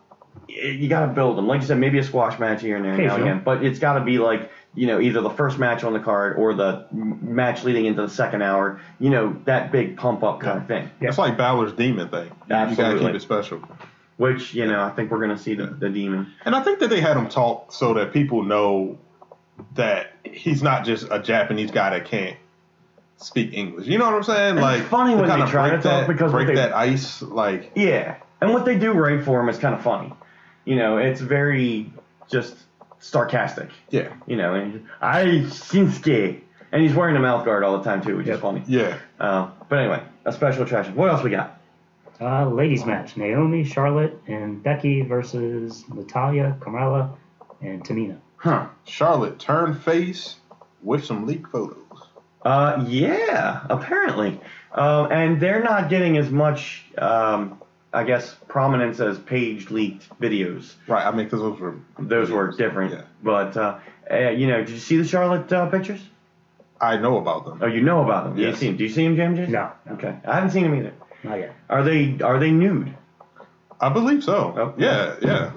[0.47, 1.45] y- you gotta build him.
[1.47, 3.79] Like you said, maybe a squash match here and there now and again, but it's
[3.79, 7.63] gotta be like, you know, either the first match on the card or the match
[7.65, 8.79] leading into the second hour.
[8.99, 10.89] You know, that big pump up kind of thing.
[11.01, 11.09] Yeah.
[11.09, 12.29] It's like Balor's demon thing.
[12.49, 12.85] Absolutely.
[12.93, 13.61] You gotta keep it special.
[14.17, 16.33] Which you know, I think we're gonna see the, the demon.
[16.45, 18.97] And I think that they had him talk so that people know
[19.75, 22.37] that he's not just a Japanese guy that can't
[23.17, 23.87] speak English.
[23.87, 24.55] You know what I'm saying?
[24.55, 27.21] It's like funny when they try to talk that, because break they- that ice.
[27.21, 30.13] Like Yeah, and what they do right for him is kind of funny.
[30.65, 31.91] You know, it's very
[32.29, 32.55] just
[32.99, 33.69] sarcastic.
[33.91, 37.83] yeah, You know, and he's, I Shinsuke, and he's wearing a mouth guard all the
[37.83, 38.63] time too, which is funny.
[38.65, 38.97] yeah.
[39.19, 40.95] Uh, but anyway, a special attraction.
[40.95, 41.54] What else we got?
[42.19, 47.15] Uh, ladies match: Naomi, Charlotte, and Becky versus Natalya, Carmella,
[47.61, 48.17] and Tamina.
[48.37, 48.67] Huh?
[48.85, 50.35] Charlotte turned face
[50.81, 51.77] with some leak photos.
[52.43, 54.39] Uh, yeah, apparently.
[54.71, 57.59] Uh, and they're not getting as much, um,
[57.91, 60.75] I guess, prominence as Paige leaked videos.
[60.87, 61.05] Right.
[61.05, 62.93] I mean, because those were Those were different.
[62.93, 63.01] Yeah.
[63.23, 63.79] But uh,
[64.11, 66.01] uh, you know, did you see the Charlotte uh, pictures?
[66.79, 67.59] I know about them.
[67.61, 68.37] Oh, you know about them.
[68.37, 68.51] Yes.
[68.51, 68.77] You see them.
[68.77, 69.37] Do you see them, James?
[69.37, 69.53] Jason?
[69.53, 69.93] No, no.
[69.93, 70.93] Okay, I haven't seen them either.
[71.25, 71.55] Not yet.
[71.69, 72.93] Are they are they nude?
[73.81, 74.53] I believe so.
[74.57, 74.73] Oh.
[74.77, 75.51] Yeah, yeah,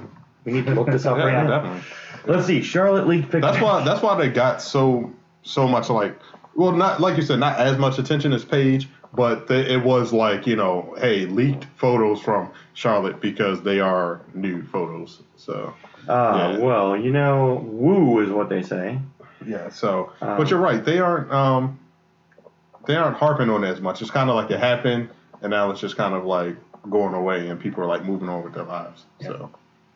[0.44, 1.60] We need to look this up yeah, right now.
[1.60, 1.82] definitely.
[2.26, 2.62] Let's see.
[2.62, 3.42] Charlotte leaked pictures.
[3.52, 3.84] That's why.
[3.84, 5.12] That's why they got so
[5.42, 6.18] so much like.
[6.56, 10.12] Well, not like you said, not as much attention as Paige, but the, it was
[10.12, 15.22] like you know, hey, leaked photos from Charlotte because they are nude photos.
[15.36, 15.72] So
[16.08, 16.58] Uh, Yeah.
[16.58, 18.98] well, you know, woo is what they say.
[19.46, 21.78] yeah, so Um, but you're right, they aren't um
[22.86, 24.02] they aren't harping on it as much.
[24.02, 25.10] It's kind of like it happened,
[25.42, 26.56] and now it's just kind of like
[26.90, 29.04] going away, and people are like moving on with their lives.
[29.20, 29.50] So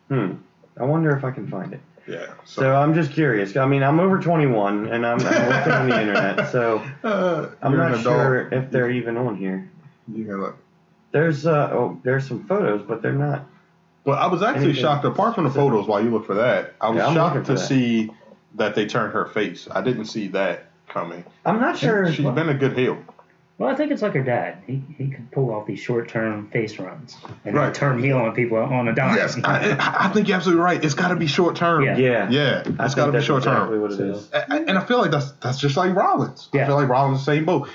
[0.09, 0.33] Hmm.
[0.79, 1.79] I wonder if I can find it.
[2.07, 3.55] yeah, So I'm just curious.
[3.55, 7.77] I mean, I'm over 21 and I'm, I'm looking on the internet, so uh, I'm
[7.77, 9.69] not sure if they're even on here.
[10.13, 10.57] You can look.
[11.11, 13.45] There's uh oh, there's some photos, but they're not.
[14.03, 15.05] Well, I was actually Anything shocked.
[15.05, 17.57] Apart from the photos, while you look for that, I was Yeah, shocked to that.
[17.59, 18.11] see
[18.55, 19.67] that they turned her face.
[19.71, 21.23] I didn't see that coming.
[21.45, 22.11] I'm not sure.
[22.11, 22.97] She's been a good heel.
[23.63, 24.57] Well, I think it's like her dad.
[24.67, 27.15] He he could pull off these short term face runs
[27.45, 27.73] and Right.
[27.73, 29.15] turn heel on people on a dime.
[29.15, 30.83] Yes, I, I think you're absolutely right.
[30.83, 31.83] It's got to be short term.
[31.85, 31.95] Yeah.
[31.97, 32.29] Yeah.
[32.29, 33.81] yeah, I it's think got to be that's short exactly term.
[33.81, 36.49] what it And, and I feel like that's that's just like Rollins.
[36.53, 37.69] I feel like Rollins the same boat.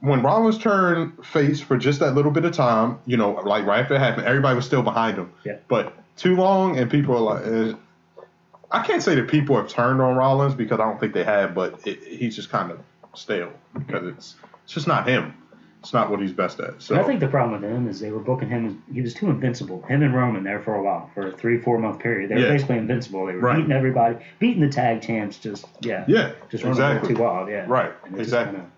[0.00, 3.80] When Rollins turned face for just that little bit of time, you know, like right
[3.82, 5.32] after it happened, everybody was still behind him.
[5.44, 5.58] Yeah.
[5.68, 8.24] But too long, and people are like, eh,
[8.72, 11.54] I can't say that people have turned on Rollins because I don't think they have,
[11.54, 12.80] but it, he's just kind of
[13.14, 14.36] stale because it's
[14.68, 15.32] it's just not him.
[15.80, 16.82] It's not what he's best at.
[16.82, 18.66] So And I think the problem with him is they were booking him.
[18.66, 19.80] as He was too invincible.
[19.88, 22.30] Him and Roman there for a while, for a three four month period.
[22.30, 22.48] They were Yeah.
[22.50, 23.24] basically invincible.
[23.24, 23.56] They were Right.
[23.56, 25.38] beating everybody, beating the tag champs.
[25.38, 27.14] Just yeah, yeah, just running a exactly.
[27.14, 27.48] too wild.
[27.48, 28.56] Yeah, Right, And it just exactly.
[28.58, 28.70] kinda-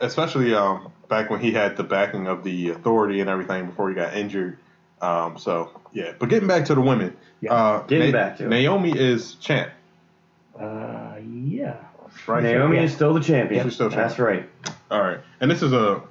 [0.00, 3.94] especially um, back when he had the backing of the authority and everything before he
[3.94, 4.56] got injured.
[5.02, 7.52] Um, so yeah, but getting back to the women, Yeah.
[7.52, 8.48] uh, Getting back to.
[8.48, 9.68] Naomi is champ,
[10.58, 11.74] Uh, yeah.
[12.26, 12.42] right?
[12.42, 12.82] Naomi Yeah.
[12.84, 13.64] is still the champion.
[13.64, 14.48] She's still That's right.
[14.90, 16.02] All right, and this is a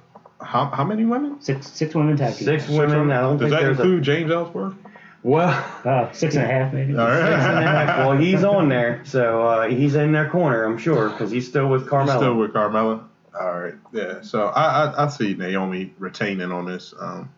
[0.42, 1.40] how how many women?
[1.40, 2.46] Six six women tag team.
[2.46, 3.10] Six women.
[3.10, 4.74] I don't Does think that there's include James Ellsworth?
[5.22, 5.48] well.
[5.84, 6.96] Uh, six and a half maybe.
[6.96, 7.16] All right.
[7.18, 7.98] Six and a half.
[8.06, 11.68] Well, he's on there, so uh, he's in their corner, I'm sure, because he's still
[11.68, 12.16] with He's Carmella.
[12.16, 13.04] still with Carmella.
[13.38, 14.22] All right, yeah.
[14.22, 16.92] So I, I I see Naomi retaining on this.
[16.98, 17.28] Um,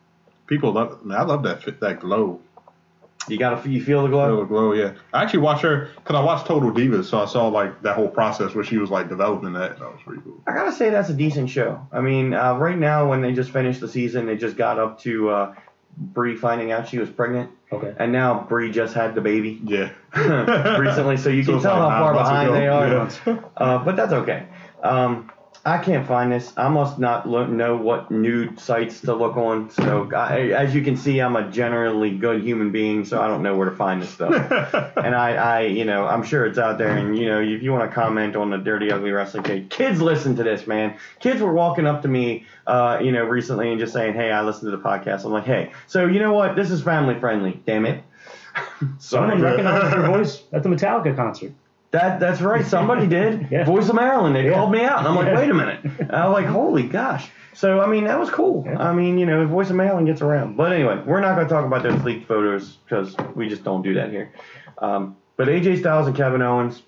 [0.47, 1.05] people love.
[1.05, 2.41] Man, I love that fit- that glow.
[3.29, 4.27] You gotta you feel the glow.
[4.27, 4.93] Feel the glow, yeah.
[5.13, 8.09] I actually watched her because I watched Total Divas, so I saw like that whole
[8.09, 9.79] process where she was like developing that.
[9.79, 10.41] That was pretty cool.
[10.47, 11.87] I gotta say that's a decent show.
[11.93, 15.01] I mean, uh, right now when they just finished the season, they just got up
[15.03, 15.55] to uh,
[15.97, 17.95] Brie finding out she was pregnant, Okay.
[17.99, 19.91] and now Brie just had the baby Yeah.
[20.79, 22.59] recently, so you So can tell like how far behind ago.
[22.59, 22.89] they are.
[23.27, 23.41] Yeah.
[23.57, 24.47] Uh, but that's okay.
[24.83, 25.31] Um,
[25.65, 26.53] I can't find this.
[26.57, 29.71] I must not lo- know what nude sites to look on.
[29.71, 33.45] So, I, as you can see, I'm a generally good human being, so I don't
[33.45, 34.33] know where to find this stuff.
[34.97, 36.97] and I, I, you know, I'm sure it's out there.
[36.97, 40.03] And you know, if you want to comment on the Dirty Ugly Wrestling page, kids
[40.03, 40.97] listen to this, man.
[41.21, 44.43] Kids were walking up to me, uh, you know, recently and just saying, "Hey, I
[44.43, 46.57] listened to the podcast." I'm like, "Hey, so you know what?
[46.57, 47.63] This is family friendly.
[47.67, 48.03] Damn it."
[48.99, 51.53] Someone recognized your voice at the Metallica concert.
[51.93, 52.65] That that's right.
[52.67, 53.49] Somebody did.
[53.51, 53.65] Yeah.
[53.65, 54.35] Voice of Maryland.
[54.35, 54.55] They Yeah.
[54.55, 55.81] called me out, and I'm like, wait a minute.
[55.85, 57.29] And I'm like, holy gosh.
[57.55, 58.65] So I mean, that was cool.
[58.67, 58.79] Yeah.
[58.83, 60.57] I mean, you know, Voice of Maryland gets around.
[60.57, 63.83] But anyway, we're not going to talk about those leaked photos because we just don't
[63.83, 64.33] do that here.
[64.79, 66.83] Um, but AJ Styles and Kevin Owens,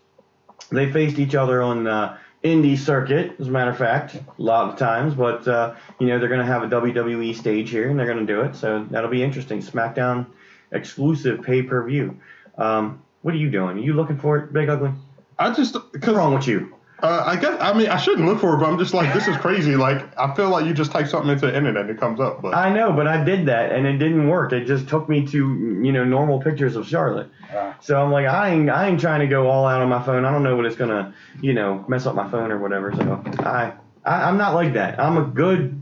[0.71, 4.71] they faced each other on uh, indie circuit, as a matter of fact, a lot
[4.71, 5.15] of times.
[5.15, 8.27] But uh, you know, they're going to have a WWE stage here, and they're going
[8.27, 8.57] to do it.
[8.57, 9.61] So that'll be interesting.
[9.61, 10.27] SmackDown
[10.73, 12.19] exclusive pay per view.
[12.57, 13.79] Um, what are you doing?
[13.79, 14.91] Are you looking for it, Big Ugly?
[15.39, 16.75] I just What's wrong with you?
[17.03, 19.27] uh, I guess I mean I shouldn't look for it, but I'm just like this
[19.27, 19.77] is crazy.
[19.77, 22.41] Like I feel like you just type something into the internet and it comes up,
[22.43, 24.53] but I know, but I did that and it didn't work.
[24.53, 25.39] It just took me to
[25.83, 27.29] you know normal pictures of Charlotte.
[27.53, 30.03] Uh, So I'm like, I ain't I ain't trying to go all out on my
[30.05, 30.25] phone.
[30.25, 32.93] I don't know what it's gonna you know mess up my phone or whatever.
[32.95, 33.73] So I,
[34.05, 35.01] I I'm not like that.
[35.01, 35.81] I'm a good,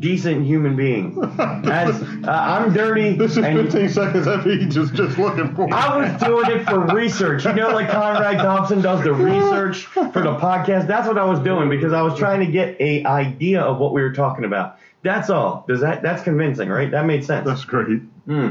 [0.00, 1.16] decent human being.
[1.38, 5.72] As uh, I'm dirty this is and 15 seconds of me just just looking for.
[5.72, 7.44] I was doing it for research.
[7.44, 10.86] You know, like Conrad Thompson does the research for the podcast.
[10.86, 13.92] That's what I was doing because I was trying to get a idea of what
[13.92, 14.78] we were talking about.
[15.02, 15.64] That's all.
[15.68, 16.02] Does that?
[16.02, 16.90] That's convincing, right?
[16.90, 17.46] That made sense.
[17.46, 18.00] That's great.
[18.26, 18.50] Hmm.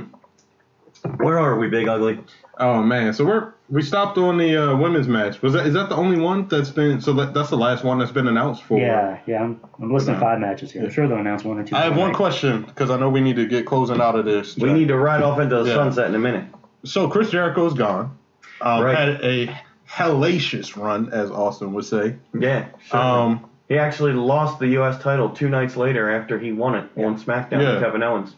[1.18, 2.20] Where are we, Big Ugly?
[2.58, 5.42] Oh man, so we're we stopped on the uh, women's match.
[5.42, 7.02] Was that is that the only one that's been?
[7.02, 8.80] So that, that's the last one that's been announced for.
[8.80, 9.44] yeah, yeah.
[9.44, 10.84] I'm, I'm listing five matches here.
[10.86, 11.76] I'm sure they'll announce one or two.
[11.76, 12.16] I have one tonight.
[12.18, 14.58] question because I know we need to get closing out of this.
[14.58, 15.76] We need to ride off into the Yeah.
[15.76, 16.46] sunset in a minute.
[16.84, 18.18] So Chris Jericho is gone.
[18.62, 18.98] Um, Right.
[18.98, 19.56] Had a
[19.88, 22.16] hellacious run, as Austin would say.
[22.38, 22.66] Yeah.
[22.88, 23.00] Sure.
[23.00, 25.00] Um, he actually lost the U.S.
[25.02, 27.74] title two nights later after he won it on SmackDown Yeah.
[27.74, 28.36] with Kevin Owens.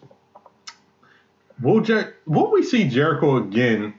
[1.62, 3.94] will Jer- will we see Jericho again?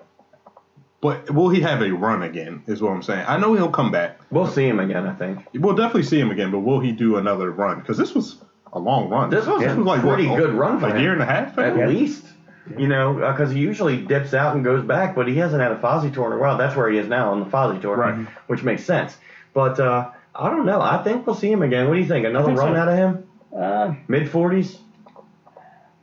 [1.03, 2.63] But will he have a run again?
[2.67, 3.25] Is what I'm saying.
[3.29, 4.21] I know he'll come back.
[4.31, 5.41] We'll see him again, I think.
[5.55, 6.51] We'll definitely see him again.
[6.53, 7.81] But will he do another run?
[7.81, 8.37] Because this was
[8.73, 9.29] a long run.
[9.29, 11.01] This was a like pretty what, good run for a him.
[11.03, 11.59] year and a half.
[11.59, 11.93] At maybe?
[11.99, 12.25] least.
[12.79, 15.77] You know, because he usually dips out and goes back, but he hasn't had a
[15.81, 16.57] Fozzy tour in a while.
[16.57, 18.25] That's where he is now on the Fozzy tour, Right.
[18.47, 19.19] which makes sense.
[19.53, 20.81] But uh, I don't know.
[20.81, 21.89] I think we'll see him again.
[21.89, 22.25] What do you think?
[22.25, 22.81] Another think run so.
[22.81, 23.27] out of him?
[23.55, 24.79] Uh, Mid 40s?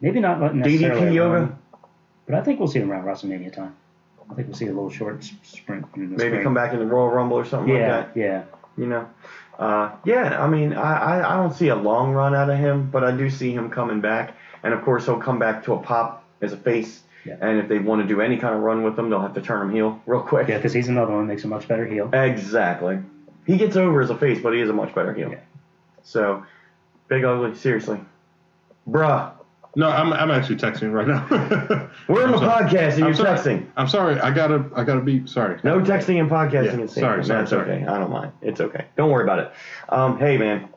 [0.01, 1.01] maybe not necessarily.
[1.01, 1.33] DDP a yoga?
[1.39, 1.57] run,
[2.25, 3.75] But I think we'll see him around WrestleMania time.
[4.31, 5.85] I think we'll see a little short sprint.
[5.95, 6.43] In Maybe spring.
[6.43, 8.19] come back in the Royal Rumble or something Yeah, like that.
[8.19, 8.43] yeah.
[8.77, 9.09] You know?
[9.57, 12.89] Uh, yeah, I mean, I, I, I don't see a long run out of him,
[12.91, 14.35] but I do see him coming back.
[14.63, 17.01] And of course, he'll come back to a pop as a face.
[17.25, 17.35] Yeah.
[17.41, 19.41] And if they want to do any kind of run with him, they'll have to
[19.41, 20.47] turn him heel real quick.
[20.47, 22.09] Yeah, because he's another one that makes a much better heel.
[22.13, 22.99] Exactly.
[23.45, 25.31] He gets over as a face, but he is a much better heel.
[25.31, 25.39] Yeah.
[26.03, 26.45] So,
[27.09, 27.99] Big Ugly, seriously.
[28.89, 29.31] Bruh,
[29.75, 31.25] No, I'm I'm actually texting right now.
[32.07, 32.63] we're in the sorry.
[32.65, 33.37] podcast and I'm you're sorry.
[33.37, 33.67] texting.
[33.77, 34.19] I'm sorry.
[34.19, 35.59] I gotta I gotta be sorry.
[35.63, 37.71] No texting and podcasting Yeah, at the sorry, sorry, That's sorry.
[37.71, 37.85] okay.
[37.85, 38.31] I don't mind.
[38.41, 38.85] It's okay.
[38.97, 39.51] Don't worry about it.
[39.89, 40.69] Um, hey, man.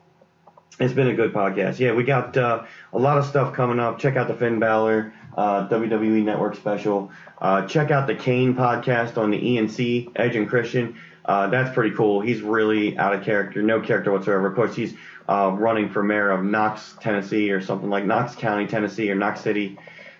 [0.79, 1.77] It's been a good podcast.
[1.79, 2.63] Yeah, we got uh,
[2.93, 3.99] a lot of stuff coming up.
[3.99, 7.11] Check out the Finn Balor uh, WWE Network special.
[7.39, 10.97] Uh, check out the Kane podcast on the ENC, Edge and Christian.
[11.25, 12.21] Uh, that's pretty cool.
[12.21, 14.47] He's really out of character, no character whatsoever.
[14.47, 14.93] Of course, he's
[15.27, 19.41] uh, running for mayor of Knox, Tennessee, or something like Knox County, Tennessee, or Knox
[19.41, 19.77] City.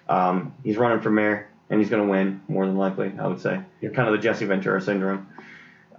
[0.09, 3.11] Um, he's running for mayor, and he's going to win more than likely.
[3.19, 3.61] I would say.
[3.81, 3.93] Yep.
[3.93, 5.27] Kind of the Jesse Ventura syndrome.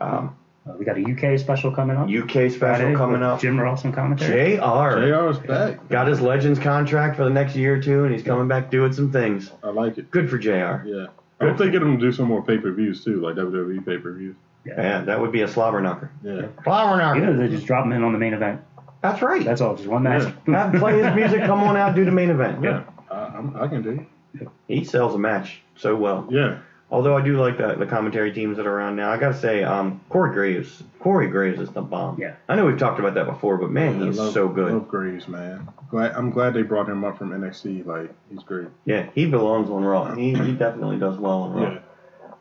[0.00, 0.36] Um,
[0.66, 2.08] Uh, we got a UK special coming up.
[2.08, 3.38] UK special Friday coming up.
[3.38, 4.56] Jim Ross and commentary.
[4.56, 4.98] JR.
[4.98, 5.88] JR is back.
[5.90, 8.90] Got his Legends contract for the next year or two, and he's coming back doing
[8.94, 9.50] some things.
[9.62, 10.10] I like it.
[10.10, 10.80] Good for JR.
[10.86, 11.06] Yeah.
[11.40, 13.84] I hope they get him to do some more pay per views too, like WWE
[13.84, 14.36] pay per views.
[14.64, 16.10] Yeah, that would be a slobber knocker.
[16.22, 16.46] Yeah.
[16.62, 17.22] Slobber knocker.
[17.22, 18.62] Either they just drop him in on the main event.
[19.04, 19.44] That's right.
[19.44, 20.32] That's all, just one match.
[20.46, 22.64] Have play his music, come on out, do the main event.
[22.64, 22.84] Yeah.
[23.10, 24.06] I, I'm, I can do
[24.40, 24.48] it.
[24.66, 26.26] He sells a match so well.
[26.30, 26.60] Yeah.
[26.90, 29.10] Although I do like the, the commentary teams that are around now.
[29.10, 30.82] I gotta say, um, Corey Graves.
[31.00, 32.18] Corey Graves is the bomb.
[32.18, 32.36] Yeah.
[32.48, 34.72] I know we've talked about that before, but man, I he's love- so good.
[34.72, 35.68] Love Graves, man.
[35.90, 37.84] Glad I'm glad they brought him up from NXT.
[37.84, 38.68] Like he's great.
[38.86, 40.14] Yeah, he belongs on Raw.
[40.14, 41.62] He, he definitely does well on Raw.
[41.72, 41.78] Yeah.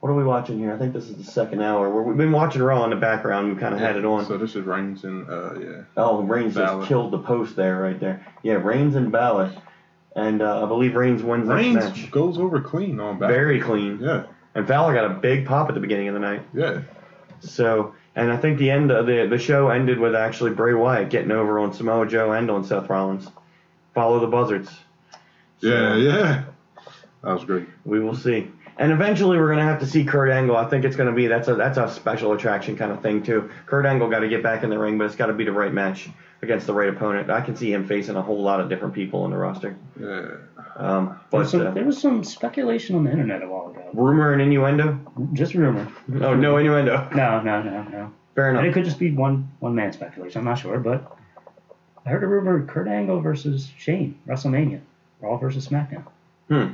[0.03, 0.73] What are we watching here?
[0.73, 1.89] I think this is the second hour.
[1.89, 3.53] We're, we've been watching Raw in the background.
[3.55, 4.25] We kind of had it on.
[4.25, 5.81] So this is Reigns and uh, yeah.
[5.95, 6.79] Oh, Reigns Balor.
[6.81, 8.27] just killed the post there, right there.
[8.43, 9.53] Yeah, Reigns and Balor,
[10.13, 12.11] and uh, I believe Reigns wins this Reigns match.
[12.11, 13.29] goes over clean on back.
[13.29, 13.99] Very clean.
[14.01, 14.25] Yeah,
[14.55, 16.41] And Balor got a big pop at the beginning of the night.
[16.53, 16.81] yeah.
[17.39, 21.09] So, and I think the end of the the show ended with actually Bray Wyatt
[21.11, 23.25] getting over on Samoa Joe and on Seth Rollins.
[23.93, 24.69] Follow the buzzards.
[25.61, 26.43] So, Yeah, yeah.
[27.23, 27.67] That was great.
[27.85, 28.51] We will see.
[28.77, 30.57] And eventually, we're gonna have to see Kurt Angle.
[30.57, 33.49] I think it's gonna be that's a that's a special attraction kind of thing too.
[33.67, 35.51] Kurt Angle got to get back in the ring, but it's got to be the
[35.51, 36.09] right match
[36.41, 37.29] against the right opponent.
[37.29, 39.75] I can see him facing a whole lot of different people in the roster.
[39.99, 40.31] Yeah.
[40.75, 43.69] Um, There but was, some, uh, there was some speculation on the internet a while
[43.69, 43.89] ago.
[43.93, 44.99] rumor and innuendo.
[45.33, 45.87] Just rumor.
[46.21, 47.07] Oh, no innuendo.
[47.15, 48.11] No, no, no, no.
[48.33, 48.61] Fair enough.
[48.61, 50.39] And it could just be one one man speculation.
[50.39, 51.15] I'm not sure, but
[52.05, 54.81] I heard a rumor: Kurt Angle versus Shane WrestleMania,
[55.21, 56.03] Raw versus SmackDown.
[56.49, 56.73] Hmm.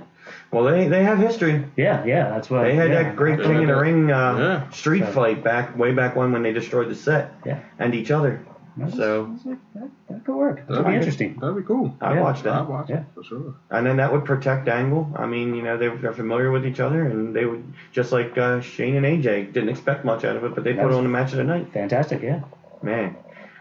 [0.52, 1.66] Well, they they have history.
[1.76, 4.12] Yeah, yeah, that's what They had yeah, that great They King had of the Ring
[4.12, 4.70] uh, yeah.
[4.72, 8.12] street So- fight back way back when when they destroyed the set Yeah, and each
[8.12, 8.42] other.
[8.80, 10.56] I was- So- I was like, that, that could work.
[10.56, 11.38] That'd That'd be be- interesting.
[11.42, 11.94] That'd be cool.
[12.00, 12.22] I Yeah.
[12.22, 12.54] watched that.
[12.54, 12.98] I'd watch Yeah.
[13.00, 13.54] it for sure.
[13.72, 15.12] And then that would protect Angle.
[15.18, 18.38] I mean, you know, they, they're familiar with each other, and they would just like
[18.38, 21.04] uh, Shane and AJ didn't expect much out of it, but they That put on
[21.04, 21.74] the match of the night.
[21.74, 22.42] Fantastic, yeah.
[22.82, 23.16] Man,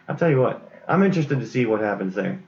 [0.09, 2.39] I'll tell you what, I'm interested to see what happens there.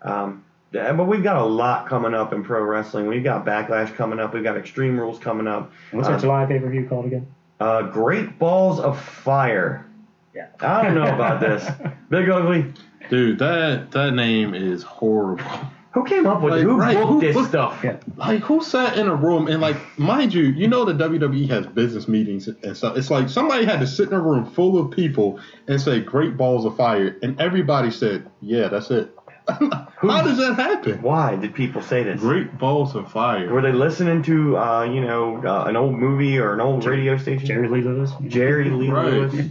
[0.00, 0.43] Um, yeah,
[0.74, 3.06] but we've got a lot coming up in pro wrestling.
[3.06, 4.34] We've got Backlash coming up.
[4.34, 5.72] We've got Extreme Rules coming up.
[5.92, 7.26] What's Uh, that July pay per view called again?
[7.60, 9.86] Uh, Great Balls of Fire.
[10.34, 10.46] Yeah.
[10.60, 11.64] I don't know about this.
[12.10, 12.72] Big Ugly.
[13.08, 15.44] Dude, that that name is horrible.
[15.92, 16.64] Who came up with Like, it?
[16.64, 17.80] Who right, booked who this booked- stuff?
[17.84, 17.98] Yeah.
[18.16, 21.66] Like who sat in a room and like mind you, you know the WWE has
[21.68, 22.96] business meetings and stuff.
[22.96, 25.38] It's like somebody had to sit in a room full of people
[25.68, 29.14] and say "Great Balls of Fire," and everybody said, "Yeah, that's it."
[29.46, 31.02] How does that happen?
[31.02, 32.20] Why did people say this?
[32.20, 33.52] Great Balls of Fire.
[33.52, 37.16] Were they listening to, uh, you know, uh, an old movie or an old radio
[37.18, 37.46] station?
[37.46, 38.12] Jerry Lee Lewis.
[38.28, 39.06] Jerry Lee Right.
[39.12, 39.46] Lewis?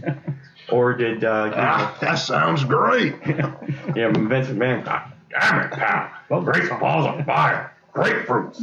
[0.70, 3.14] Or did, uh, Ah, that sounds great.
[3.26, 4.84] yeah, Vince McMahon?
[4.84, 6.10] God damn it, pal.
[6.28, 7.72] Well, Great balls of fire.
[7.94, 8.58] Grapefruits.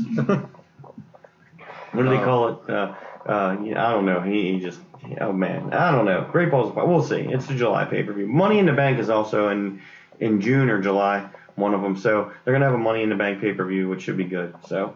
[1.91, 2.69] what do they Uh, call it?
[2.69, 2.93] Uh,
[3.25, 4.19] uh, yeah, I don't know.
[4.21, 4.79] He, he just,
[5.21, 6.27] oh man, I don't know.
[6.31, 6.85] Great balls of fire.
[6.87, 7.21] We'll see.
[7.21, 8.27] It's the July pay per view.
[8.27, 9.81] Money in the Bank is also in
[10.21, 11.97] in June or July, one of them.
[11.97, 14.23] So they're gonna have a Money in the Bank pay per view, which should be
[14.23, 14.55] good.
[14.67, 14.95] So,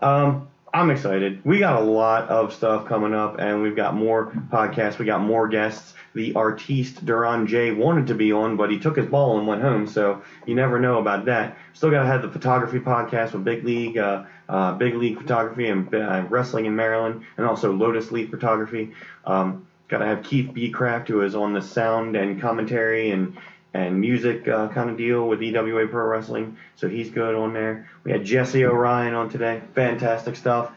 [0.00, 1.40] um, I'm excited.
[1.44, 4.98] We got a lot of stuff coming up, and we've got more podcasts.
[4.98, 5.94] We got more guests.
[6.14, 9.62] The artiste Duran J wanted to be on, but he took his ball and went
[9.62, 9.86] home.
[9.86, 11.56] So you never know about that.
[11.74, 15.68] Still got to have the photography podcast with Big League, uh, uh, Big League Photography,
[15.68, 18.92] and uh, Wrestling in Maryland, and also Lotus Leaf Photography.
[19.24, 20.70] Um, got to have Keith B.
[20.70, 23.36] Craft, who is on the sound and commentary and
[23.74, 27.90] and music uh, kind of deal with EWA Pro Wrestling, so he's good on there.
[28.04, 30.72] We had Jesse O'Ryan on today, fantastic stuff.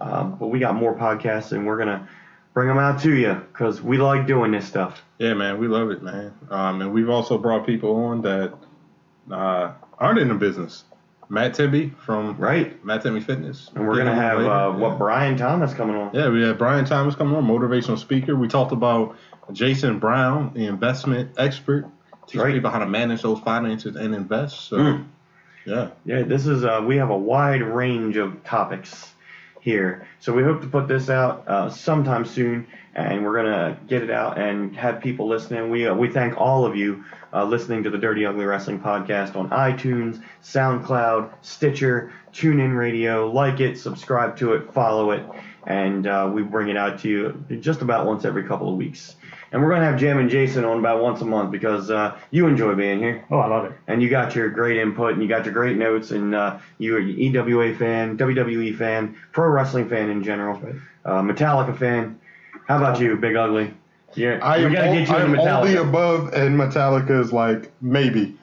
[0.00, 2.08] Um, but we got more podcasts, and we're gonna
[2.52, 5.02] bring them out to you because we like doing this stuff.
[5.18, 6.34] Yeah, man, we love it, man.
[6.50, 8.52] Um, and we've also brought people on that
[9.30, 10.84] uh, aren't in the business.
[11.28, 12.84] Matt Tibby from Right.
[12.84, 13.70] Matt Tibby Fitness.
[13.76, 14.66] And we're gonna have uh, yeah.
[14.68, 16.10] what Brian Thomas coming on.
[16.12, 18.34] Yeah, we had Brian Thomas coming on, motivational speaker.
[18.34, 19.16] We talked about
[19.52, 21.86] Jason Brown, the investment expert,
[22.30, 22.54] teach Right.
[22.54, 24.68] people how to manage those finances and invest.
[24.68, 25.04] So, Mm.
[25.64, 29.12] yeah, Yeah, this is uh, we have a wide range of topics
[29.60, 34.02] here, so we hope to put this out uh, sometime soon, and we're gonna get
[34.02, 35.70] it out and have people listening.
[35.70, 37.04] We uh, we thank all of you
[37.34, 43.30] uh, listening to the Dirty Ugly Wrestling podcast on iTunes, SoundCloud, Stitcher, TuneIn Radio.
[43.30, 45.24] Like it, subscribe to it, follow it,
[45.66, 49.16] and uh, we bring it out to you just about once every couple of weeks.
[49.52, 52.46] And we're gonna have Jim and Jason on about once a month because uh, you
[52.46, 53.72] enjoy being here Oh, I love it.
[53.88, 56.98] and you got your great input and you got your great notes and uh, you're
[57.00, 60.74] an EWA fan, WWE fan, pro wrestling fan in general, Right.
[61.04, 62.20] uh, Metallica fan.
[62.68, 63.74] How about you, Big Ugly?
[64.14, 65.88] Yeah, I we am, gotta all, get you I am into all the Metallica.
[65.88, 68.36] above, and Metallica is like maybe.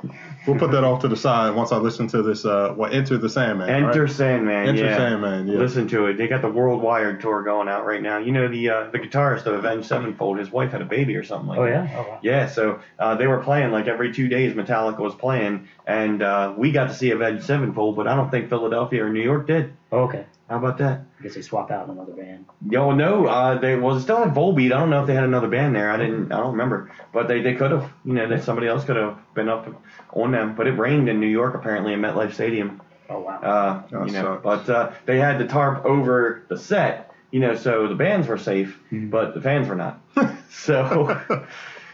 [0.47, 2.45] We'll put that off to the side once I listen to this.
[2.45, 3.69] Uh, well, Enter the Sandman.
[3.69, 4.11] Enter right?
[4.11, 4.69] Sandman.
[4.69, 4.97] Enter yeah.
[4.97, 5.47] Sandman.
[5.47, 5.57] Yeah.
[5.59, 6.17] Listen to it.
[6.17, 8.17] They got the Worldwide tour going out right now.
[8.17, 10.39] You know the uh, the guitarist of Avenged Sevenfold.
[10.39, 11.89] His wife had a baby or something like Oh that.
[11.89, 11.97] yeah.
[11.97, 12.19] Oh wow.
[12.21, 14.53] Yeah, so uh, they were playing like every two days.
[14.53, 18.49] Metallica was playing, and uh, we got to see Avenged Sevenfold, but I don't think
[18.49, 19.73] Philadelphia or New York did.
[19.91, 20.25] Oh, okay.
[20.49, 21.01] How about that?
[21.19, 22.45] I guess they swap out another band.
[22.69, 24.67] Yo, no, uh, they well, they still had Volbeat.
[24.73, 25.91] I don't know if they had another band there.
[25.91, 27.91] I didn't, I don't remember, but they, they could have.
[28.05, 29.67] You know, that somebody else could have been up
[30.13, 30.55] on them.
[30.55, 32.81] But it rained in New York apparently in MetLife Stadium.
[33.09, 33.39] Oh wow.
[33.41, 34.43] Uh, That you know, sucks.
[34.67, 37.11] but uh, they had the tarp over the set.
[37.31, 39.09] You know, so the bands were safe, Mhm.
[39.11, 39.99] but the fans were not.
[40.49, 41.19] so,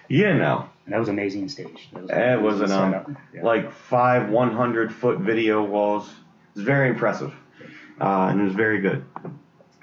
[0.07, 1.89] you know, And that was amazing stage.
[1.91, 3.41] That was, it was an um, Yeah.
[3.43, 6.07] like five 100 foot video walls.
[6.09, 7.33] It was very impressive,
[8.01, 9.05] uh, and it was very good.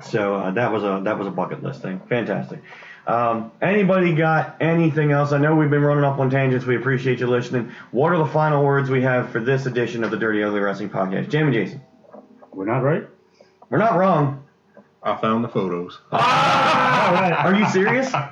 [0.03, 2.01] So uh, that was a that was a bucket list thing.
[2.09, 2.61] Fantastic.
[3.07, 5.33] Um, anybody got anything else?
[5.33, 6.65] I know we've been running up on tangents.
[6.65, 7.73] We appreciate you listening.
[7.91, 10.91] What are the final words we have for this edition of the Dirty Ugly Wrestling
[10.91, 11.29] Podcast?
[11.31, 11.83] Jim and Jason,
[12.53, 13.05] We're not right.
[13.69, 14.45] we're not wrong.
[15.03, 15.99] I found the photos.
[16.13, 17.45] Ah!
[17.45, 18.13] Are you serious?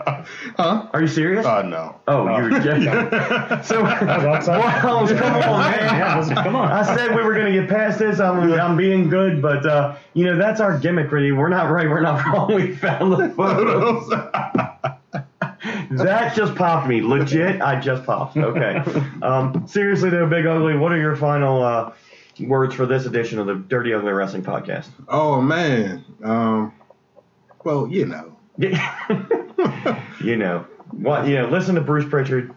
[0.56, 0.88] Huh?
[0.92, 1.44] Are you serious?
[1.46, 2.00] Uh, no.
[2.06, 2.50] oh, you're
[3.62, 3.84] so.
[3.84, 4.58] outside.
[4.58, 5.80] Well, come on, man.
[5.80, 6.70] Yeah, come on.
[6.70, 8.20] I said we were going to get past this.
[8.20, 11.32] I'm, I'm being good, but uh, you know that's our gimmick, really.
[11.32, 11.88] We're not right.
[11.88, 12.54] We're not wrong.
[12.54, 14.08] We found the photos.
[16.02, 17.00] that just popped me.
[17.00, 18.36] Legit, I just popped.
[18.36, 18.82] Okay.
[19.22, 21.92] Um, seriously though, Big Ugly, what are your final uh,
[22.40, 24.88] words for this edition of the Dirty Ugly Wrestling Podcast?
[25.08, 26.04] oh man.
[26.22, 26.72] Um.
[27.64, 28.36] Well, you know.
[30.20, 31.26] you know what?
[31.26, 32.54] You know, listen to Bruce Pritchard,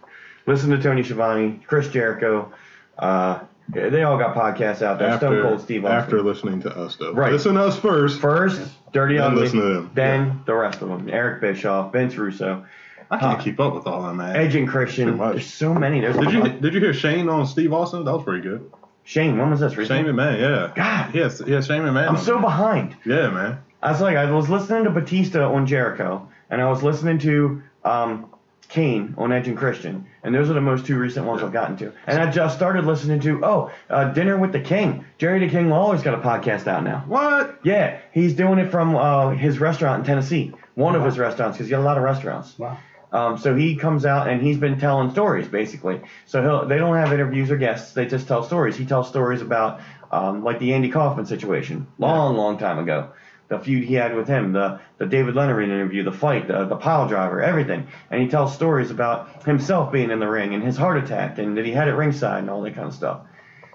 [0.48, 2.52] listen to Tony Schiavone, Chris Jericho.
[2.98, 3.40] Uh,
[3.70, 5.18] they all got podcasts out there.
[5.18, 5.98] Stone Cold Steve Austin.
[5.98, 7.14] after listening to us though.
[7.14, 7.32] Right.
[7.32, 8.20] Listen to us first.
[8.20, 9.42] First, Dirty Then Ugly.
[9.42, 9.92] listen to them.
[9.94, 11.10] Then the rest of them.
[11.10, 12.66] Eric Bischoff, Vince Russo,
[13.10, 14.36] I can't keep up with all that, man.
[14.36, 15.18] Edge and Christian.
[15.18, 16.02] There's so many.
[16.02, 18.04] There's Did you did you hear Shane on Steve Austin?
[18.06, 18.72] That was pretty good.
[19.04, 19.74] Shane, when was this?
[19.74, 20.14] Shane Recently?
[20.14, 20.72] McMahon, yeah.
[20.76, 21.16] God.
[21.16, 22.10] Yes, yeah, Shane McMahon.
[22.10, 22.96] I'm so behind.
[23.06, 23.60] Yeah, man.
[23.82, 27.64] I was like, I was listening to Batista on Jericho, and I was listening to
[27.84, 28.32] um,
[28.70, 31.78] Kane on Edge and Christian, and those are the most two recent ones I've gotten
[31.78, 31.92] to.
[32.06, 35.04] And I just started listening to oh, uh, Dinner with the King.
[35.18, 37.04] Jerry the King Lawler's got a podcast out now.
[37.08, 37.60] What?
[37.64, 41.68] Yeah, he's doing it from uh, his restaurant in Tennessee, one of his restaurants, because
[41.68, 42.58] he's got a lot of restaurants.
[42.58, 42.78] Wow.
[43.12, 46.02] Um, so he comes out and he's been telling stories basically.
[46.26, 48.78] So he'll, they don't have interviews or guests; they just tell stories.
[48.78, 49.82] He tells stories about
[50.12, 53.12] um, like the Andy Kaufman situation, long, long time ago.
[53.50, 56.78] The feud he had with him, the the David Letterman interview, the fight, the the
[56.78, 57.88] pile driver, everything.
[58.10, 61.58] And he tells stories about himself being in the ring and his heart attack and
[61.58, 63.22] that he had it ringside and all that kind of stuff.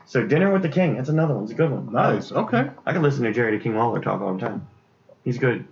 [0.07, 1.43] So Dinner with the King, that's another one.
[1.43, 1.93] It's a good one.
[1.93, 2.33] Nice.
[2.33, 2.71] Okay.
[2.87, 4.67] I could listen to Jerry the King Lawler talk all the time.
[5.25, 5.67] He's good.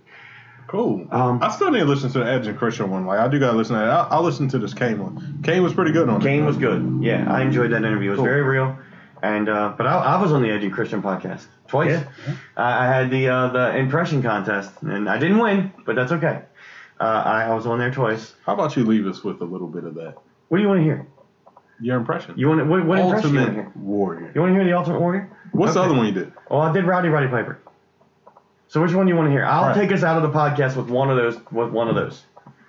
[0.67, 1.07] Cool.
[1.11, 3.05] Um, I still need to listen to the Edge and Christian one.
[3.05, 3.89] Like I do gotta listen to that.
[3.89, 5.41] I'll, I'll listen to this Kane one.
[5.43, 6.23] Kane was pretty good on it.
[6.23, 6.99] Kane was good.
[7.01, 8.09] Yeah, I enjoyed that interview.
[8.09, 8.25] It was Cool.
[8.25, 8.77] very real.
[9.21, 11.89] And uh, but I, I was on the Edge and Christian podcast twice.
[11.91, 16.11] Yeah, I, I had the uh, the impression contest, and I didn't win, but that's
[16.11, 16.41] okay.
[16.99, 18.33] Uh, I, I was on there twice.
[18.45, 20.15] How about you leave us with a little bit of that?
[20.49, 21.07] What do you want to hear?
[21.81, 22.35] Your impression.
[22.37, 23.65] You want to, what, what impression you want to hear?
[23.65, 24.31] Ultimate Warrior.
[24.33, 25.37] You want to hear the Ultimate Warrior?
[25.51, 26.31] What's the other one you did?
[26.49, 27.59] Oh, I did Rowdy Roddy Piper.
[28.67, 29.45] So which one do you want to hear?
[29.45, 29.75] I'll All right.
[29.75, 31.37] take us out of the podcast with one of those.
[31.51, 32.23] With one of those.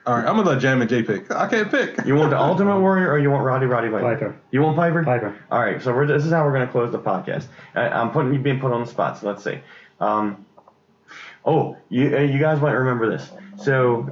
[0.07, 1.33] All right, I'm gonna let Jam and J pick.
[1.33, 2.07] I can't pick.
[2.07, 4.15] You want the Ultimate Warrior or you want Rowdy Roddy Piper?
[4.15, 4.41] Piper.
[4.53, 5.03] You want Piper?
[5.03, 5.37] Piper.
[5.51, 7.47] All right, so we're, this is how we're going to close the podcast.
[7.75, 9.59] I, I'm putting you being put on the spot, so let's see.
[9.99, 10.47] Um,
[11.45, 13.29] oh, you uh, you guys might remember this.
[13.61, 14.03] So,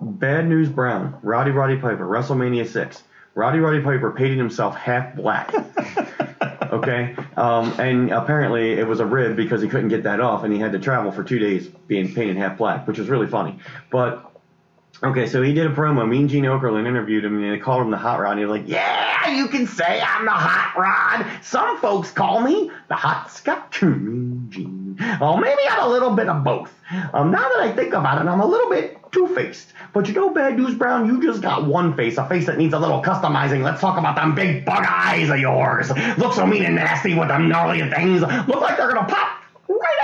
[0.00, 3.02] Bad News Brown, Rowdy Roddy Piper, WrestleMania six.
[3.34, 5.52] Rowdy Roddy Piper painted himself half black.
[6.74, 10.52] okay, um, and apparently it was a rib because he couldn't get that off, and
[10.52, 13.58] he had to travel for two days being painted half black, which was really funny.
[13.90, 14.30] But
[15.02, 16.08] Okay, so he did a promo.
[16.08, 18.30] Me and Gene Okerlund interviewed him, and they called him the Hot Rod.
[18.30, 21.42] And he was like, "Yeah, you can say I'm the Hot Rod.
[21.42, 24.83] Some folks call me the Hot Scotch." Gene.
[25.20, 26.72] Oh, maybe I'm a little bit of both.
[27.12, 29.72] Um, now that I think about it, I'm a little bit two-faced.
[29.92, 32.74] But you know, Bad News Brown, you just got one face, a face that needs
[32.74, 33.62] a little customizing.
[33.62, 35.90] Let's talk about them big bug eyes of yours.
[36.18, 38.22] Look so mean and nasty with them gnarly things.
[38.22, 39.43] Look like they're gonna pop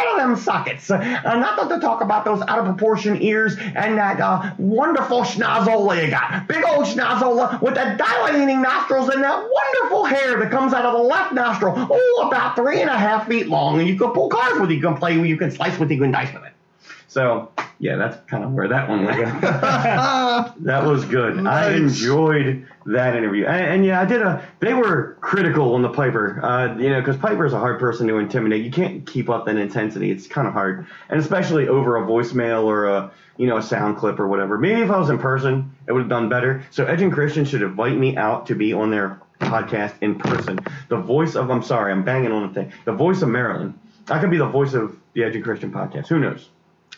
[0.00, 0.90] out of them sockets.
[0.90, 6.04] Uh, not to talk about those out of proportion ears and that uh, wonderful schnozola
[6.04, 6.46] you got.
[6.48, 10.94] Big old schnozola with the dilating nostrils and that wonderful hair that comes out of
[10.94, 11.74] the left nostril.
[11.76, 13.78] Oh, about three and a half feet long.
[13.78, 15.90] And you can pull cars with it, you can play with, you can slice with,
[15.90, 16.49] it, you can dice with it.
[17.10, 17.50] So,
[17.80, 19.40] yeah, that's kind of where that one went.
[19.40, 21.44] that was good.
[21.44, 24.46] I enjoyed that interview, and, and yeah, I did a.
[24.60, 28.06] They were critical on the Piper, uh, you know, because Piper is a hard person
[28.06, 28.64] to intimidate.
[28.64, 32.62] You can't keep up that intensity; it's kind of hard, and especially over a voicemail
[32.62, 34.56] or a, you know, a sound clip or whatever.
[34.56, 36.64] Maybe if I was in person, it would have done better.
[36.70, 40.60] So Edge and Christian should invite me out to be on their podcast in person.
[40.88, 42.72] The voice of, I'm sorry, I'm banging on the thing.
[42.84, 43.76] The voice of Maryland.
[44.08, 46.06] I could be the voice of the Edge and Christian podcast.
[46.06, 46.48] Who knows?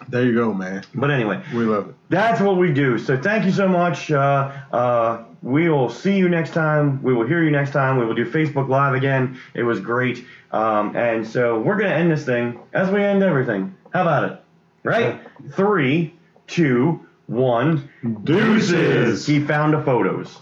[0.08, 0.82] There you go, man.
[0.94, 1.94] But anyway, We love it.
[2.08, 2.98] that's what we do.
[2.98, 4.10] So thank you so much.
[4.10, 7.02] Uh, uh, we will see you next time.
[7.02, 7.98] We will hear you next time.
[7.98, 9.38] We will do Facebook Live again.
[9.54, 10.24] It was great.
[10.50, 13.74] Um, and so we're going to end this thing as we end everything.
[13.92, 14.40] How about it?
[14.82, 15.20] Right?
[15.52, 16.14] Three,
[16.48, 17.88] two, one.
[18.24, 19.24] Deuces.
[19.26, 20.36] He found the photos.